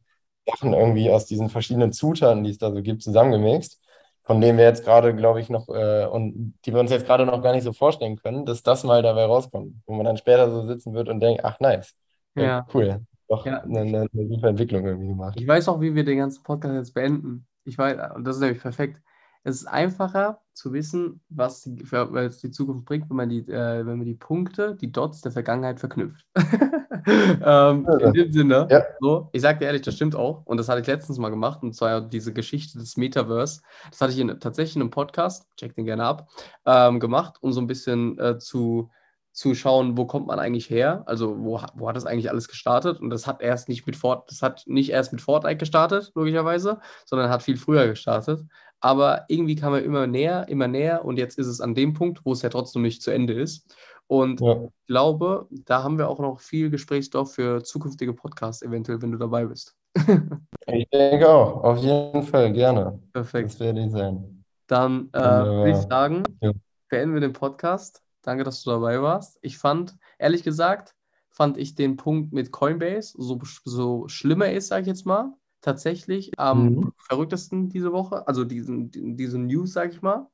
Sachen 0.47 0.73
irgendwie 0.73 1.11
aus 1.11 1.27
diesen 1.27 1.49
verschiedenen 1.51 1.93
Zutaten, 1.93 2.45
die 2.45 2.51
es 2.51 2.59
da 2.59 2.73
so 2.73 2.83
gibt, 2.83 3.03
zusammengemixt, 3.03 3.81
von 4.23 4.41
denen 4.41 4.59
wir 4.59 4.65
jetzt 4.65 4.85
gerade, 4.85 5.15
glaube 5.15 5.41
ich, 5.41 5.51
noch 5.51 5.69
äh, 5.69 6.07
und 6.07 6.55
die 6.65 6.73
wir 6.73 6.81
uns 6.81 6.91
jetzt 6.91 7.07
gerade 7.07 7.27
noch 7.27 7.43
gar 7.43 7.53
nicht 7.53 7.65
so 7.65 7.73
vorstellen 7.73 8.17
können, 8.17 8.47
dass 8.47 8.63
das 8.63 8.85
mal 8.85 9.03
dabei 9.03 9.25
rauskommt, 9.25 9.75
wo 9.87 9.95
man 9.95 10.07
dann 10.07 10.17
später 10.17 10.51
so 10.51 10.65
sitzen 10.65 10.95
wird 10.95 11.09
und 11.09 11.21
denkt, 11.21 11.45
ach 11.45 11.61
nice, 11.61 11.95
ja, 12.35 12.43
Ja, 12.45 12.67
cool, 12.75 13.05
doch 13.29 13.47
ja. 13.47 13.63
eine, 13.63 13.81
eine, 13.81 14.09
eine 14.13 14.29
super 14.29 14.49
Entwicklung 14.49 14.85
irgendwie 14.87 15.09
gemacht. 15.09 15.39
Ich 15.39 15.47
weiß 15.47 15.69
auch, 15.69 15.81
wie 15.81 15.95
wir 15.95 16.05
den 16.05 16.19
ganzen 16.19 16.43
Podcast 16.43 16.75
jetzt 16.75 16.95
beenden. 16.95 17.47
Ich 17.65 17.79
weiß, 17.79 18.15
und 18.15 18.25
das 18.25 18.37
ist 18.37 18.43
nämlich 18.43 18.63
perfekt. 18.63 19.01
Es 19.47 19.59
ist 19.59 19.67
einfacher 19.67 20.41
zu 20.55 20.73
wissen, 20.73 21.21
was 21.29 21.63
die, 21.63 21.81
was 21.93 22.41
die 22.41 22.51
Zukunft 22.51 22.85
bringt, 22.85 23.09
wenn 23.09 23.17
man 23.17 23.29
die, 23.29 23.49
äh, 23.49 23.87
wenn 23.87 23.99
man 23.99 24.05
die 24.05 24.17
Punkte, 24.17 24.75
die 24.75 24.91
Dots 24.91 25.21
der 25.21 25.31
Vergangenheit 25.31 25.79
verknüpft. 25.79 26.27
ähm, 27.07 27.87
in 28.01 28.13
dem 28.13 28.33
Sinne, 28.33 28.67
Ja. 28.69 28.83
so, 28.99 29.29
ich 29.31 29.43
sage 29.43 29.61
dir 29.61 29.67
ehrlich, 29.67 29.83
das 29.83 29.95
stimmt 29.95 30.17
auch. 30.17 30.45
Und 30.47 30.57
das 30.57 30.69
hatte 30.69 30.81
ich 30.81 30.89
letztens 30.89 31.19
mal 31.19 31.29
gemacht, 31.29 31.63
und 31.63 31.75
zwar 31.77 32.01
diese 32.01 32.33
Geschichte 32.33 32.77
des 32.77 32.97
Metaverse. 32.97 33.61
Das 33.89 34.01
hatte 34.01 34.13
ich 34.15 34.19
in, 34.19 34.41
tatsächlich 34.41 34.75
in 34.75 34.83
einem 34.83 34.91
Podcast, 34.91 35.47
check 35.57 35.77
den 35.77 35.85
gerne 35.85 36.03
ab, 36.03 36.29
ähm, 36.65 36.99
gemacht, 36.99 37.37
um 37.41 37.53
so 37.53 37.61
ein 37.61 37.69
bisschen 37.69 38.19
äh, 38.19 38.39
zu, 38.39 38.91
zu 39.31 39.55
schauen, 39.55 39.97
wo 39.97 40.07
kommt 40.07 40.27
man 40.27 40.41
eigentlich 40.41 40.71
her? 40.71 41.05
Also, 41.07 41.39
wo, 41.39 41.61
wo 41.75 41.89
hat 41.89 41.95
das 41.95 42.07
eigentlich 42.07 42.31
alles 42.31 42.49
gestartet? 42.49 42.99
Und 42.99 43.11
das 43.11 43.29
hat 43.29 43.43
erst 43.43 43.69
nicht 43.69 43.87
mit 43.87 43.95
Fort, 43.95 44.29
das 44.29 44.43
hat 44.43 44.65
nicht 44.67 44.91
erst 44.91 45.13
mit 45.13 45.21
Fortnite 45.21 45.59
gestartet, 45.59 46.11
logischerweise, 46.17 46.81
sondern 47.05 47.29
hat 47.29 47.43
viel 47.43 47.59
früher 47.59 47.87
gestartet. 47.87 48.41
Aber 48.81 49.25
irgendwie 49.29 49.57
kam 49.57 49.75
er 49.75 49.83
immer 49.83 50.07
näher, 50.07 50.49
immer 50.49 50.69
näher 50.69 51.05
und 51.05 51.19
jetzt 51.19 51.39
ist 51.39 51.47
es 51.47 51.61
an 51.61 51.75
dem 51.75 51.95
Punkt, 51.95 52.21
wo 52.25 52.33
es 52.33 52.43
ja 52.43 52.49
trotzdem 52.51 52.83
nicht 52.83 53.03
zu 53.03 53.11
Ende 53.11 53.33
ist. 53.33 53.75
Und 54.07 54.41
Ja. 54.41 54.62
ich 54.65 54.87
glaube, 54.87 55.49
da 55.51 55.83
haben 55.83 55.99
wir 55.99 56.09
auch 56.09 56.21
noch 56.21 56.39
viel 56.41 56.71
Gesprächsstoff 56.71 57.35
für 57.35 57.65
zukünftige 57.65 58.12
Podcasts, 58.12 58.62
eventuell, 58.62 59.03
wenn 59.03 59.12
du 59.12 59.19
dabei 59.19 59.47
bist. 59.47 59.75
Ich 60.69 60.89
denke 60.91 61.29
auch, 61.29 61.62
auf 61.62 61.79
jeden 61.79 62.25
Fall, 62.25 62.53
gerne. 62.53 62.99
Perfekt. 63.12 63.51
Das 63.51 63.61
werde 63.61 63.85
ich 63.85 63.93
sein. 63.93 64.45
Dann 64.67 65.09
äh, 65.12 65.21
würde 65.23 65.71
ich 65.71 65.77
sagen, 65.77 66.25
Ja. 66.41 66.51
beenden 66.89 67.15
wir 67.15 67.21
den 67.21 67.33
Podcast. 67.33 68.03
Danke, 68.23 68.43
dass 68.43 68.65
du 68.65 68.71
dabei 68.71 69.01
warst. 69.01 69.39
Ich 69.43 69.59
fand, 69.59 69.95
ehrlich 70.19 70.43
gesagt, 70.43 70.97
fand 71.31 71.57
ich 71.57 71.77
den 71.77 71.97
Punkt 71.97 72.33
mit 72.33 72.51
Coinbase, 72.51 73.15
so, 73.17 73.39
so 73.65 74.09
schlimm 74.09 74.41
er 74.43 74.55
ist, 74.55 74.67
sage 74.69 74.83
ich 74.83 74.89
jetzt 74.89 75.07
mal, 75.07 75.33
tatsächlich 75.66 76.38
am 76.38 76.64
Mhm. 76.64 76.92
verrücktesten 76.98 77.68
diese 77.68 77.92
Woche. 77.92 78.26
Also 78.26 78.44
diesen, 78.44 78.90
diese 79.16 79.38
News, 79.38 79.72
sage 79.74 79.90
ich 79.92 80.00
mal. 80.02 80.26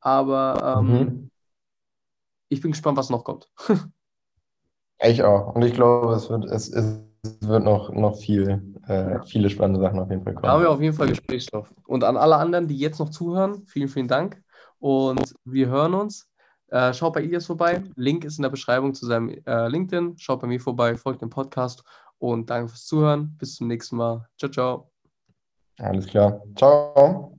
Aber 0.00 0.78
ähm, 0.80 0.86
Mhm. 0.88 1.30
ich 2.48 2.60
bin 2.62 2.70
gespannt, 2.70 2.96
was 2.96 3.10
noch 3.10 3.24
kommt. 3.24 3.50
Ich 5.02 5.22
auch. 5.22 5.54
Und 5.54 5.62
ich 5.62 5.74
glaube, 5.74 6.14
es 6.14 6.30
wird, 6.30 6.44
es, 6.46 6.68
es 6.70 7.00
wird 7.40 7.64
noch, 7.64 7.90
noch 7.92 8.16
viel, 8.16 8.74
äh, 8.86 9.18
viele 9.26 9.50
spannende 9.50 9.80
Sachen 9.80 9.98
auf 9.98 10.08
jeden 10.10 10.22
Fall 10.22 10.34
Da 10.40 10.48
haben 10.48 10.60
wir 10.60 10.66
kommen. 10.68 10.76
auf 10.78 10.80
jeden 10.82 10.94
Fall 10.96 11.08
Gesprächsstoff. 11.08 11.74
Und 11.86 12.04
an 12.04 12.16
alle 12.16 12.36
anderen, 12.36 12.66
die 12.68 12.78
jetzt 12.78 12.98
noch 12.98 13.10
zuhören, 13.10 13.66
vielen, 13.66 13.88
vielen 13.88 14.08
Dank. 14.08 14.42
Und 14.78 15.34
wir 15.44 15.68
hören 15.68 15.94
uns. 15.94 16.28
Äh, 16.68 16.92
schaut 16.94 17.12
bei 17.14 17.22
Ilias 17.22 17.46
vorbei. 17.46 17.82
Link 17.94 18.24
ist 18.24 18.38
in 18.38 18.42
der 18.42 18.50
Beschreibung 18.50 18.92
zu 18.94 19.06
seinem 19.06 19.28
äh, 19.46 19.68
LinkedIn. 19.68 20.18
Schaut 20.18 20.40
bei 20.40 20.46
mir 20.48 20.60
vorbei, 20.60 20.96
folgt 20.96 21.22
dem 21.22 21.30
Podcast. 21.30 21.84
Und 22.18 22.50
danke 22.50 22.68
fürs 22.68 22.86
Zuhören. 22.86 23.36
Bis 23.38 23.56
zum 23.56 23.68
nächsten 23.68 23.96
Mal. 23.96 24.28
Ciao, 24.38 24.50
ciao. 24.50 24.90
Alles 25.78 26.06
klar. 26.06 26.42
Ciao. 26.56 27.32